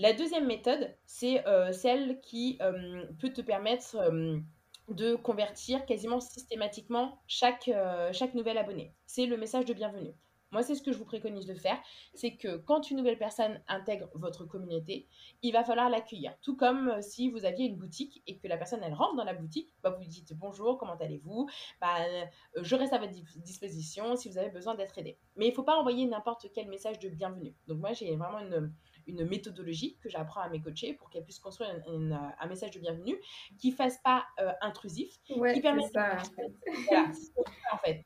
La 0.00 0.14
deuxième 0.14 0.46
méthode, 0.46 0.96
c'est 1.04 1.46
euh, 1.46 1.72
celle 1.72 2.20
qui 2.22 2.56
euh, 2.62 3.04
peut 3.18 3.34
te 3.34 3.42
permettre 3.42 3.96
euh, 3.96 4.38
de 4.88 5.14
convertir 5.14 5.84
quasiment 5.84 6.20
systématiquement 6.20 7.20
chaque, 7.26 7.70
chaque 8.12 8.32
nouvel 8.32 8.56
abonné. 8.56 8.94
C'est 9.04 9.26
le 9.26 9.36
message 9.36 9.66
de 9.66 9.74
bienvenue. 9.74 10.14
Moi, 10.52 10.62
c'est 10.62 10.74
ce 10.74 10.80
que 10.80 10.90
je 10.90 10.96
vous 10.96 11.04
préconise 11.04 11.44
de 11.44 11.54
faire. 11.54 11.78
C'est 12.14 12.36
que 12.36 12.56
quand 12.56 12.90
une 12.90 12.96
nouvelle 12.96 13.18
personne 13.18 13.60
intègre 13.68 14.08
votre 14.14 14.46
communauté, 14.46 15.06
il 15.42 15.52
va 15.52 15.64
falloir 15.64 15.90
l'accueillir. 15.90 16.34
Tout 16.40 16.56
comme 16.56 17.02
si 17.02 17.30
vous 17.30 17.44
aviez 17.44 17.66
une 17.66 17.76
boutique 17.76 18.22
et 18.26 18.38
que 18.38 18.48
la 18.48 18.56
personne, 18.56 18.82
rentre 18.94 19.16
dans 19.16 19.24
la 19.24 19.34
boutique, 19.34 19.70
bah, 19.82 19.90
vous 19.90 20.08
dites 20.08 20.32
bonjour, 20.32 20.78
comment 20.78 20.96
allez-vous? 20.96 21.46
Bah, 21.78 21.98
Je 22.56 22.74
reste 22.74 22.94
à 22.94 22.98
votre 22.98 23.12
disposition 23.42 24.16
si 24.16 24.30
vous 24.30 24.38
avez 24.38 24.50
besoin 24.50 24.74
d'être 24.74 24.96
aidé. 24.96 25.18
Mais 25.36 25.44
il 25.44 25.50
ne 25.50 25.54
faut 25.54 25.62
pas 25.62 25.76
envoyer 25.76 26.06
n'importe 26.06 26.46
quel 26.54 26.68
message 26.68 26.98
de 26.98 27.10
bienvenue. 27.10 27.54
Donc 27.68 27.80
moi, 27.80 27.92
j'ai 27.92 28.16
vraiment 28.16 28.38
une, 28.38 28.72
une 29.10 29.24
méthodologie 29.24 29.96
que 30.00 30.08
j'apprends 30.08 30.40
à 30.40 30.48
mes 30.48 30.60
coachés 30.60 30.94
pour 30.94 31.10
qu'elles 31.10 31.24
puissent 31.24 31.38
construire 31.38 31.68
un 31.86 32.46
message 32.46 32.70
de 32.70 32.80
bienvenue 32.80 33.18
qui 33.58 33.70
ne 33.70 33.76
fasse 33.76 33.98
pas 33.98 34.24
euh, 34.40 34.52
intrusif, 34.60 35.20
qui 35.24 35.60
permette 35.60 35.92
ça, 35.92 36.16
en 36.16 36.24
fait. 36.24 36.52
voilà, 36.88 37.10
en 37.72 37.78
fait 37.78 38.04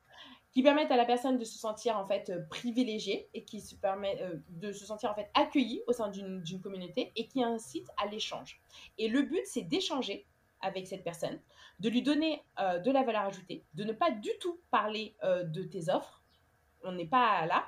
qui 0.52 0.62
permettent 0.62 0.92
à 0.92 0.96
la 0.96 1.04
personne 1.04 1.36
de 1.36 1.44
se 1.44 1.58
sentir 1.58 1.98
en 1.98 2.06
fait 2.06 2.30
euh, 2.30 2.40
privilégiée 2.48 3.28
et 3.34 3.44
qui 3.44 3.60
se 3.60 3.74
permet 3.74 4.22
euh, 4.22 4.36
de 4.50 4.70
se 4.70 4.86
sentir 4.86 5.10
en 5.10 5.14
fait 5.16 5.28
accueillie 5.34 5.82
au 5.88 5.92
sein 5.92 6.10
d'une 6.10 6.60
communauté 6.62 7.10
et 7.16 7.26
qui 7.26 7.42
incite 7.42 7.88
à 7.96 8.06
l'échange. 8.06 8.60
Et 8.96 9.08
le 9.08 9.22
but 9.22 9.42
c'est 9.46 9.62
d'échanger 9.62 10.26
avec 10.60 10.86
cette 10.86 11.02
personne, 11.02 11.40
de 11.80 11.88
lui 11.90 12.02
donner 12.02 12.42
de 12.58 12.90
la 12.90 13.02
valeur 13.02 13.22
ajoutée, 13.22 13.64
de 13.74 13.84
ne 13.84 13.92
pas 13.92 14.10
du 14.10 14.30
tout 14.40 14.58
parler 14.70 15.14
de 15.22 15.62
tes 15.62 15.90
offres, 15.90 16.24
on 16.84 16.92
n'est 16.92 17.06
pas 17.06 17.44
là. 17.46 17.64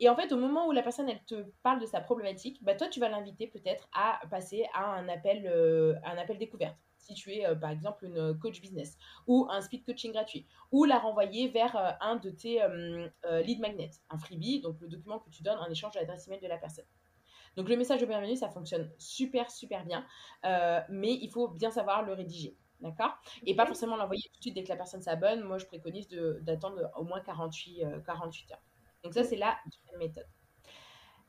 Et 0.00 0.08
en 0.08 0.14
fait, 0.14 0.32
au 0.32 0.36
moment 0.36 0.66
où 0.68 0.72
la 0.72 0.82
personne, 0.82 1.08
elle 1.08 1.24
te 1.24 1.44
parle 1.62 1.80
de 1.80 1.86
sa 1.86 2.00
problématique, 2.00 2.62
bah, 2.62 2.74
toi, 2.74 2.88
tu 2.88 3.00
vas 3.00 3.08
l'inviter 3.08 3.48
peut-être 3.48 3.88
à 3.92 4.20
passer 4.30 4.66
à 4.72 4.92
un 4.92 5.08
appel, 5.08 5.46
euh, 5.46 5.94
un 6.04 6.16
appel 6.16 6.38
découverte. 6.38 6.76
Si 6.98 7.14
tu 7.14 7.32
es, 7.32 7.46
euh, 7.46 7.56
par 7.56 7.70
exemple, 7.70 8.04
une 8.04 8.38
coach 8.38 8.60
business 8.60 8.96
ou 9.26 9.48
un 9.50 9.60
speed 9.60 9.84
coaching 9.84 10.12
gratuit, 10.12 10.46
ou 10.70 10.84
la 10.84 10.98
renvoyer 10.98 11.48
vers 11.48 11.76
euh, 11.76 11.90
un 12.00 12.16
de 12.16 12.30
tes 12.30 12.60
lead 13.42 13.60
magnets, 13.60 13.90
un 14.10 14.18
freebie, 14.18 14.60
donc 14.60 14.80
le 14.80 14.88
document 14.88 15.18
que 15.18 15.30
tu 15.30 15.42
donnes 15.42 15.58
en 15.58 15.68
échange 15.68 15.94
de 15.94 16.00
l'adresse 16.00 16.28
email 16.28 16.40
de 16.40 16.48
la 16.48 16.58
personne. 16.58 16.86
Donc 17.56 17.68
le 17.68 17.76
message 17.76 18.00
de 18.00 18.06
bienvenue, 18.06 18.36
ça 18.36 18.50
fonctionne 18.50 18.92
super, 18.98 19.50
super 19.50 19.84
bien, 19.84 20.06
mais 20.88 21.14
il 21.14 21.30
faut 21.30 21.48
bien 21.48 21.70
savoir 21.70 22.02
le 22.04 22.12
rédiger. 22.12 22.56
D'accord? 22.80 23.18
Et 23.44 23.56
pas 23.56 23.66
forcément 23.66 23.96
l'envoyer 23.96 24.22
tout 24.32 24.38
de 24.38 24.42
suite 24.42 24.54
dès 24.54 24.62
que 24.62 24.68
la 24.68 24.76
personne 24.76 25.02
s'abonne. 25.02 25.40
Moi, 25.40 25.58
je 25.58 25.66
préconise 25.66 26.08
d'attendre 26.08 26.92
au 26.94 27.02
moins 27.02 27.20
48, 27.20 28.04
48 28.06 28.52
heures. 28.52 28.67
Donc 29.08 29.14
ça, 29.14 29.24
c'est 29.24 29.36
la 29.36 29.56
deuxième 29.64 30.00
méthode. 30.00 30.26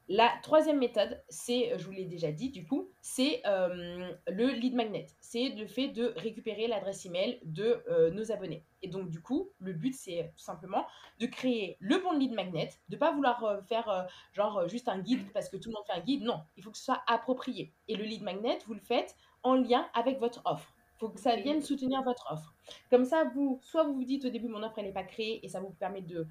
La 0.09 0.33
troisième 0.43 0.79
méthode, 0.79 1.23
c'est, 1.29 1.77
je 1.77 1.85
vous 1.85 1.91
l'ai 1.91 2.03
déjà 2.03 2.29
dit 2.29 2.49
du 2.49 2.67
coup, 2.67 2.91
c'est 3.01 3.41
euh, 3.45 4.11
le 4.27 4.47
lead 4.47 4.75
magnet. 4.75 5.07
C'est 5.21 5.47
le 5.47 5.65
fait 5.65 5.87
de 5.87 6.13
récupérer 6.17 6.67
l'adresse 6.67 7.05
email 7.05 7.39
de 7.45 7.81
euh, 7.87 8.11
nos 8.11 8.33
abonnés. 8.33 8.65
Et 8.81 8.89
donc 8.89 9.09
du 9.09 9.21
coup, 9.21 9.53
le 9.59 9.71
but, 9.71 9.93
c'est 9.93 10.29
tout 10.35 10.43
simplement 10.43 10.85
de 11.21 11.25
créer 11.25 11.77
le 11.79 11.99
bon 11.99 12.11
lead 12.11 12.33
magnet, 12.33 12.67
de 12.89 12.95
ne 12.95 12.99
pas 12.99 13.13
vouloir 13.13 13.45
euh, 13.45 13.61
faire 13.61 14.09
genre 14.33 14.67
juste 14.67 14.89
un 14.89 14.99
guide 14.99 15.31
parce 15.31 15.47
que 15.47 15.55
tout 15.55 15.69
le 15.69 15.75
monde 15.75 15.85
fait 15.87 15.93
un 15.93 16.03
guide. 16.03 16.23
Non, 16.23 16.41
il 16.57 16.63
faut 16.65 16.71
que 16.71 16.77
ce 16.77 16.83
soit 16.83 17.01
approprié. 17.07 17.73
Et 17.87 17.95
le 17.95 18.03
lead 18.03 18.23
magnet, 18.23 18.57
vous 18.67 18.73
le 18.73 18.81
faites 18.81 19.15
en 19.43 19.55
lien 19.55 19.87
avec 19.93 20.19
votre 20.19 20.41
offre. 20.43 20.75
Il 20.97 20.99
faut 20.99 21.09
que 21.11 21.19
ça 21.21 21.37
vienne 21.37 21.61
soutenir 21.61 22.03
votre 22.03 22.29
offre. 22.29 22.53
Comme 22.89 23.05
ça, 23.05 23.25
vous, 23.33 23.59
soit 23.63 23.83
vous 23.83 23.93
vous 23.93 24.03
dites 24.03 24.25
au 24.25 24.29
début, 24.29 24.47
mon 24.47 24.63
offre, 24.63 24.79
elle 24.79 24.85
n'est 24.85 24.91
pas 24.91 25.03
créée 25.03 25.45
et 25.45 25.49
ça 25.49 25.59
vous 25.59 25.71
permet 25.71 26.01
de 26.01 26.27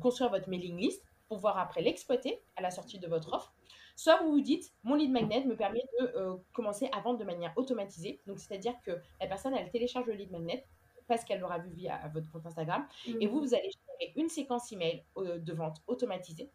construire 0.00 0.30
votre 0.30 0.48
mailing 0.48 0.76
list 0.76 1.04
pouvoir 1.32 1.58
après 1.58 1.82
l'exploiter 1.82 2.42
à 2.56 2.62
la 2.62 2.70
sortie 2.70 2.98
de 2.98 3.06
votre 3.06 3.32
offre. 3.32 3.54
Soit 3.96 4.22
vous 4.22 4.32
vous 4.32 4.40
dites, 4.40 4.72
mon 4.84 4.94
lead 4.94 5.10
magnet 5.10 5.44
me 5.44 5.56
permet 5.56 5.82
de 6.00 6.06
euh, 6.16 6.36
commencer 6.52 6.88
à 6.92 7.00
vendre 7.00 7.18
de 7.18 7.24
manière 7.24 7.52
automatisée. 7.56 8.20
Donc, 8.26 8.38
c'est-à-dire 8.38 8.74
que 8.84 8.92
la 9.20 9.26
personne, 9.26 9.54
elle 9.54 9.70
télécharge 9.70 10.06
le 10.06 10.14
lead 10.14 10.30
magnet 10.30 10.64
parce 11.08 11.24
qu'elle 11.24 11.40
l'aura 11.40 11.58
vu 11.58 11.70
via 11.70 12.08
votre 12.14 12.30
compte 12.30 12.46
Instagram. 12.46 12.86
Et 13.06 13.26
vous, 13.26 13.38
mhm. 13.38 13.46
vous 13.46 13.54
allez 13.54 13.70
générer 13.70 14.12
une 14.16 14.28
séquence 14.28 14.72
email 14.72 15.04
euh, 15.18 15.38
de 15.38 15.52
vente 15.52 15.78
automatisée 15.86 16.50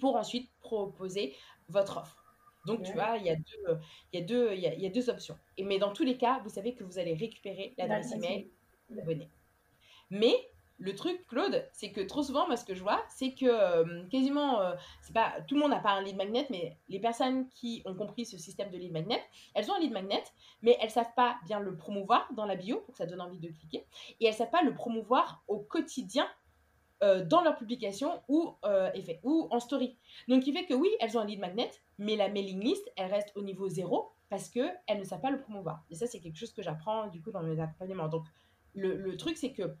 pour 0.00 0.16
ensuite 0.16 0.50
proposer 0.60 1.34
votre 1.68 1.98
offre. 1.98 2.22
Donc, 2.66 2.82
tu 2.82 2.92
vois, 2.94 3.18
il 3.18 3.26
y, 3.26 3.30
a 3.30 3.36
deux, 3.36 3.78
il, 4.12 4.18
y 4.18 4.22
a 4.22 4.24
deux, 4.24 4.54
il, 4.54 4.60
y 4.60 4.86
a, 4.86 4.88
deux 4.88 5.10
options. 5.10 5.36
Et, 5.58 5.64
mais 5.64 5.78
dans 5.78 5.92
tous 5.92 6.02
les 6.02 6.16
cas, 6.16 6.40
vous 6.42 6.48
savez 6.48 6.74
que 6.74 6.82
vous 6.82 6.98
allez 6.98 7.12
récupérer 7.12 7.74
l'adresse 7.76 8.12
email 8.12 8.50
l'abonné. 8.94 9.30
Mais 10.10 10.34
le 10.78 10.94
truc, 10.94 11.26
Claude, 11.28 11.66
c'est 11.72 11.92
que 11.92 12.00
trop 12.00 12.22
souvent, 12.22 12.46
moi, 12.46 12.56
ce 12.56 12.64
que 12.64 12.74
je 12.74 12.82
vois, 12.82 13.02
c'est 13.08 13.32
que 13.32 13.46
euh, 13.46 14.04
quasiment, 14.08 14.60
euh, 14.60 14.74
c'est 15.02 15.12
pas 15.12 15.40
tout 15.46 15.54
le 15.54 15.60
monde 15.60 15.70
n'a 15.70 15.78
pas 15.78 15.92
un 15.92 16.02
lead 16.02 16.16
magnet, 16.16 16.46
mais 16.50 16.76
les 16.88 16.98
personnes 16.98 17.48
qui 17.50 17.82
ont 17.84 17.94
compris 17.94 18.26
ce 18.26 18.36
système 18.38 18.70
de 18.70 18.76
lead 18.76 18.92
magnet, 18.92 19.22
elles 19.54 19.70
ont 19.70 19.74
un 19.74 19.80
lead 19.80 19.92
magnet, 19.92 20.22
mais 20.62 20.76
elles 20.80 20.90
savent 20.90 21.14
pas 21.14 21.36
bien 21.46 21.60
le 21.60 21.76
promouvoir 21.76 22.28
dans 22.34 22.44
la 22.44 22.56
bio 22.56 22.80
pour 22.80 22.92
que 22.92 22.98
ça 22.98 23.06
donne 23.06 23.20
envie 23.20 23.38
de 23.38 23.48
cliquer, 23.48 23.86
et 24.20 24.26
elles 24.26 24.34
savent 24.34 24.50
pas 24.50 24.62
le 24.62 24.74
promouvoir 24.74 25.44
au 25.46 25.58
quotidien 25.58 26.26
euh, 27.02 27.24
dans 27.24 27.42
leur 27.42 27.56
publication 27.56 28.22
ou, 28.28 28.56
en 28.62 29.60
story. 29.60 29.96
Donc, 30.28 30.46
il 30.46 30.52
fait 30.52 30.64
que 30.64 30.74
oui, 30.74 30.88
elles 31.00 31.16
ont 31.16 31.20
un 31.20 31.26
lead 31.26 31.40
magnet, 31.40 31.70
mais 31.98 32.16
la 32.16 32.28
mailing 32.28 32.60
list, 32.60 32.90
elle 32.96 33.10
reste 33.10 33.32
au 33.36 33.42
niveau 33.42 33.68
zéro 33.68 34.10
parce 34.28 34.48
qu'elles 34.48 34.98
ne 34.98 35.04
savent 35.04 35.20
pas 35.20 35.30
le 35.30 35.40
promouvoir. 35.40 35.84
Et 35.90 35.94
ça, 35.94 36.06
c'est 36.06 36.18
quelque 36.18 36.38
chose 36.38 36.52
que 36.52 36.62
j'apprends 36.62 37.06
du 37.06 37.22
coup 37.22 37.30
dans 37.30 37.42
mes 37.42 37.60
accompagnements. 37.60 38.08
Donc, 38.08 38.24
le, 38.74 38.96
le 38.96 39.16
truc, 39.16 39.36
c'est 39.36 39.52
que 39.52 39.76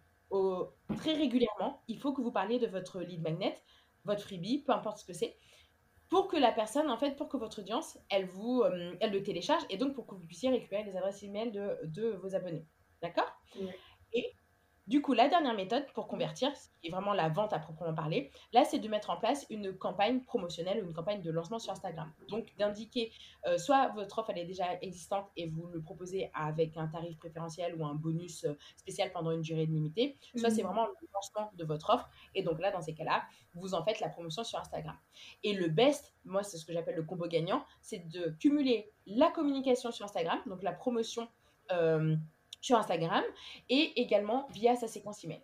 très 0.96 1.14
régulièrement, 1.14 1.82
il 1.88 1.98
faut 1.98 2.12
que 2.12 2.20
vous 2.22 2.32
parliez 2.32 2.58
de 2.58 2.66
votre 2.66 3.00
lead 3.00 3.22
magnet, 3.22 3.54
votre 4.04 4.22
freebie, 4.22 4.62
peu 4.62 4.72
importe 4.72 4.98
ce 4.98 5.04
que 5.04 5.12
c'est, 5.12 5.36
pour 6.08 6.28
que 6.28 6.36
la 6.36 6.52
personne, 6.52 6.90
en 6.90 6.98
fait, 6.98 7.16
pour 7.16 7.28
que 7.28 7.36
votre 7.36 7.60
audience, 7.60 7.98
elle 8.10 8.26
vous, 8.26 8.62
euh, 8.62 8.96
elle 9.00 9.12
le 9.12 9.22
télécharge 9.22 9.62
et 9.70 9.76
donc 9.76 9.94
pour 9.94 10.06
que 10.06 10.14
vous 10.14 10.26
puissiez 10.26 10.50
récupérer 10.50 10.84
les 10.84 10.96
adresses 10.96 11.22
email 11.22 11.50
de, 11.50 11.78
de 11.84 12.10
vos 12.10 12.34
abonnés. 12.34 12.66
D'accord? 13.02 13.30
Et 14.12 14.32
du 14.86 15.00
coup, 15.00 15.14
la 15.14 15.28
dernière 15.28 15.54
méthode 15.54 15.86
pour 15.94 16.06
convertir, 16.08 16.52
qui 16.80 16.88
est 16.88 16.90
vraiment 16.90 17.14
la 17.14 17.30
vente 17.30 17.54
à 17.54 17.58
proprement 17.58 17.94
parler, 17.94 18.30
là, 18.52 18.64
c'est 18.64 18.78
de 18.78 18.88
mettre 18.88 19.08
en 19.08 19.16
place 19.16 19.46
une 19.48 19.72
campagne 19.72 20.20
promotionnelle 20.20 20.84
ou 20.84 20.88
une 20.88 20.92
campagne 20.92 21.22
de 21.22 21.30
lancement 21.30 21.58
sur 21.58 21.72
Instagram. 21.72 22.12
Donc, 22.28 22.52
d'indiquer 22.58 23.10
euh, 23.46 23.56
soit 23.56 23.88
votre 23.88 24.18
offre, 24.18 24.30
elle 24.30 24.38
est 24.38 24.44
déjà 24.44 24.78
existante 24.82 25.26
et 25.36 25.48
vous 25.48 25.66
le 25.68 25.80
proposez 25.80 26.30
avec 26.34 26.76
un 26.76 26.86
tarif 26.88 27.16
préférentiel 27.18 27.74
ou 27.76 27.86
un 27.86 27.94
bonus 27.94 28.44
euh, 28.44 28.58
spécial 28.76 29.10
pendant 29.12 29.30
une 29.30 29.40
durée 29.40 29.64
limitée, 29.64 30.18
soit 30.36 30.50
c'est 30.50 30.62
mhm. 30.62 30.68
vraiment 30.68 30.86
le 30.86 31.08
lancement 31.14 31.50
de 31.54 31.64
votre 31.64 31.88
offre. 31.88 32.10
Et 32.34 32.42
donc 32.42 32.60
là, 32.60 32.70
dans 32.70 32.82
ces 32.82 32.94
cas-là, 32.94 33.24
vous 33.54 33.74
en 33.74 33.82
faites 33.84 34.00
la 34.00 34.10
promotion 34.10 34.44
sur 34.44 34.58
Instagram. 34.58 34.96
Et 35.44 35.54
le 35.54 35.68
best, 35.68 36.14
moi, 36.26 36.42
c'est 36.42 36.58
ce 36.58 36.66
que 36.66 36.74
j'appelle 36.74 36.96
le 36.96 37.04
combo 37.04 37.26
gagnant, 37.26 37.64
c'est 37.80 38.06
de 38.08 38.34
cumuler 38.38 38.92
la 39.06 39.30
communication 39.30 39.92
sur 39.92 40.04
Instagram, 40.04 40.40
donc 40.46 40.62
la 40.62 40.72
promotion. 40.72 41.26
Euh, 41.72 42.16
sur 42.64 42.78
Instagram 42.78 43.22
et 43.68 44.00
également 44.00 44.48
via 44.48 44.74
sa 44.74 44.88
séquence 44.88 45.22
email. 45.22 45.42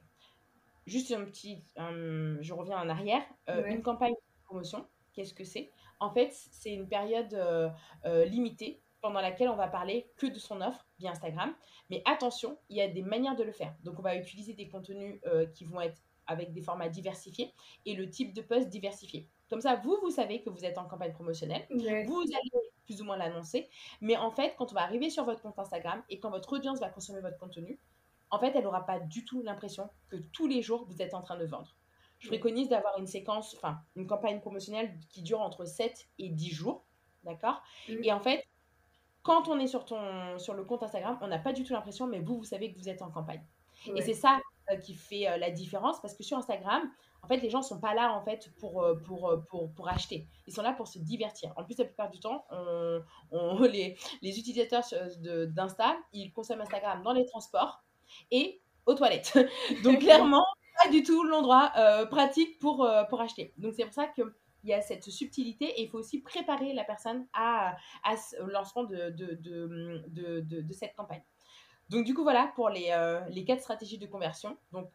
Juste 0.86 1.12
un 1.12 1.22
petit, 1.26 1.62
je 1.76 2.52
reviens 2.54 2.78
en 2.78 2.88
arrière, 2.88 3.22
euh, 3.50 3.66
une 3.66 3.82
campagne 3.82 4.14
de 4.14 4.44
promotion, 4.46 4.86
qu'est-ce 5.12 5.34
que 5.34 5.44
c'est? 5.44 5.70
En 6.00 6.10
fait, 6.10 6.32
c'est 6.32 6.72
une 6.72 6.88
période 6.88 7.34
euh, 7.34 7.68
euh, 8.06 8.24
limitée 8.24 8.80
pendant 9.02 9.20
laquelle 9.20 9.50
on 9.50 9.56
va 9.56 9.68
parler 9.68 10.10
que 10.16 10.26
de 10.28 10.38
son 10.38 10.62
offre 10.62 10.86
via 10.98 11.10
Instagram. 11.10 11.54
Mais 11.90 12.02
attention, 12.06 12.56
il 12.70 12.78
y 12.78 12.80
a 12.80 12.88
des 12.88 13.02
manières 13.02 13.36
de 13.36 13.44
le 13.44 13.52
faire. 13.52 13.74
Donc, 13.84 13.98
on 13.98 14.02
va 14.02 14.16
utiliser 14.16 14.54
des 14.54 14.68
contenus 14.68 15.20
qui 15.54 15.64
vont 15.64 15.80
être 15.80 16.00
avec 16.26 16.52
des 16.52 16.62
formats 16.62 16.88
diversifiés 16.88 17.52
et 17.84 17.94
le 17.94 18.08
type 18.08 18.32
de 18.34 18.40
post 18.40 18.68
diversifié. 18.68 19.28
Comme 19.50 19.60
ça, 19.60 19.76
vous, 19.76 19.98
vous 20.00 20.10
savez 20.10 20.42
que 20.42 20.48
vous 20.48 20.64
êtes 20.64 20.78
en 20.78 20.84
campagne 20.84 21.12
promotionnelle. 21.12 21.66
Vous 22.06 22.22
allez 22.22 22.50
plus 22.84 23.02
ou 23.02 23.04
moins 23.04 23.16
l'annoncer. 23.16 23.68
Mais 24.00 24.16
en 24.16 24.30
fait, 24.30 24.54
quand 24.56 24.70
on 24.70 24.74
va 24.74 24.82
arriver 24.82 25.10
sur 25.10 25.24
votre 25.24 25.42
compte 25.42 25.58
Instagram 25.58 26.02
et 26.08 26.20
quand 26.20 26.30
votre 26.30 26.52
audience 26.52 26.78
va 26.80 26.88
consommer 26.88 27.20
votre 27.20 27.36
contenu, 27.36 27.78
en 28.30 28.38
fait, 28.38 28.52
elle 28.54 28.62
n'aura 28.62 28.86
pas 28.86 29.00
du 29.00 29.24
tout 29.24 29.42
l'impression 29.42 29.90
que 30.08 30.16
tous 30.16 30.46
les 30.46 30.62
jours, 30.62 30.86
vous 30.88 31.02
êtes 31.02 31.14
en 31.14 31.20
train 31.20 31.36
de 31.36 31.44
vendre. 31.44 31.76
Je 32.20 32.28
préconise 32.28 32.68
d'avoir 32.68 32.98
une 32.98 33.06
séquence, 33.06 33.56
enfin, 33.56 33.80
une 33.96 34.06
campagne 34.06 34.40
promotionnelle 34.40 34.96
qui 35.08 35.22
dure 35.22 35.40
entre 35.40 35.64
7 35.64 36.08
et 36.18 36.28
10 36.28 36.50
jours. 36.50 36.84
D'accord? 37.24 37.62
Et 37.88 38.12
en 38.12 38.20
fait, 38.20 38.44
quand 39.22 39.48
on 39.48 39.58
est 39.58 39.66
sur, 39.66 39.84
ton, 39.84 40.38
sur 40.38 40.54
le 40.54 40.64
compte 40.64 40.82
Instagram, 40.82 41.18
on 41.22 41.28
n'a 41.28 41.38
pas 41.38 41.52
du 41.52 41.64
tout 41.64 41.72
l'impression, 41.72 42.06
mais 42.06 42.20
vous, 42.20 42.38
vous 42.38 42.44
savez 42.44 42.72
que 42.72 42.78
vous 42.78 42.88
êtes 42.88 43.02
en 43.02 43.10
campagne. 43.10 43.44
Et 43.96 44.02
c'est 44.02 44.14
ça 44.14 44.38
euh, 44.70 44.76
qui 44.76 44.94
fait 44.94 45.28
euh, 45.28 45.36
la 45.38 45.50
différence 45.50 46.00
parce 46.00 46.14
que 46.14 46.22
sur 46.22 46.36
Instagram, 46.36 46.82
en 47.22 47.28
fait, 47.28 47.38
les 47.38 47.50
gens 47.50 47.62
sont 47.62 47.80
pas 47.80 47.94
là 47.94 48.12
en 48.12 48.22
fait 48.24 48.50
pour, 48.58 48.82
euh, 48.82 48.94
pour, 49.06 49.34
pour, 49.48 49.72
pour, 49.72 49.88
acheter. 49.88 50.26
Ils 50.46 50.54
sont 50.54 50.62
là 50.62 50.72
pour 50.72 50.88
se 50.88 50.98
divertir. 50.98 51.52
En 51.56 51.64
plus, 51.64 51.78
la 51.78 51.84
plupart 51.84 52.10
du 52.10 52.20
temps, 52.20 52.44
on, 53.30 53.58
les, 53.62 53.96
utilisateurs 54.22 54.84
d'Insta, 55.48 55.96
ils 56.12 56.32
consomment 56.32 56.62
Instagram 56.62 57.02
dans 57.02 57.12
les 57.12 57.26
transports 57.26 57.82
et 58.30 58.60
aux 58.86 58.94
toilettes. 58.94 59.38
Donc, 59.84 60.00
clairement, 60.00 60.44
pas 60.82 60.90
du 60.90 61.02
tout 61.02 61.22
l'endroit 61.24 61.72
pratique 62.10 62.58
pour, 62.58 62.88
pour 63.08 63.20
acheter. 63.20 63.52
Donc, 63.58 63.74
c'est 63.76 63.84
pour 63.84 63.94
ça 63.94 64.06
que 64.06 64.34
il 64.64 64.70
y 64.70 64.74
a 64.74 64.80
cette 64.82 65.08
subtilité 65.10 65.64
et 65.64 65.82
il 65.82 65.88
faut 65.88 65.98
aussi 65.98 66.20
préparer 66.20 66.72
la 66.72 66.84
personne 66.84 67.26
à, 67.32 67.76
à 68.04 68.14
au 68.42 68.46
lancement 68.46 68.84
de, 68.84 69.10
de, 69.10 69.38
de, 69.40 70.40
de, 70.40 70.72
cette 70.72 70.94
campagne. 70.94 71.22
Donc, 71.88 72.04
du 72.04 72.14
coup, 72.14 72.22
voilà 72.22 72.52
pour 72.54 72.68
les, 72.68 72.90
euh, 72.90 73.20
les 73.30 73.44
quatre 73.44 73.60
stratégies 73.60 73.98
de 73.98 74.06
conversion. 74.06 74.56
Donc, 74.72 74.90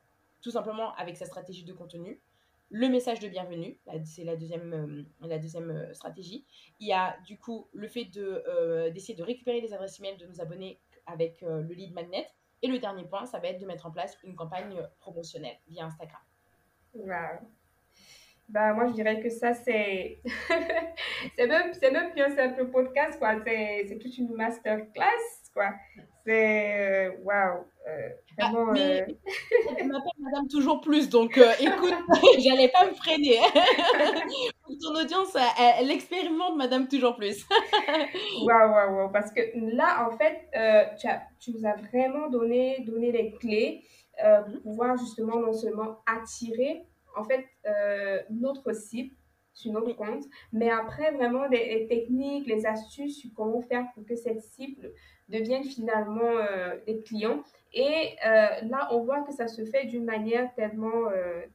tout 0.46 0.52
simplement 0.52 0.94
avec 0.94 1.18
sa 1.18 1.26
stratégie 1.26 1.64
de 1.64 1.74
contenu. 1.74 2.22
Le 2.70 2.88
message 2.88 3.20
de 3.20 3.28
bienvenue, 3.28 3.80
c'est 4.04 4.24
la 4.24 4.36
deuxième, 4.36 4.74
euh, 4.74 5.28
la 5.28 5.40
deuxième 5.40 5.72
euh, 5.72 5.92
stratégie. 5.96 6.46
Il 6.80 6.88
y 6.88 6.94
a 6.94 7.18
du 7.26 7.40
coup 7.40 7.68
le 7.74 7.88
fait 7.88 8.06
d'essayer 8.06 8.22
de, 8.22 8.90
d'essayer 8.92 9.16
de 9.16 9.24
récupérer 9.24 9.60
les 9.60 9.74
adresses 9.74 10.00
email 10.00 10.18
de 10.18 10.28
nos 10.28 10.40
abonnés 10.42 10.80
avec 11.08 11.42
le 11.42 11.74
lead 11.74 11.96
magnet 11.96 12.28
Et 12.62 12.68
le 12.68 12.78
dernier 12.78 13.06
point, 13.06 13.26
ça 13.26 13.40
va 13.40 13.48
être 13.48 13.60
de 13.60 13.66
mettre 13.66 13.88
en 13.88 13.92
place 13.92 14.20
une 14.24 14.36
campagne 14.36 14.80
promotionnelle 15.00 15.58
via 15.68 15.86
Instagram. 15.86 16.22
Wow. 16.94 17.48
Bah, 18.48 18.74
moi, 18.74 18.86
je 18.90 18.94
dirais 18.94 19.20
que 19.22 19.30
ça, 19.30 19.56
c'est. 19.56 20.22
c'est 21.36 21.48
même, 21.48 21.72
même 21.92 22.12
plus 22.12 22.22
un 22.22 22.36
simple 22.36 22.70
podcast, 22.70 23.18
quoi. 23.18 23.44
C'est 23.44 23.98
toute 24.00 24.16
une 24.16 24.32
masterclass, 24.36 25.50
quoi. 25.56 25.74
C'est. 26.26 26.80
Euh, 26.80 27.12
waouh. 27.24 27.66
Euh, 27.88 28.10
ah, 28.40 28.52
mais 28.74 29.02
euh... 29.02 29.06
tu 29.78 29.84
m'appelles 29.84 30.12
Madame 30.18 30.48
Toujours 30.48 30.82
Plus, 30.82 31.08
donc 31.08 31.38
euh, 31.38 31.52
écoute, 31.60 31.94
j'allais 32.40 32.70
pas 32.70 32.86
me 32.88 32.94
freiner. 32.94 33.40
Pour 34.64 34.76
ton 34.80 35.00
audience, 35.00 35.36
elle, 35.36 35.74
elle, 35.80 35.92
expérimente 35.92 36.58
Madame 36.58 36.88
Toujours 36.88 37.16
Plus. 37.16 37.46
waouh, 38.42 38.72
waouh, 38.72 38.96
waouh. 38.96 39.12
Parce 39.12 39.32
que 39.32 39.42
là, 39.76 40.08
en 40.10 40.18
fait, 40.18 40.50
tu, 41.00 41.08
as, 41.08 41.22
tu 41.40 41.52
nous 41.52 41.66
as 41.66 41.76
vraiment 41.76 42.30
donné, 42.30 42.84
donné 42.88 43.12
les 43.12 43.32
clés 43.34 43.84
pour 44.18 44.56
mhm. 44.56 44.62
pouvoir 44.62 44.98
justement 44.98 45.40
non 45.40 45.54
seulement 45.54 46.00
attirer 46.06 46.86
en 47.16 47.24
fait 47.24 47.46
euh, 47.66 48.22
notre 48.30 48.74
cible 48.74 49.16
sur 49.54 49.72
notre 49.72 49.94
compte, 49.94 50.26
mais 50.52 50.70
après 50.70 51.12
vraiment 51.12 51.48
les, 51.48 51.88
techniques, 51.88 52.46
les 52.46 52.66
astuces 52.66 53.20
sur 53.20 53.30
comment 53.34 53.62
faire 53.62 53.86
pour 53.94 54.06
que 54.06 54.16
cette 54.16 54.42
cible 54.42 54.92
devienne 55.30 55.64
finalement 55.64 56.22
euh, 56.22 56.76
des 56.86 57.02
clients. 57.02 57.44
Et 57.74 58.16
euh, 58.26 58.48
là, 58.64 58.88
on 58.92 59.00
voit 59.04 59.22
que 59.22 59.34
ça 59.34 59.48
se 59.48 59.66
fait 59.66 59.86
d'une 59.86 60.06
manière 60.06 60.54
tellement, 60.56 61.10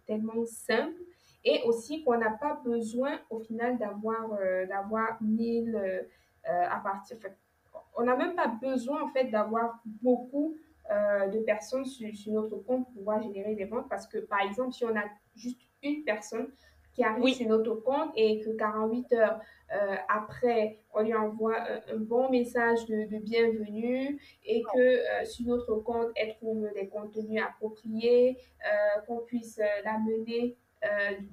tellement 0.06 0.44
simple 0.44 1.00
et 1.44 1.62
aussi 1.64 2.04
qu'on 2.04 2.18
n'a 2.18 2.32
pas 2.32 2.60
besoin 2.64 3.18
au 3.30 3.40
final 3.40 3.78
d'avoir 3.78 4.28
d'avoir 4.68 5.16
1000 5.22 6.04
à 6.44 6.78
partir. 6.80 7.16
on 7.96 8.04
n'a 8.04 8.16
même 8.16 8.34
pas 8.34 8.48
besoin 8.48 9.02
en 9.02 9.08
fait 9.08 9.24
d'avoir 9.24 9.80
beaucoup 10.02 10.54
de 10.90 11.38
personnes 11.44 11.86
sur, 11.86 12.14
sur, 12.14 12.32
notre 12.32 12.56
compte 12.56 12.84
pour 12.84 12.94
pouvoir 12.94 13.22
générer 13.22 13.54
des 13.54 13.64
ventes 13.64 13.88
parce 13.88 14.06
que 14.06 14.18
par 14.18 14.42
exemple, 14.42 14.72
si 14.72 14.84
on 14.84 14.94
a 14.94 15.04
juste 15.34 15.60
une 15.82 16.04
personne 16.04 16.48
qui 16.92 17.04
arrive 17.04 17.34
sur 17.34 17.48
notre 17.48 17.74
compte 17.76 18.10
et 18.16 18.40
que 18.40 18.50
48 18.50 19.12
heures 19.14 19.40
euh, 19.72 19.96
après, 20.08 20.78
on 20.92 21.02
lui 21.02 21.14
envoie 21.14 21.56
un, 21.88 21.96
bon 21.96 22.28
message 22.30 22.86
de, 22.86 23.18
bienvenue 23.18 24.20
et 24.44 24.62
que 24.62 24.78
euh, 24.78 25.24
sur 25.24 25.46
notre 25.46 25.76
compte, 25.76 26.08
elle 26.16 26.34
trouve 26.36 26.68
des 26.74 26.88
contenus 26.88 27.42
appropriés, 27.42 28.38
euh, 28.64 29.00
qu'on 29.06 29.18
puisse 29.18 29.60
l'amener 29.84 30.56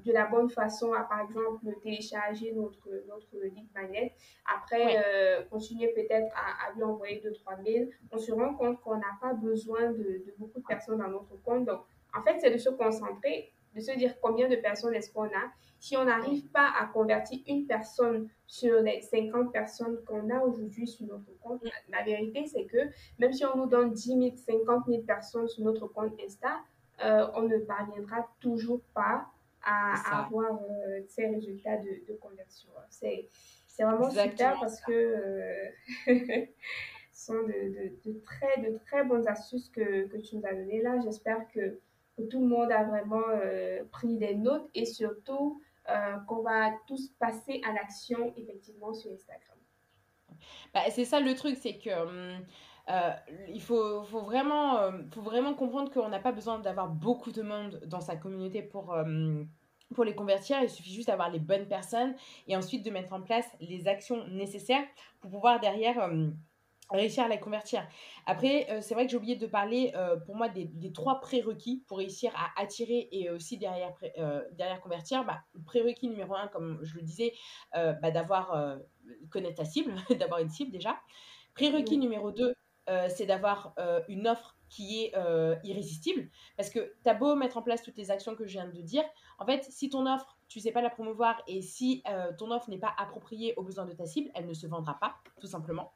de 0.03 0.11
la 0.11 0.25
bonne 0.25 0.49
façon 0.49 0.91
à, 0.91 1.03
par 1.03 1.21
exemple, 1.21 1.65
télécharger 1.81 2.51
notre, 2.51 2.89
notre 3.07 3.38
lead 3.45 3.65
magnet. 3.73 4.13
Après, 4.53 5.01
continuer 5.49 5.88
peut-être 5.93 6.27
à, 6.35 6.73
lui 6.75 6.83
envoyer 6.83 7.21
deux, 7.23 7.31
trois 7.31 7.55
mails. 7.55 7.89
On 8.11 8.17
se 8.17 8.33
rend 8.33 8.55
compte 8.55 8.81
qu'on 8.81 8.97
n'a 8.97 9.17
pas 9.21 9.33
besoin 9.33 9.91
de, 9.91 10.03
de 10.03 10.33
beaucoup 10.38 10.59
de 10.59 10.65
personnes 10.65 10.97
dans 10.97 11.07
notre 11.07 11.41
compte. 11.43 11.63
Donc, 11.63 11.79
en 12.13 12.21
fait, 12.23 12.38
c'est 12.41 12.51
de 12.51 12.57
se 12.57 12.71
concentrer 12.71 13.53
de 13.76 13.82
se 13.82 13.91
dire 13.97 14.20
combien 14.22 14.47
de 14.47 14.55
personnes 14.55 14.93
est-ce 14.93 15.11
qu'on 15.11 15.26
a. 15.26 15.51
Si 15.80 15.95
on 15.95 16.05
n'arrive 16.05 16.47
pas 16.47 16.72
à 16.80 16.88
convertir 16.88 17.39
une 17.47 17.68
personne 17.68 18.30
sur 18.47 18.82
les 18.82 19.01
50 19.01 19.51
personnes 19.51 19.99
qu'on 20.05 20.30
a 20.30 20.39
aujourd'hui 20.39 20.88
sur 20.88 21.05
notre 21.05 21.38
compte, 21.39 21.63
la, 21.89 22.03
vérité, 22.03 22.47
c'est 22.47 22.65
que 22.65 22.78
même 23.20 23.32
si 23.32 23.45
on 23.45 23.55
nous 23.55 23.68
donne 23.68 23.93
10 23.93 24.07
000, 24.07 24.36
50 24.36 24.86
000 24.88 25.01
personnes 25.03 25.47
sur 25.47 25.63
notre 25.63 25.88
compte 25.88 26.13
Insta, 26.24 26.59
euh, 27.03 27.28
on 27.36 27.43
ne 27.43 27.59
parviendra 27.59 28.28
toujours 28.39 28.82
pas 28.95 29.28
à, 29.63 30.24
avoir 30.24 30.55
euh, 30.55 31.01
ces 31.07 31.28
résultats 31.28 31.78
de, 31.78 32.13
conversion. 32.20 32.70
C'est, 32.89 33.28
vraiment 33.80 34.09
super 34.09 34.59
parce 34.59 34.82
que 34.82 34.91
euh, 34.91 35.70
ce 37.13 37.26
sont 37.26 37.43
de, 37.43 38.09
de, 38.09 38.20
très, 38.22 38.61
de 38.61 38.78
très 38.80 39.03
bonnes 39.03 39.28
astuces 39.28 39.70
que, 39.70 40.07
que 40.07 40.18
tu 40.18 40.38
nous 40.38 40.45
as 40.45 40.55
données 40.55 40.82
là. 40.82 40.99
J'espère 41.03 41.47
que 41.53 41.80
que 42.18 42.24
tout 42.24 42.41
le 42.41 42.47
monde 42.47 42.72
a 42.72 42.84
vraiment 42.84 43.24
euh, 43.30 43.84
pris 43.91 44.18
des 44.18 44.36
notes 44.36 44.70
et 44.74 44.86
surtout 44.86 45.61
euh, 45.89 46.18
qu'on 46.28 46.41
va 46.41 46.72
tous 46.88 47.09
passer 47.20 47.61
à 47.63 47.74
l'action 47.74 48.34
effectivement 48.36 48.93
sur 48.93 49.11
Instagram. 49.11 49.57
Bah, 50.74 50.82
c'est 50.89 51.05
ça 51.05 51.20
le 51.20 51.34
truc, 51.36 51.57
c'est 51.59 51.78
que 51.78 51.89
euh, 51.89 53.11
il 53.49 53.61
faut, 53.61 54.01
vraiment, 54.01 54.91
faut 55.11 55.22
vraiment 55.22 55.53
comprendre 55.53 55.91
qu'on 55.91 56.09
n'a 56.09 56.20
pas 56.20 56.32
besoin 56.32 56.59
d'avoir 56.59 56.89
beaucoup 56.89 57.32
de 57.32 57.41
monde 57.41 57.82
dans 57.86 58.01
sa 58.01 58.15
communauté 58.15 58.61
pour 58.61 58.95
pour 59.95 60.03
les 60.03 60.15
convertir, 60.15 60.61
il 60.61 60.70
suffit 60.70 60.93
juste 60.93 61.07
d'avoir 61.07 61.30
les 61.30 61.39
bonnes 61.39 61.65
personnes 61.65 62.13
et 62.45 62.57
ensuite 62.57 62.84
de 62.84 62.91
mettre 62.91 63.13
en 63.13 63.22
place 63.22 63.49
les 63.61 63.88
actions 63.88 64.28
nécessaires 64.28 64.84
pour 65.22 65.32
pouvoir 65.32 65.61
derrière 65.61 66.09
réussir 66.89 67.23
à 67.23 67.27
la 67.27 67.38
convertir. 67.38 67.85
Après, 68.25 68.67
euh, 68.69 68.81
c'est 68.81 68.93
vrai 68.93 69.05
que 69.05 69.11
j'ai 69.11 69.17
oublié 69.17 69.35
de 69.35 69.47
parler 69.47 69.91
euh, 69.95 70.17
pour 70.17 70.35
moi 70.35 70.49
des, 70.49 70.65
des 70.65 70.91
trois 70.91 71.19
prérequis 71.19 71.83
pour 71.88 71.97
réussir 71.97 72.31
à 72.35 72.61
attirer 72.61 73.09
et 73.11 73.29
aussi 73.29 73.57
derrière, 73.57 73.93
euh, 74.17 74.43
derrière 74.53 74.79
convertir. 74.81 75.25
Bah, 75.25 75.41
prérequis 75.65 76.09
numéro 76.09 76.35
un, 76.35 76.47
comme 76.47 76.79
je 76.83 76.95
le 76.95 77.01
disais, 77.01 77.33
bah, 77.73 78.11
d'avoir 78.11 78.77
connaître 79.29 79.55
ta 79.55 79.65
cible, 79.65 79.93
d'avoir 80.19 80.39
une 80.39 80.49
cible 80.49 80.71
déjà. 80.71 80.97
Prérequis 81.53 81.97
numéro 81.97 82.31
deux, 82.31 82.53
c'est 83.09 83.25
d'avoir 83.25 83.73
une 84.07 84.27
offre 84.27 84.57
qui 84.70 85.03
est 85.03 85.13
irrésistible. 85.63 86.30
Parce 86.55 86.70
que 86.70 86.93
tu 87.03 87.09
as 87.09 87.13
beau 87.13 87.36
mettre 87.36 87.57
en 87.57 87.61
place 87.61 87.82
toutes 87.82 87.97
les 87.97 88.11
actions 88.11 88.36
que 88.36 88.45
je 88.45 88.53
viens 88.53 88.68
de 88.68 88.82
dire, 88.82 89.03
en 89.39 89.45
fait, 89.45 89.65
si 89.70 89.89
ton 89.89 90.05
offre 90.05 90.38
tu 90.47 90.59
sais 90.59 90.72
pas 90.72 90.82
la 90.82 90.89
promouvoir 90.89 91.41
et 91.47 91.61
si 91.61 92.01
euh, 92.07 92.32
ton 92.38 92.51
offre 92.51 92.70
n'est 92.70 92.78
pas 92.78 92.93
appropriée 92.97 93.53
aux 93.57 93.63
besoins 93.63 93.86
de 93.86 93.93
ta 93.93 94.05
cible, 94.05 94.32
elle 94.34 94.47
ne 94.47 94.53
se 94.53 94.65
vendra 94.65 94.97
pas, 94.99 95.15
tout 95.39 95.47
simplement. 95.47 95.93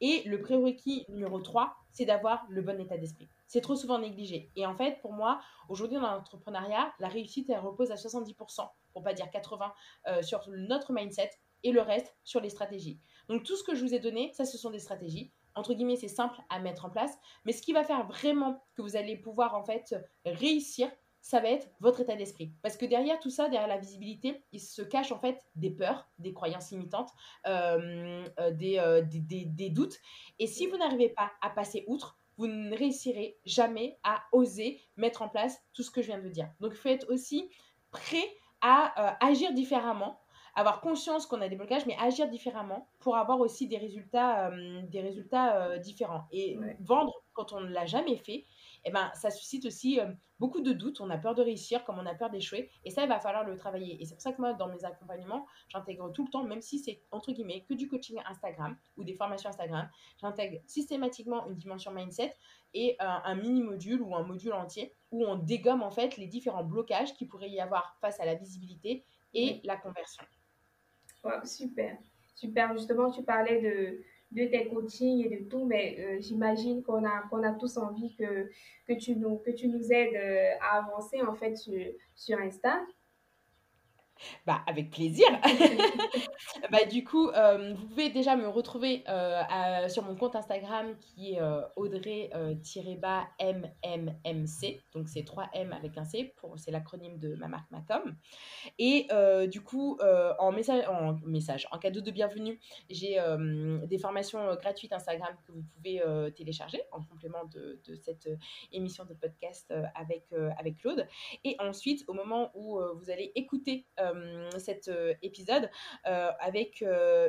Et 0.00 0.22
le 0.24 0.40
prérequis 0.40 1.04
numéro 1.08 1.40
3, 1.40 1.74
c'est 1.90 2.04
d'avoir 2.04 2.44
le 2.48 2.62
bon 2.62 2.80
état 2.80 2.98
d'esprit. 2.98 3.28
C'est 3.46 3.60
trop 3.60 3.76
souvent 3.76 3.98
négligé. 3.98 4.50
Et 4.56 4.66
en 4.66 4.74
fait, 4.74 5.00
pour 5.00 5.12
moi, 5.12 5.40
aujourd'hui 5.68 5.98
dans 5.98 6.10
l'entrepreneuriat, 6.10 6.92
la 6.98 7.08
réussite, 7.08 7.48
elle 7.50 7.60
repose 7.60 7.90
à 7.90 7.94
70%, 7.94 8.68
pour 8.92 9.02
pas 9.02 9.14
dire 9.14 9.26
80%, 9.26 9.70
euh, 10.08 10.22
sur 10.22 10.48
notre 10.48 10.92
mindset 10.92 11.30
et 11.62 11.70
le 11.70 11.80
reste 11.80 12.16
sur 12.24 12.40
les 12.40 12.50
stratégies. 12.50 12.98
Donc 13.28 13.44
tout 13.44 13.56
ce 13.56 13.62
que 13.62 13.76
je 13.76 13.84
vous 13.84 13.94
ai 13.94 14.00
donné, 14.00 14.32
ça, 14.32 14.44
ce 14.44 14.58
sont 14.58 14.70
des 14.70 14.80
stratégies. 14.80 15.32
Entre 15.54 15.74
guillemets, 15.74 15.96
c'est 15.96 16.08
simple 16.08 16.38
à 16.50 16.58
mettre 16.58 16.84
en 16.84 16.90
place. 16.90 17.18
Mais 17.44 17.52
ce 17.52 17.62
qui 17.62 17.72
va 17.72 17.84
faire 17.84 18.06
vraiment 18.06 18.62
que 18.74 18.82
vous 18.82 18.96
allez 18.96 19.16
pouvoir 19.16 19.54
en 19.54 19.64
fait 19.64 19.94
réussir, 20.24 20.90
ça 21.22 21.40
va 21.40 21.50
être 21.50 21.70
votre 21.80 22.00
état 22.00 22.16
d'esprit. 22.16 22.52
Parce 22.62 22.76
que 22.76 22.84
derrière 22.84 23.18
tout 23.20 23.30
ça, 23.30 23.48
derrière 23.48 23.68
la 23.68 23.78
visibilité, 23.78 24.42
il 24.50 24.60
se 24.60 24.82
cache 24.82 25.12
en 25.12 25.18
fait 25.18 25.46
des 25.54 25.70
peurs, 25.70 26.08
des 26.18 26.34
croyances 26.34 26.72
limitantes, 26.72 27.10
euh, 27.46 28.26
euh, 28.40 28.52
euh, 28.60 29.02
des, 29.06 29.70
doutes. 29.70 29.98
Et 30.40 30.48
si 30.48 30.66
vous 30.66 30.76
n'arrivez 30.76 31.08
pas 31.08 31.30
à 31.40 31.48
passer 31.48 31.84
outre, 31.86 32.18
vous 32.36 32.48
ne 32.48 32.76
réussirez 32.76 33.38
jamais 33.44 33.98
à 34.02 34.24
oser 34.32 34.80
mettre 34.96 35.22
en 35.22 35.28
place 35.28 35.62
tout 35.72 35.84
ce 35.84 35.92
que 35.92 36.02
je 36.02 36.08
viens 36.08 36.18
de 36.18 36.28
dire. 36.28 36.50
Donc, 36.60 36.72
il 36.74 36.78
faut 36.78 36.88
être 36.88 37.08
aussi 37.08 37.48
prêt 37.92 38.26
à 38.60 39.16
agir 39.24 39.52
différemment, 39.52 40.20
avoir 40.54 40.80
conscience 40.80 41.26
qu'on 41.26 41.40
a 41.40 41.48
des 41.48 41.56
blocages, 41.56 41.86
mais 41.86 41.96
agir 41.98 42.28
différemment 42.28 42.88
pour 42.98 43.16
avoir 43.16 43.40
aussi 43.40 43.68
des 43.68 43.78
résultats, 43.78 44.50
des 44.84 45.00
résultats 45.00 45.78
différents. 45.78 46.24
Et 46.30 46.58
vendre 46.80 47.14
quand 47.32 47.52
on 47.52 47.60
ne 47.60 47.68
l'a 47.68 47.86
jamais 47.86 48.16
fait, 48.16 48.46
eh 48.84 48.90
ben, 48.90 49.10
ça 49.14 49.30
suscite 49.30 49.64
aussi 49.66 50.00
euh, 50.00 50.06
beaucoup 50.40 50.60
de 50.60 50.72
doutes. 50.72 51.00
On 51.00 51.10
a 51.10 51.18
peur 51.18 51.34
de 51.34 51.42
réussir, 51.42 51.84
comme 51.84 51.98
on 51.98 52.06
a 52.06 52.14
peur 52.14 52.30
d'échouer. 52.30 52.70
Et 52.84 52.90
ça, 52.90 53.02
il 53.02 53.08
va 53.08 53.20
falloir 53.20 53.44
le 53.44 53.56
travailler. 53.56 54.00
Et 54.00 54.04
c'est 54.04 54.14
pour 54.14 54.22
ça 54.22 54.32
que 54.32 54.40
moi, 54.40 54.54
dans 54.54 54.68
mes 54.68 54.84
accompagnements, 54.84 55.46
j'intègre 55.68 56.10
tout 56.12 56.24
le 56.24 56.30
temps, 56.30 56.44
même 56.44 56.60
si 56.60 56.78
c'est 56.78 57.00
entre 57.10 57.32
guillemets 57.32 57.64
que 57.68 57.74
du 57.74 57.88
coaching 57.88 58.20
Instagram 58.26 58.76
ou 58.96 59.04
des 59.04 59.14
formations 59.14 59.50
Instagram, 59.50 59.88
j'intègre 60.20 60.60
systématiquement 60.66 61.46
une 61.48 61.56
dimension 61.56 61.92
mindset 61.92 62.34
et 62.74 62.96
un 63.00 63.34
mini-module 63.34 64.00
ou 64.00 64.16
un 64.16 64.22
module 64.22 64.54
entier 64.54 64.94
où 65.10 65.24
on 65.26 65.36
dégomme 65.36 65.82
en 65.82 65.90
fait 65.90 66.16
les 66.16 66.26
différents 66.26 66.64
blocages 66.64 67.12
qu'il 67.14 67.28
pourrait 67.28 67.50
y 67.50 67.60
avoir 67.60 67.96
face 68.00 68.18
à 68.18 68.24
la 68.24 68.34
visibilité 68.34 69.04
et 69.34 69.60
la 69.64 69.76
conversion. 69.76 70.24
Super. 71.44 71.98
Super. 72.34 72.72
Justement, 72.76 73.10
tu 73.10 73.22
parlais 73.22 73.60
de, 73.60 74.46
tes 74.46 74.68
coachings 74.68 75.26
et 75.26 75.36
de 75.36 75.48
tout, 75.48 75.64
mais 75.64 75.96
euh, 75.98 76.20
j'imagine 76.20 76.82
qu'on 76.82 77.04
a, 77.04 77.22
qu'on 77.30 77.42
a 77.42 77.52
tous 77.52 77.76
envie 77.76 78.14
que, 78.16 78.50
que, 78.88 78.94
tu 78.94 79.16
nous, 79.16 79.36
que 79.38 79.50
tu 79.50 79.68
nous 79.68 79.92
aides 79.92 80.14
euh, 80.14 80.54
à 80.60 80.78
avancer 80.78 81.20
en 81.22 81.34
fait 81.34 81.56
sur, 81.56 81.80
sur 82.14 82.38
Insta. 82.38 82.80
Bah, 84.46 84.62
avec 84.66 84.90
plaisir. 84.90 85.26
bah, 86.70 86.84
du 86.84 87.04
coup, 87.04 87.28
euh, 87.30 87.74
vous 87.74 87.86
pouvez 87.86 88.10
déjà 88.10 88.36
me 88.36 88.48
retrouver 88.48 89.04
euh, 89.08 89.88
sur 89.88 90.02
mon 90.04 90.16
compte 90.16 90.36
Instagram 90.36 90.96
qui 90.98 91.34
est 91.34 91.40
euh, 91.40 91.62
Audrey-MMMC. 91.76 92.32
Donc, 94.92 95.08
c'est 95.08 95.24
3 95.24 95.48
M 95.54 95.72
avec 95.72 95.96
un 95.98 96.04
C, 96.04 96.34
c'est 96.56 96.70
l'acronyme 96.70 97.18
de 97.18 97.34
ma 97.34 97.48
marque 97.48 97.70
Macom. 97.70 98.16
Et 98.78 99.08
du 99.48 99.62
coup, 99.62 99.98
en, 100.38 100.52
message, 100.52 100.84
en 100.88 101.16
message, 101.24 101.66
en 101.70 101.78
cadeau 101.78 102.00
de 102.00 102.10
bienvenue, 102.10 102.58
j'ai 102.90 103.18
des 103.86 103.98
formations 103.98 104.54
gratuites 104.56 104.92
Instagram 104.92 105.34
que 105.46 105.52
vous 105.52 105.62
pouvez 105.74 106.02
télécharger 106.34 106.82
en 106.92 107.02
complément 107.02 107.44
de, 107.46 107.80
de 107.86 107.94
cette 107.94 108.28
émission 108.72 109.04
de 109.04 109.14
podcast 109.14 109.72
avec, 109.94 110.26
avec 110.58 110.78
Claude. 110.78 111.06
Et 111.44 111.56
ensuite, 111.58 112.04
au 112.08 112.12
moment 112.12 112.50
où 112.54 112.80
vous 112.96 113.10
allez 113.10 113.32
écouter 113.34 113.86
cet 114.58 114.90
épisode 115.22 115.70
avec 116.04 116.84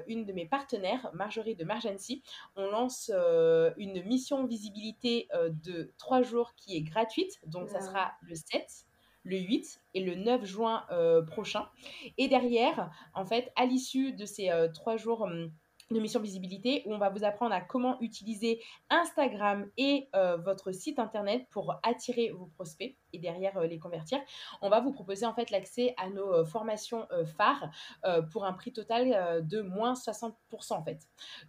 une 0.07 0.25
de 0.25 0.33
mes 0.33 0.45
partenaires, 0.45 1.09
Marjorie 1.13 1.55
de 1.55 1.63
Margency. 1.63 2.23
On 2.55 2.67
lance 2.67 3.11
une 3.77 4.03
mission 4.03 4.45
visibilité 4.45 5.27
de 5.63 5.91
trois 5.97 6.21
jours 6.21 6.53
qui 6.55 6.77
est 6.77 6.81
gratuite. 6.81 7.39
Donc, 7.45 7.69
ça 7.69 7.81
sera 7.81 8.13
le 8.21 8.35
7, 8.35 8.85
le 9.23 9.37
8 9.37 9.81
et 9.93 10.03
le 10.03 10.15
9 10.15 10.45
juin 10.45 10.85
prochain. 11.27 11.67
Et 12.17 12.27
derrière, 12.27 12.91
en 13.13 13.25
fait, 13.25 13.51
à 13.55 13.65
l'issue 13.65 14.13
de 14.13 14.25
ces 14.25 14.51
trois 14.73 14.97
jours 14.97 15.21
hum, 15.21 15.51
de 15.93 15.99
mission 15.99 16.19
visibilité 16.19 16.83
où 16.85 16.93
on 16.93 16.97
va 16.97 17.09
vous 17.09 17.23
apprendre 17.23 17.53
à 17.53 17.61
comment 17.61 17.99
utiliser 18.01 18.61
Instagram 18.89 19.69
et 19.77 20.09
euh, 20.15 20.37
votre 20.37 20.71
site 20.71 20.99
internet 20.99 21.47
pour 21.49 21.79
attirer 21.83 22.31
vos 22.31 22.47
prospects 22.47 22.97
et 23.13 23.19
derrière 23.19 23.57
euh, 23.57 23.67
les 23.67 23.79
convertir. 23.79 24.19
On 24.61 24.69
va 24.69 24.79
vous 24.79 24.91
proposer 24.91 25.25
en 25.25 25.33
fait 25.33 25.51
l'accès 25.51 25.93
à 25.97 26.09
nos 26.09 26.33
euh, 26.33 26.45
formations 26.45 27.07
phares 27.37 27.69
pour 28.31 28.45
un 28.45 28.53
prix 28.53 28.71
total 28.73 29.45
de 29.45 29.61
moins 29.61 29.93
60% 29.93 30.33
en 30.71 30.83
fait. 30.83 30.99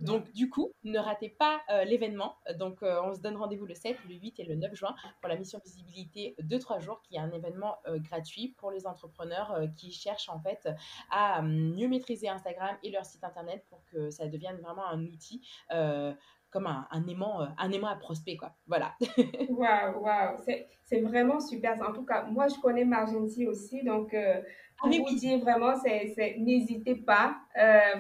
Donc 0.01 0.31
du 0.33 0.49
coup, 0.49 0.73
ne 0.85 0.99
ratez 0.99 1.29
pas 1.29 1.61
l'événement. 1.87 2.37
Donc 2.59 2.79
on 2.83 3.15
se 3.15 3.21
donne 3.21 3.37
rendez-vous 3.37 3.67
le 3.67 3.75
7, 3.75 3.97
le 4.09 4.15
8 4.15 4.41
et 4.41 4.45
le 4.45 4.55
9 4.57 4.75
juin 4.75 4.95
pour 5.21 5.29
la 5.29 5.37
mission 5.37 5.61
visibilité 5.65 6.35
de 6.39 6.59
3 6.59 6.81
jours 6.81 7.03
qui 7.03 7.17
est 7.17 7.19
un 7.19 7.31
événement 7.33 7.79
gratuit 7.97 8.55
pour 8.59 8.71
les 8.71 8.87
entrepreneurs 8.87 9.59
qui 9.77 9.93
cherchent 9.93 10.29
en 10.29 10.41
fait 10.41 10.69
à 11.11 11.43
mieux 11.43 11.89
maîtriser 11.89 12.29
Instagram 12.29 12.77
et 12.83 12.91
leur 12.91 13.05
site 13.05 13.25
internet 13.25 13.65
pour 13.69 13.85
que 13.87 14.11
ça 14.11 14.27
devienne 14.29 14.59
vraiment 14.59 14.87
un 14.87 15.05
outil 15.07 15.43
euh, 15.73 16.15
comme 16.55 16.67
un, 16.67 17.07
aimant, 17.07 17.43
euh, 17.43 17.47
un 17.59 17.71
aimant 17.71 17.89
à 17.89 17.97
prospect, 17.97 18.37
quoi. 18.37 18.55
Voilà. 18.67 18.95
Waouh, 19.51 20.01
waouh, 20.01 20.37
c'est 20.85 21.01
vraiment 21.01 21.41
super. 21.41 21.77
En 21.87 21.93
tout 21.93 22.05
cas, 22.05 22.23
moi, 22.25 22.49
je 22.49 22.59
connais 22.61 22.85
Margency 22.85 23.47
aussi, 23.47 23.83
donc 23.83 24.15
euh, 24.15 24.41
ah, 24.83 24.89
vous 24.89 25.15
dire 25.17 25.41
vraiment, 25.41 25.75
c'est 25.77 26.37
n'hésitez 26.39 26.95
pas 26.95 27.37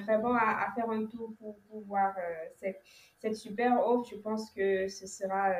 vraiment 0.06 0.34
à, 0.34 0.68
faire 0.74 0.88
un 0.88 1.04
tour 1.06 1.34
pour, 1.38 1.58
pour 1.68 1.82
voir 1.82 2.14
cette, 2.54 2.80
cette, 3.18 3.36
super 3.36 3.86
offre. 3.86 4.08
Je 4.10 4.16
pense 4.16 4.50
que 4.50 4.88
ce 4.88 5.06
sera 5.06 5.52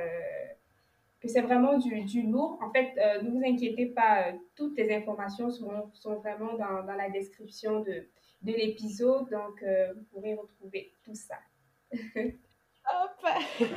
que 1.21 1.29
c'est 1.29 1.43
vraiment 1.43 1.79
du, 1.79 2.05
du, 2.05 2.23
lourd. 2.23 2.59
En 2.63 2.71
fait, 2.71 2.95
ne 3.23 3.31
vous 3.31 3.43
inquiétez 3.45 3.87
pas, 3.87 4.33
toutes 4.55 4.77
les 4.79 4.95
informations 4.95 5.51
sont, 5.51 5.91
sont 5.95 6.17
vraiment 6.17 6.53
dans, 6.55 6.85
dans, 6.85 6.97
la 6.97 7.11
description 7.11 7.81
de, 7.81 8.07
de 8.45 8.53
l'épisode. 8.53 9.29
Donc, 9.31 9.63
euh, 9.63 9.93
vous 9.95 10.05
pourrez 10.13 10.35
retrouver 10.35 10.93
tout 11.05 11.15
ça. 11.15 11.39
Hop! 12.87 13.27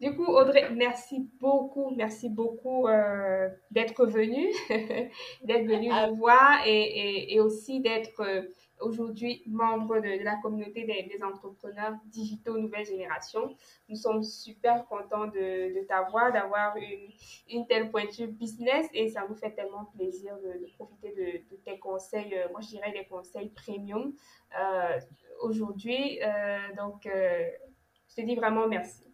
Du 0.00 0.16
coup, 0.16 0.24
Audrey, 0.24 0.70
merci 0.70 1.28
beaucoup, 1.38 1.90
merci 1.94 2.30
beaucoup 2.30 2.88
euh, 2.88 3.50
d'être 3.70 4.06
venue, 4.06 4.48
d'être 5.44 5.66
venue 5.66 5.90
nous 5.90 6.16
voir 6.16 6.62
et, 6.64 7.34
et, 7.34 7.38
aussi 7.38 7.80
d'être 7.80 8.20
euh, 8.20 8.44
aujourd'hui 8.80 9.42
membre 9.46 10.00
de, 10.00 10.24
la 10.24 10.36
communauté 10.36 10.84
des, 10.84 11.22
entrepreneurs 11.22 11.92
digitaux 12.06 12.56
nouvelle 12.56 12.86
génération. 12.86 13.54
Nous 13.90 13.96
sommes 13.96 14.22
super 14.22 14.86
contents 14.86 15.26
de, 15.26 15.78
de 15.78 15.86
t'avoir, 15.86 16.32
d'avoir 16.32 16.78
une, 16.78 17.10
une, 17.50 17.66
telle 17.66 17.90
pointure 17.90 18.28
business 18.28 18.86
et 18.94 19.10
ça 19.10 19.26
nous 19.28 19.34
fait 19.34 19.50
tellement 19.50 19.84
plaisir 19.94 20.34
de, 20.38 20.66
profiter 20.76 21.12
de, 21.50 21.56
tes 21.56 21.78
conseils, 21.78 22.34
euh, 22.36 22.48
moi 22.52 22.62
je 22.62 22.68
dirais 22.68 22.92
des 22.92 23.04
conseils 23.04 23.50
premium 23.50 24.14
aujourd'hui. 25.42 26.18
donc, 26.78 27.06
je 28.10 28.22
te 28.22 28.26
dis 28.26 28.34
vraiment 28.34 28.66
merci. 28.68 29.10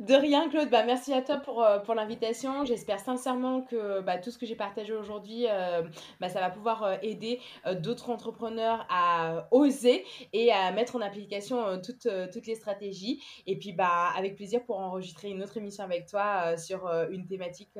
De 0.00 0.14
rien, 0.14 0.48
Claude. 0.48 0.68
Bah, 0.70 0.84
merci 0.84 1.12
à 1.12 1.22
toi 1.22 1.36
pour, 1.36 1.62
euh, 1.62 1.78
pour 1.78 1.94
l'invitation. 1.94 2.64
J'espère 2.64 3.00
sincèrement 3.00 3.62
que 3.62 4.00
bah, 4.00 4.18
tout 4.18 4.30
ce 4.30 4.38
que 4.38 4.46
j'ai 4.46 4.56
partagé 4.56 4.92
aujourd'hui, 4.92 5.46
euh, 5.48 5.82
bah, 6.20 6.28
ça 6.28 6.40
va 6.40 6.50
pouvoir 6.50 6.82
euh, 6.82 6.96
aider 7.02 7.40
d'autres 7.80 8.10
entrepreneurs 8.10 8.86
à 8.90 9.48
oser 9.50 10.04
et 10.32 10.52
à 10.52 10.72
mettre 10.72 10.96
en 10.96 11.00
application 11.00 11.80
toutes, 11.80 12.08
toutes 12.32 12.46
les 12.46 12.54
stratégies. 12.54 13.22
Et 13.46 13.58
puis, 13.58 13.72
bah, 13.72 14.10
avec 14.16 14.36
plaisir 14.36 14.64
pour 14.64 14.78
enregistrer 14.78 15.30
une 15.30 15.42
autre 15.42 15.56
émission 15.56 15.84
avec 15.84 16.06
toi 16.06 16.56
sur 16.56 16.86
une 17.10 17.26
thématique 17.26 17.78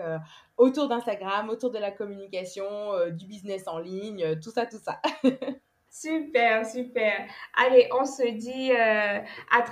autour 0.57 0.89
d'Instagram, 0.89 1.49
autour 1.51 1.71
de 1.71 1.79
la 1.79 1.91
communication, 1.91 2.93
du 3.11 3.27
business 3.27 3.67
en 3.67 3.79
ligne, 3.79 4.39
tout 4.41 4.51
ça, 4.51 4.67
tout 4.67 4.79
ça. 4.79 5.01
super, 5.91 6.65
super. 6.65 7.27
Allez, 7.57 7.89
on 7.93 8.05
se 8.05 8.29
dit 8.31 8.73
à 8.73 9.63
très 9.63 9.71